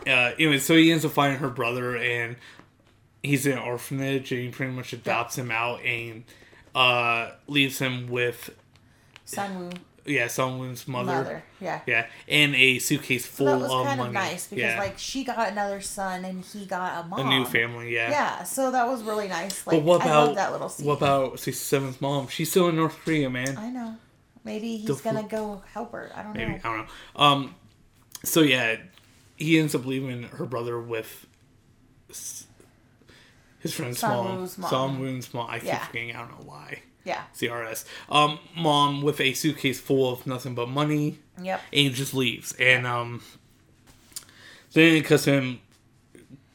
[0.05, 0.31] Uh.
[0.37, 2.35] Anyway, so he ends up finding her brother, and
[3.23, 6.23] he's in an orphanage, and he pretty much adopts him out and
[6.75, 8.51] uh leaves him with
[9.27, 9.73] Sunwoo
[10.05, 11.13] yeah Sungwoon's mother.
[11.13, 11.43] mother.
[11.61, 11.81] Yeah.
[11.85, 14.07] Yeah, and a suitcase full So that was of kind money.
[14.09, 14.79] of nice because yeah.
[14.79, 17.19] like she got another son and he got a mom.
[17.19, 17.93] a new family.
[17.93, 18.09] Yeah.
[18.11, 19.65] Yeah, so that was really nice.
[19.67, 20.85] Like But what I about love that little scene.
[20.87, 22.27] what about 67's mom?
[22.27, 23.57] She's still in North Korea, man.
[23.57, 23.95] I know.
[24.43, 26.11] Maybe he's fu- gonna go help her.
[26.15, 26.51] I don't Maybe know.
[26.53, 27.21] Maybe I don't know.
[27.23, 27.55] Um.
[28.23, 28.77] So yeah,
[29.35, 31.25] he ends up leaving her brother with
[33.59, 34.71] his friend's mom, Sungwoo's mom.
[34.71, 35.47] Songwoon's mom.
[35.49, 35.85] I keep Yeah.
[35.85, 36.15] forgetting.
[36.15, 36.79] I don't know why.
[37.05, 37.23] Yeah.
[37.35, 37.85] CRS.
[38.09, 41.61] Um, mom with a suitcase full of nothing but money, Yep.
[41.71, 42.51] and he just leaves.
[42.59, 43.21] And um,
[44.73, 45.61] then it cuts him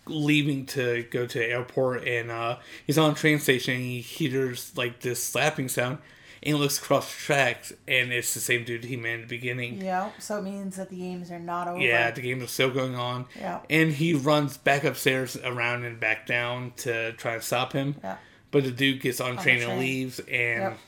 [0.06, 3.74] leaving to go to the airport, and uh, he's on a train station.
[3.74, 5.98] And he hears like this slapping sound,
[6.42, 9.80] and looks across the tracks, and it's the same dude he met in the beginning.
[9.80, 10.10] Yeah.
[10.18, 11.80] So it means that the games are not over.
[11.80, 13.26] Yeah, the games are still going on.
[13.34, 13.60] Yeah.
[13.70, 17.96] And he runs back upstairs, around and back down to try and stop him.
[18.04, 18.16] Yeah.
[18.55, 20.78] But the dude gets on, the train and leaves, and Yep.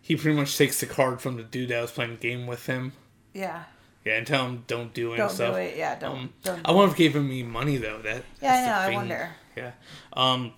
[0.00, 2.66] he pretty much takes the card from the dude that was playing the game with
[2.66, 2.92] him.
[3.34, 3.64] Yeah.
[4.04, 5.76] Yeah, and tell him don't do it Don't do it.
[5.76, 5.98] Yeah.
[5.98, 6.16] Don't.
[6.16, 6.60] Um, don't.
[6.64, 7.98] I wonder if he gave him me money though.
[8.02, 8.92] That yeah, I know.
[8.92, 9.30] I wonder.
[9.56, 9.72] Yeah.
[10.12, 10.52] Um.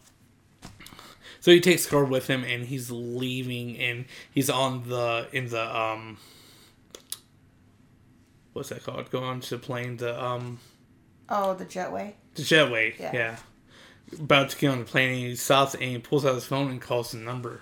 [1.41, 5.49] So he takes the card with him, and he's leaving, and he's on the in
[5.49, 6.19] the um.
[8.53, 9.11] What's that called?
[9.11, 10.59] Go on to plane the um
[11.31, 12.13] Oh, the jetway.
[12.35, 12.99] the jetway.
[12.99, 13.11] Yeah.
[13.15, 13.37] Yeah.
[14.19, 16.71] About to get on the plane, and he stops and he pulls out his phone
[16.71, 17.61] and calls the number.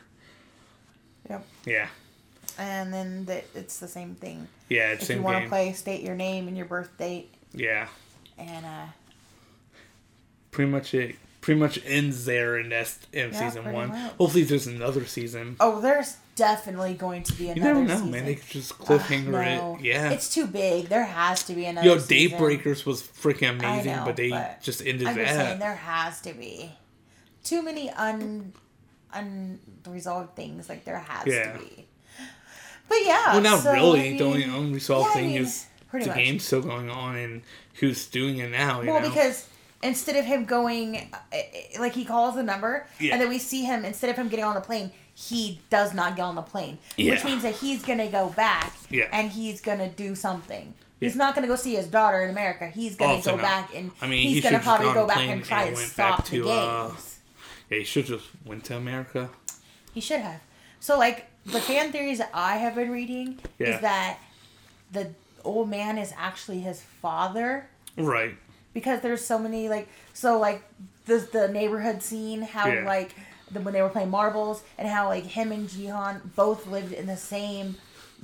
[1.28, 1.46] Yep.
[1.64, 1.88] Yeah.
[2.58, 4.48] And then the, it's the same thing.
[4.68, 4.90] Yeah.
[4.92, 7.86] It's If same you want to play, state your name and your birth date, Yeah.
[8.38, 8.86] and uh,
[10.50, 11.16] Pretty much it.
[11.40, 13.88] Pretty much ends there in that in Yeah, season one.
[13.90, 14.12] much.
[14.18, 15.56] Hopefully, there's another season.
[15.60, 17.60] oh, there's definitely going to be another.
[17.60, 18.10] You never know, season.
[18.10, 18.24] man.
[18.24, 19.76] They could just cliffhanger no.
[19.78, 19.84] it.
[19.84, 20.10] Yeah.
[20.10, 20.88] It's too big.
[20.88, 21.86] There has to be another.
[21.86, 21.96] Yo.
[21.96, 26.20] Daybreakers was freaking amazing, know, but they but just ended I'm just saying there has
[26.22, 26.72] to be
[27.44, 28.52] too many un
[29.12, 30.68] unresolved things.
[30.68, 31.52] Like there has Yeah.
[31.52, 31.86] to be.
[32.88, 33.32] But yeah.
[33.34, 34.14] Well, not so, really.
[34.14, 36.16] I the only mean, unresolved yeah, I thing mean, is the much.
[36.16, 37.42] game's still going on and
[37.74, 38.80] who's doing it now.
[38.80, 39.08] You Well, know?
[39.08, 39.46] because
[39.82, 41.36] instead of him going, uh,
[41.78, 43.12] like he calls the number, Yeah.
[43.12, 44.90] and then we see him instead of him getting on the plane,
[45.28, 49.04] he does not get on the plane, which means that he's gonna go back, Yeah.
[49.12, 50.72] and he's gonna do something.
[50.98, 52.68] He's not gonna go see his daughter in America.
[52.68, 53.42] He's gonna Also go not.
[53.42, 56.24] back and I mean, he's he gonna probably go back and try and to stop
[56.24, 57.18] the to, uh, games.
[57.70, 59.30] Yeah, he should just went to America.
[59.94, 60.40] He should have.
[60.78, 63.68] So like the fan theories that I have been reading Yeah.
[63.74, 64.18] is that
[64.92, 65.10] the
[65.44, 67.66] old man is actually his father
[67.96, 68.36] Right.
[68.74, 70.62] because there's so many like so like
[71.06, 72.84] the the neighborhood scene how Yeah.
[72.86, 73.14] like
[73.52, 77.06] the, when they were playing marbles and how like him and Jihan both lived in
[77.06, 77.76] the same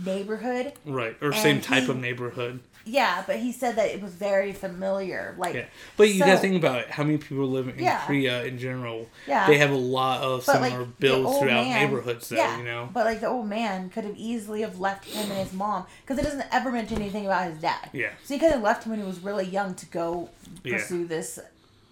[0.05, 0.73] neighborhood.
[0.85, 1.17] Right.
[1.21, 2.61] Or And same type he- of neighborhood.
[2.89, 5.35] Yeah, but he said that it was very familiar.
[5.39, 5.65] Like, Yeah.
[5.97, 6.91] But you so- gotta think about it.
[6.91, 8.07] How many people live in Yeah.
[8.07, 9.09] Korea in general?
[9.27, 9.49] Yeah.
[9.49, 12.63] They have a lot of but similar like old throughout man, neighborhoods, though, yeah, you
[12.63, 12.89] know?
[12.93, 16.19] But like the old man could have easily have left him and his mom because
[16.21, 17.91] it doesn't ever mention anything about his dad.
[17.93, 18.11] Yeah.
[18.23, 20.29] So he could have left him when he was really young to go
[20.63, 20.75] Yeah.
[20.77, 21.41] pursue this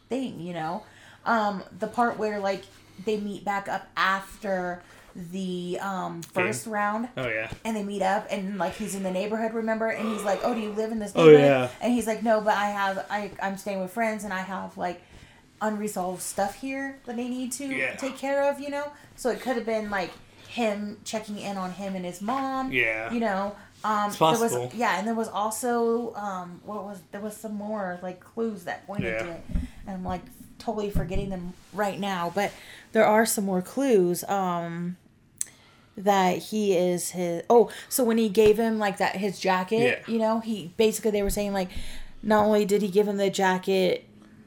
[0.08, 0.84] thing, you know.
[1.26, 2.62] Um, the part where like
[3.04, 4.82] they meet back up after
[5.32, 7.48] the um first round Oh, yeah.
[7.64, 10.54] and they meet up and like he's in the neighborhood remember and he's like oh
[10.54, 11.68] do you live in this Oh, neighborhood yeah.
[11.80, 14.76] and he's like no but i have i i'm staying with friends and i have
[14.76, 15.00] like
[15.60, 17.94] unresolved stuff here that they need to Yeah.
[17.96, 20.10] take care of you know so it could have been like
[20.48, 23.12] him checking in on him and his mom Yeah.
[23.12, 23.54] you know
[23.84, 24.64] um It's there possible.
[24.66, 28.64] was yeah and there was also um what was there was some more like clues
[28.64, 29.22] that pointed Yeah.
[29.22, 29.44] to it
[29.86, 30.22] and i'm like
[30.64, 32.50] totally forgetting them right now but
[32.92, 34.96] there are some more clues um
[35.96, 40.12] that he is his oh so when he gave him like that his jacket Yeah.
[40.12, 41.68] you know he basically they were saying like
[42.22, 44.04] not only did he give him the jacket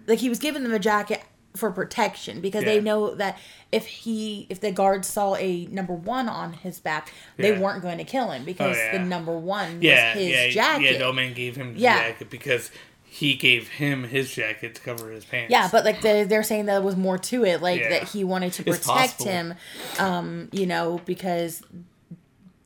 [0.08, 1.22] like he was giving them a jacket
[1.56, 3.38] for protection because they know that
[3.72, 7.60] if he if the guards saw a number one on his back they Yeah.
[7.60, 8.98] weren't going to kill him because Oh, yeah.
[8.98, 11.06] the number one Yeah, was his yeah, jacket yeah.
[11.06, 11.98] Old man gave him the Yeah.
[12.10, 12.70] jacket because
[13.18, 15.50] he gave him his jacket to cover his pants.
[15.52, 17.90] Yeah, but like they they're saying there was more to it, like Yeah.
[17.90, 19.56] that he wanted to protect him,
[19.98, 21.64] um, you know, because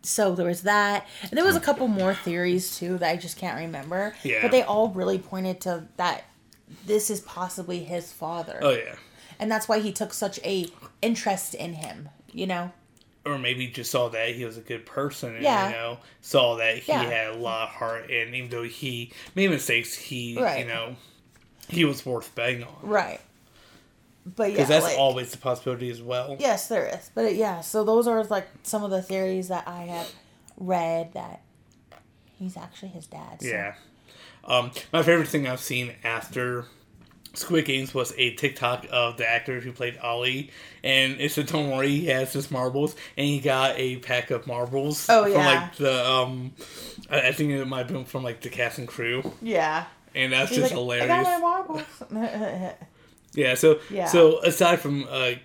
[0.03, 3.37] so there was that, and there was a couple more theories too that I just
[3.37, 4.13] can't remember.
[4.23, 4.39] Yeah.
[4.41, 6.25] but they all really pointed to that
[6.85, 8.95] this is possibly his father, Oh yeah.
[9.39, 10.67] and that's why he took such a
[11.01, 12.09] interest in him.
[12.33, 12.71] You know,
[13.25, 15.67] Or maybe just saw that he was a good person and Yeah.
[15.67, 17.03] you know, saw that he Yeah.
[17.03, 20.59] had a lot of heart and even though he made mistakes, he Right.
[20.59, 20.95] you know
[21.67, 22.75] he was worth betting on.
[22.81, 23.21] right?
[24.25, 26.35] But yeah, Because that's like- always the possibility as well.
[26.39, 27.09] Yes, there is.
[27.13, 30.09] But it, yeah, so those are like some of the theories that I have
[30.57, 31.41] read that
[32.37, 33.41] he's actually his dad.
[33.41, 33.47] So.
[33.47, 33.75] Yeah.
[34.43, 36.65] Um, my favorite thing I've seen after
[37.33, 40.49] Squid Games was a TikTok of the actor who played Ali,
[40.83, 44.45] and it said, "Don't worry, he has his marbles," and he got a pack of
[44.47, 45.07] marbles.
[45.09, 46.53] Oh, yeah, From like the um,
[47.09, 49.85] I, think it might have been from like the cast and crew, Yeah.
[50.13, 51.09] and that's He's just like, hilarious.
[51.09, 52.73] I got my marbles.
[53.33, 53.53] Yeah.
[53.55, 54.07] So Yeah.
[54.07, 55.35] so aside from uh,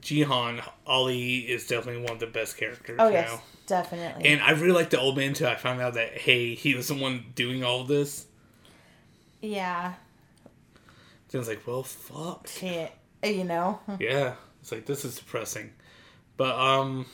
[0.00, 2.96] Jihan, Ali is definitely one of the best characters.
[2.98, 4.24] oh yes, definitely.
[4.26, 5.46] And I really like the old man too.
[5.46, 8.24] I found out that hey, he was the one doing all of this.
[9.42, 9.94] yeah.
[11.38, 12.46] Was like, well, fuck.
[12.48, 12.92] Shit.
[13.22, 13.80] You know.
[14.00, 15.70] Yeah, it's like this is depressing,
[16.36, 17.06] but um,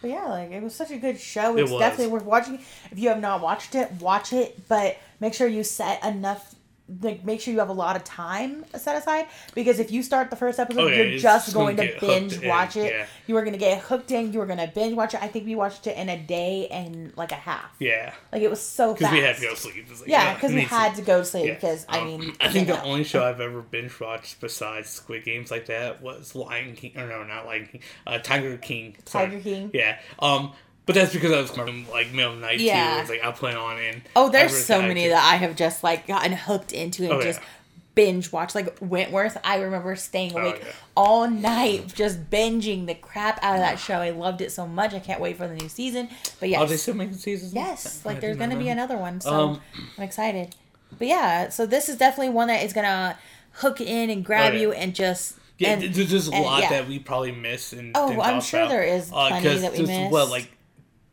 [0.00, 1.56] But yeah, like it was such a good show.
[1.56, 1.80] It It's was.
[1.80, 2.60] definitely worth watching.
[2.90, 4.68] If you have not watched it, watch it.
[4.68, 6.51] But make sure you set enough.
[7.00, 10.30] Like make sure you have a lot of time set aside because if you start
[10.30, 12.92] the first episode, Oh, yeah, you're just going to binge hooked in, watch it.
[12.92, 13.06] yeah.
[13.26, 14.32] You are going to get hooked in.
[14.32, 15.22] You are going to binge watch it.
[15.22, 17.74] I think we watched it in a day and like a half.
[17.78, 19.86] yeah, Like it was so because we had to go sleep.
[19.88, 21.54] Like, Yeah, because we had to go to sleep yeah.
[21.54, 22.82] because I Um, mean I think the know.
[22.82, 26.92] only show I've ever binge watched besides Squid Games like that was Lion King.
[26.98, 27.80] Or no, not Lion King.
[28.06, 28.96] Uh, Tiger King.
[29.06, 29.26] Sorry.
[29.26, 29.70] Tiger King.
[29.72, 29.98] Yeah.
[30.18, 30.52] Um,
[30.86, 32.94] but that's because I was coming like middle of night Yeah.
[32.96, 33.00] too.
[33.02, 36.06] It's like I'll put on and Oh, there's so many that I have just like
[36.06, 37.46] gotten hooked into and Oh, just yeah.
[37.94, 38.54] binge watch.
[38.54, 40.72] Like Wentworth, I remember staying awake Oh, yeah.
[40.96, 43.96] all night just binging the crap out of that show.
[44.00, 44.92] I loved it so much.
[44.94, 46.08] I can't wait for the new season.
[46.40, 47.52] But yes, Are they still making seasons?
[47.54, 49.20] yes, I like there's gonna be another one.
[49.20, 49.60] So Um,
[49.98, 50.54] I'm excited.
[50.98, 53.16] But yeah, so this is definitely one that is gonna
[53.56, 56.62] hook in and grab Oh, you and just Yeah, and, there's just a and- lot
[56.62, 56.70] yeah.
[56.70, 57.72] that we probably miss.
[57.72, 58.70] and Oh, I'm sure about.
[58.70, 60.30] there is Uh, that we What missed.
[60.30, 60.50] like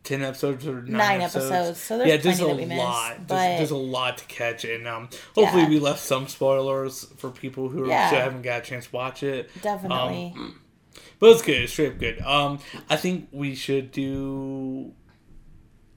[0.03, 1.51] ten episodes or nine, Nine episodes?
[1.51, 3.15] episodes, so there's yeah, there's a we missed, lot.
[3.27, 5.69] but- There's, there's a lot to catch, and um, hopefully Yeah.
[5.69, 8.07] we left some spoilers for people who Yeah.
[8.07, 9.49] still haven't got a chance to watch it.
[9.61, 10.33] definitely.
[10.35, 10.61] Um,
[11.19, 11.61] but it's good.
[11.63, 12.21] It's straight up good.
[12.21, 12.59] Um,
[12.89, 14.93] I think we should do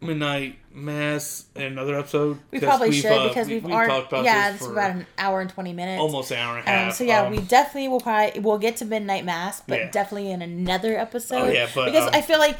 [0.00, 2.40] midnight mass in another episode.
[2.50, 4.66] we probably we've, should uh, because we- we've, we've already talked about yeah, this it's
[4.66, 6.00] for about an hour and twenty minutes.
[6.00, 6.94] almost an hour and a Um, half.
[6.94, 9.90] so yeah, Um, we definitely will probably we'll get to midnight mass, but Yeah.
[9.92, 11.36] definitely in another episode.
[11.36, 12.56] Oh, yeah, but, because um, I feel like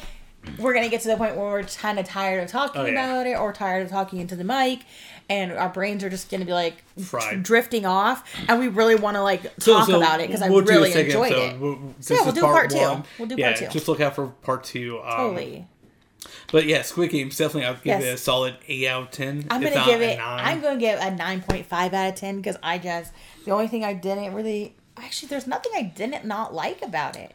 [0.59, 2.93] we're gonna get to the point where we're kind of tired of talking Oh, yeah.
[2.93, 4.81] about it or tired of talking into the mic,
[5.31, 7.43] and our brains are just gonna be like Fried.
[7.43, 10.49] drifting off, and we really want to like So- talk so about it because I
[10.51, 11.55] we'll a really enjoyed episode.
[11.55, 11.61] it.
[11.61, 13.03] We'll- this yeah, we'll do part part two.
[13.19, 13.69] We'll do yeah, part two.
[13.69, 15.01] just look out for part two.
[15.05, 15.67] Um, Totally.
[16.53, 17.65] But yeah, Squid Games definitely.
[17.67, 18.03] I'll give Yes.
[18.05, 19.47] it a solid eight out of ten.
[19.51, 20.19] I'm gonna give it.
[20.21, 23.13] I'm gonna give a nine point five out of ten because I just
[23.45, 27.33] the only thing I didn't really actually there's nothing I didn't not like about it.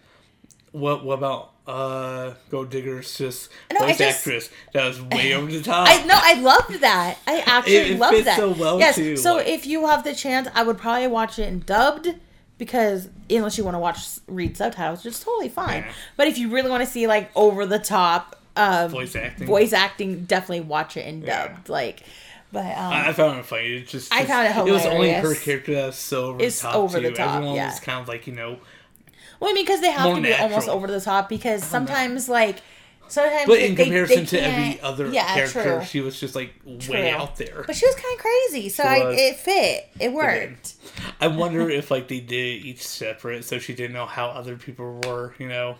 [0.71, 5.51] What what about uh Gold Digger's just No, voice just- actress that was way over
[5.51, 5.87] the top.
[5.89, 7.17] I no, I loved that.
[7.27, 8.37] I actually It- it loved fits that.
[8.37, 8.95] so well, yes.
[8.95, 12.15] too, So like- if you have the chance, I would probably watch it in dubbed
[12.57, 15.83] because unless you want to watch read subtitles, it's totally fine.
[15.83, 15.91] Yeah.
[16.15, 19.45] But if you really want to see like over the top uh, Voice acting.
[19.45, 21.49] voice acting, definitely watch it in Yeah.
[21.49, 21.69] dubbed.
[21.69, 22.01] Like,
[22.51, 23.75] but um, I, I found it funny.
[23.77, 24.83] It just, I found it hilarious.
[24.85, 26.75] It was only her character that was so over It's the top.
[26.75, 27.69] over the top, Everyone yeah.
[27.69, 28.57] was kind of like you know,
[29.39, 32.27] well, I mean, because they have More to be almost over the top because sometimes
[32.29, 32.57] like.
[33.09, 35.85] Sometimes but in they- comparison they to every other yeah, character, true.
[35.85, 37.07] she was just like way True.
[37.07, 37.63] out there.
[37.65, 39.87] But she was kind of crazy, so I, it fit.
[39.97, 40.73] It worked.
[41.21, 44.99] I wonder if like they did each separate, so she didn't know how other people
[45.05, 45.77] were, you know,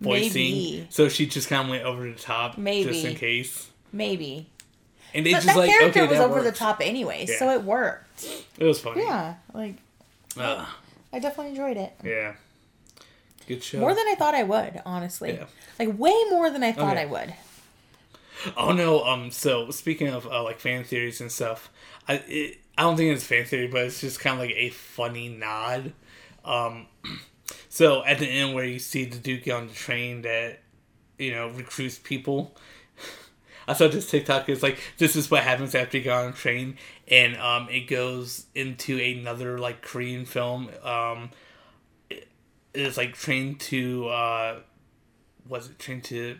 [0.00, 0.32] voicing.
[0.52, 0.86] Maybe.
[0.90, 2.90] So she just kind of went over the top, Maybe.
[2.90, 3.70] just in case.
[3.92, 4.48] Maybe.
[5.14, 7.38] And they But just that like character okay, was over the top anyway, Yeah.
[7.38, 8.26] so it worked.
[8.58, 9.02] It was funny.
[9.02, 9.76] Yeah, like
[10.36, 10.66] Uh,
[11.12, 12.34] I definitely enjoyed it yeah.
[13.46, 13.78] Good show.
[13.80, 14.80] more than I thought I would.
[14.86, 15.46] Honestly, Yeah.
[15.78, 17.02] like way more than I thought Okay.
[17.02, 17.34] I would.
[18.56, 19.04] Oh no.
[19.04, 19.30] Um.
[19.30, 21.70] So speaking of uh, like fan theories and stuff,
[22.08, 24.70] I it, I don't think it's fan theory, but it's just kind of like a
[24.70, 25.92] funny nod.
[26.44, 26.86] Um.
[27.68, 30.60] So at the end where you see the Duke on the train that
[31.18, 32.56] you know recruits people.
[33.68, 34.48] I saw this TikTok.
[34.48, 37.88] It's like this is what happens after you get on a train, and um, it
[37.88, 40.70] goes into another like Korean film.
[40.84, 41.30] Um,
[42.74, 44.58] it's like Train to uh,
[45.48, 46.36] was it Train to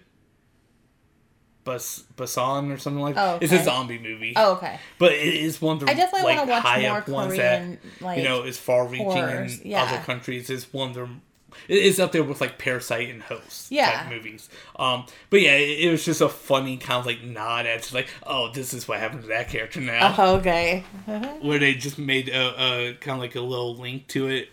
[1.64, 4.34] Bus Busan or something like Oh, It's a zombie movie.
[4.36, 4.78] Oh, okay.
[4.98, 7.08] But it is one of the I definitely like, want to watch high more up
[7.08, 9.84] ones Korean, that like you know is far reaching in yeah.
[9.84, 10.50] other countries.
[10.50, 11.22] It's one of them.
[11.68, 14.02] It is up there with like Parasite and Host Yeah.
[14.02, 14.48] type movies.
[14.76, 18.08] Um, but yeah, it, it was just a funny kind of like nod at like,
[18.26, 20.84] oh, this is what happened to that character now, Oh, okay.
[21.40, 24.48] where they just made a, a kind of like a little link to it.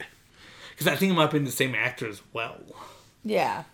[0.82, 2.58] Because I think it might have been the same actor as well.
[3.24, 3.66] Yeah.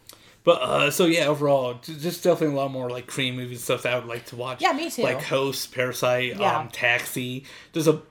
[0.43, 3.93] But uh, so yeah, overall, just definitely a lot more like Korean movies stuff that
[3.93, 4.61] I would like to watch.
[4.61, 5.03] Yeah, me too.
[5.03, 6.59] Like Host, Parasite, Yeah.
[6.59, 7.45] um, Taxi.
[7.71, 8.01] There's a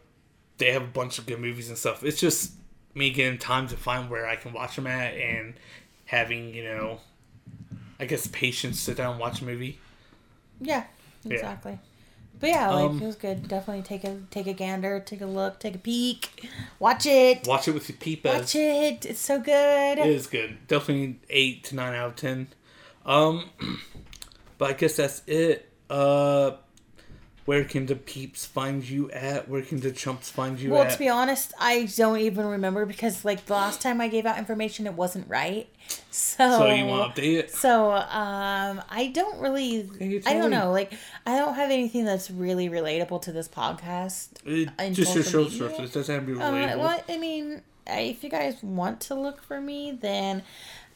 [0.57, 2.03] they have a bunch of good movies and stuff.
[2.03, 2.53] It's just
[2.95, 5.53] me getting time to find where I can watch them at and
[6.07, 7.01] having you know,
[8.01, 9.79] I guess patience to sit down and watch a movie.
[10.59, 10.85] Yeah.
[11.23, 11.57] Yeah.
[12.39, 13.49] But yeah, like Um, it was good.
[13.49, 16.49] Definitely take a take a gander, take a look, take a peek,
[16.79, 18.35] watch it, Watch it with your peepas.
[18.41, 19.07] watch it.
[19.07, 19.99] It's so good.
[19.99, 20.59] It is good.
[20.69, 22.49] Definitely eight to nine out of ten.
[23.07, 23.51] Um,
[24.59, 25.69] but I guess that's it.
[25.89, 26.53] Uh,
[27.47, 29.49] where can the peeps find you at?
[29.49, 30.73] Where can the chumps find you at?
[30.75, 30.93] Well, at?
[30.93, 34.37] to be honest, I don't even remember because like the last time I gave out
[34.39, 35.69] information, it wasn't right.
[36.11, 37.53] So, so you want to update it?
[37.53, 39.89] So, um, I don't really.
[40.01, 40.57] you I don't me.
[40.57, 40.73] know.
[40.73, 40.93] Like,
[41.25, 44.31] I don't have anything that's really relatable to this podcast.
[44.45, 45.59] It- just your show media?
[45.59, 45.93] sources.
[45.93, 46.79] Doesn't have to be Uh, relatable.
[46.79, 50.43] what I mean, if you guys want to look for me, then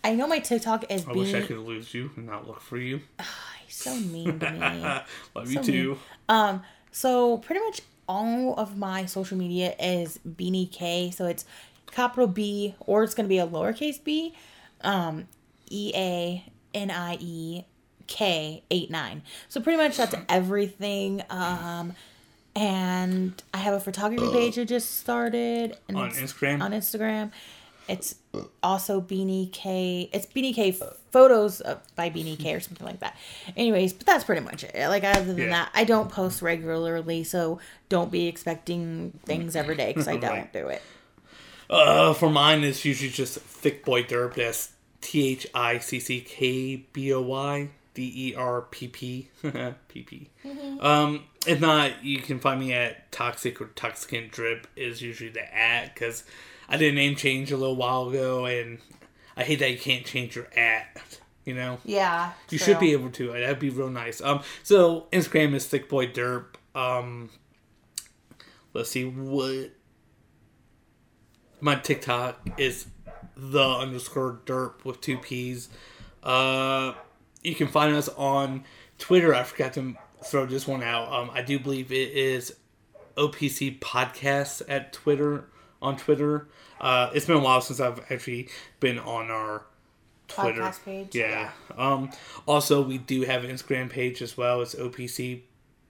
[0.03, 2.77] I know my TikTok is I wish I could lose you and not look for
[2.79, 3.03] you.
[3.69, 4.59] so mean to me.
[5.37, 5.99] Love you So too.
[6.31, 6.63] Um,
[6.93, 11.11] so pretty much all of my social media is Beanie K.
[11.11, 11.45] So it's
[11.91, 14.35] capital B, or it's gonna be a lowercase b,
[14.83, 15.27] um,
[15.69, 17.65] E A N I E
[18.07, 19.23] K eight nine.
[19.49, 21.23] So pretty much that's everything.
[21.29, 21.95] Um,
[22.57, 26.63] and I have a photography page I just started and On Instagram?
[26.63, 27.31] On Instagram,
[27.89, 28.15] it's
[28.63, 30.09] also Beanie K.
[30.13, 30.77] It's Beanie K
[31.11, 33.17] photos of, by Beanie K or something like that.
[33.57, 34.89] Anyways, but that's pretty much it.
[34.89, 35.49] Like other than Yeah.
[35.49, 37.59] that, I don't post regularly, so
[37.89, 40.53] don't be expecting things every day because I don't Right.
[40.53, 40.83] do it.
[41.69, 44.35] Uh, for mine, it's usually just Thick Boy Derp.
[44.35, 49.29] That's T H I C C K B O Y D E R P P
[49.89, 50.31] P P.
[50.81, 55.57] Um, if not, you can find me at Toxic or Toxicant Drip is usually the
[55.57, 56.25] at because
[56.71, 58.79] I did a name change a little while ago, and
[59.37, 61.19] I hate that you can't change your at.
[61.45, 61.79] You know.
[61.85, 63.33] Yeah, You should be able to.
[63.33, 64.21] That'd be real nice.
[64.21, 66.55] Um, so Instagram is Thick Boy Derp.
[66.75, 67.31] Um,
[68.73, 69.71] let's see what
[71.61, 72.87] my TikTok is
[73.37, 75.69] the underscore derp with two P's.
[76.23, 76.93] Uh,
[77.43, 78.65] you can find us on
[78.99, 79.35] Twitter.
[79.35, 81.13] I forgot to throw this one out.
[81.13, 82.55] Um, I do believe it is
[83.17, 85.50] OPC Podcasts at Twitter
[85.83, 86.49] on Twitter.
[86.81, 88.49] Uh, it's been a while since I've actually
[88.81, 89.65] been on our
[90.29, 90.63] Twitter.
[90.63, 91.51] Podcast page, Yeah.
[91.77, 92.11] Um.
[92.47, 94.61] Also, we do have an Instagram page as well.
[94.63, 95.43] It's OPC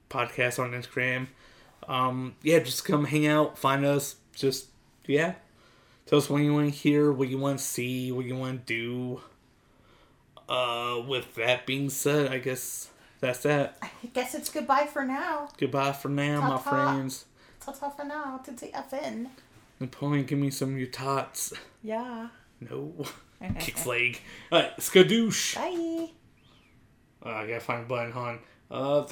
[0.09, 1.27] Podcast on Instagram.
[1.87, 2.35] Um.
[2.41, 4.15] Yeah, just come hang out, find us.
[4.35, 4.67] Just
[5.05, 5.35] yeah.
[6.07, 8.65] Tell us what you want to hear, what you want to see, what you want
[8.67, 9.21] to do.
[10.49, 11.01] Uh.
[11.07, 12.89] With that being said, I guess
[13.19, 13.77] that's that.
[13.81, 15.49] I guess it's goodbye for now.
[15.57, 16.69] Goodbye for now, my Ta-ta.
[16.93, 17.25] friends.
[17.63, 18.37] Ta-ta for now.
[18.43, 19.27] To TFN.
[19.81, 21.53] Napoleon, give me some of your tots.
[21.83, 22.27] Yeah.
[22.59, 22.93] No.
[23.59, 24.19] Kick flag.
[24.51, 25.55] Alright, skadoosh.
[25.55, 26.11] Bye.
[27.25, 28.39] Uh, I gotta find a button, hon.
[28.69, 29.03] Uh,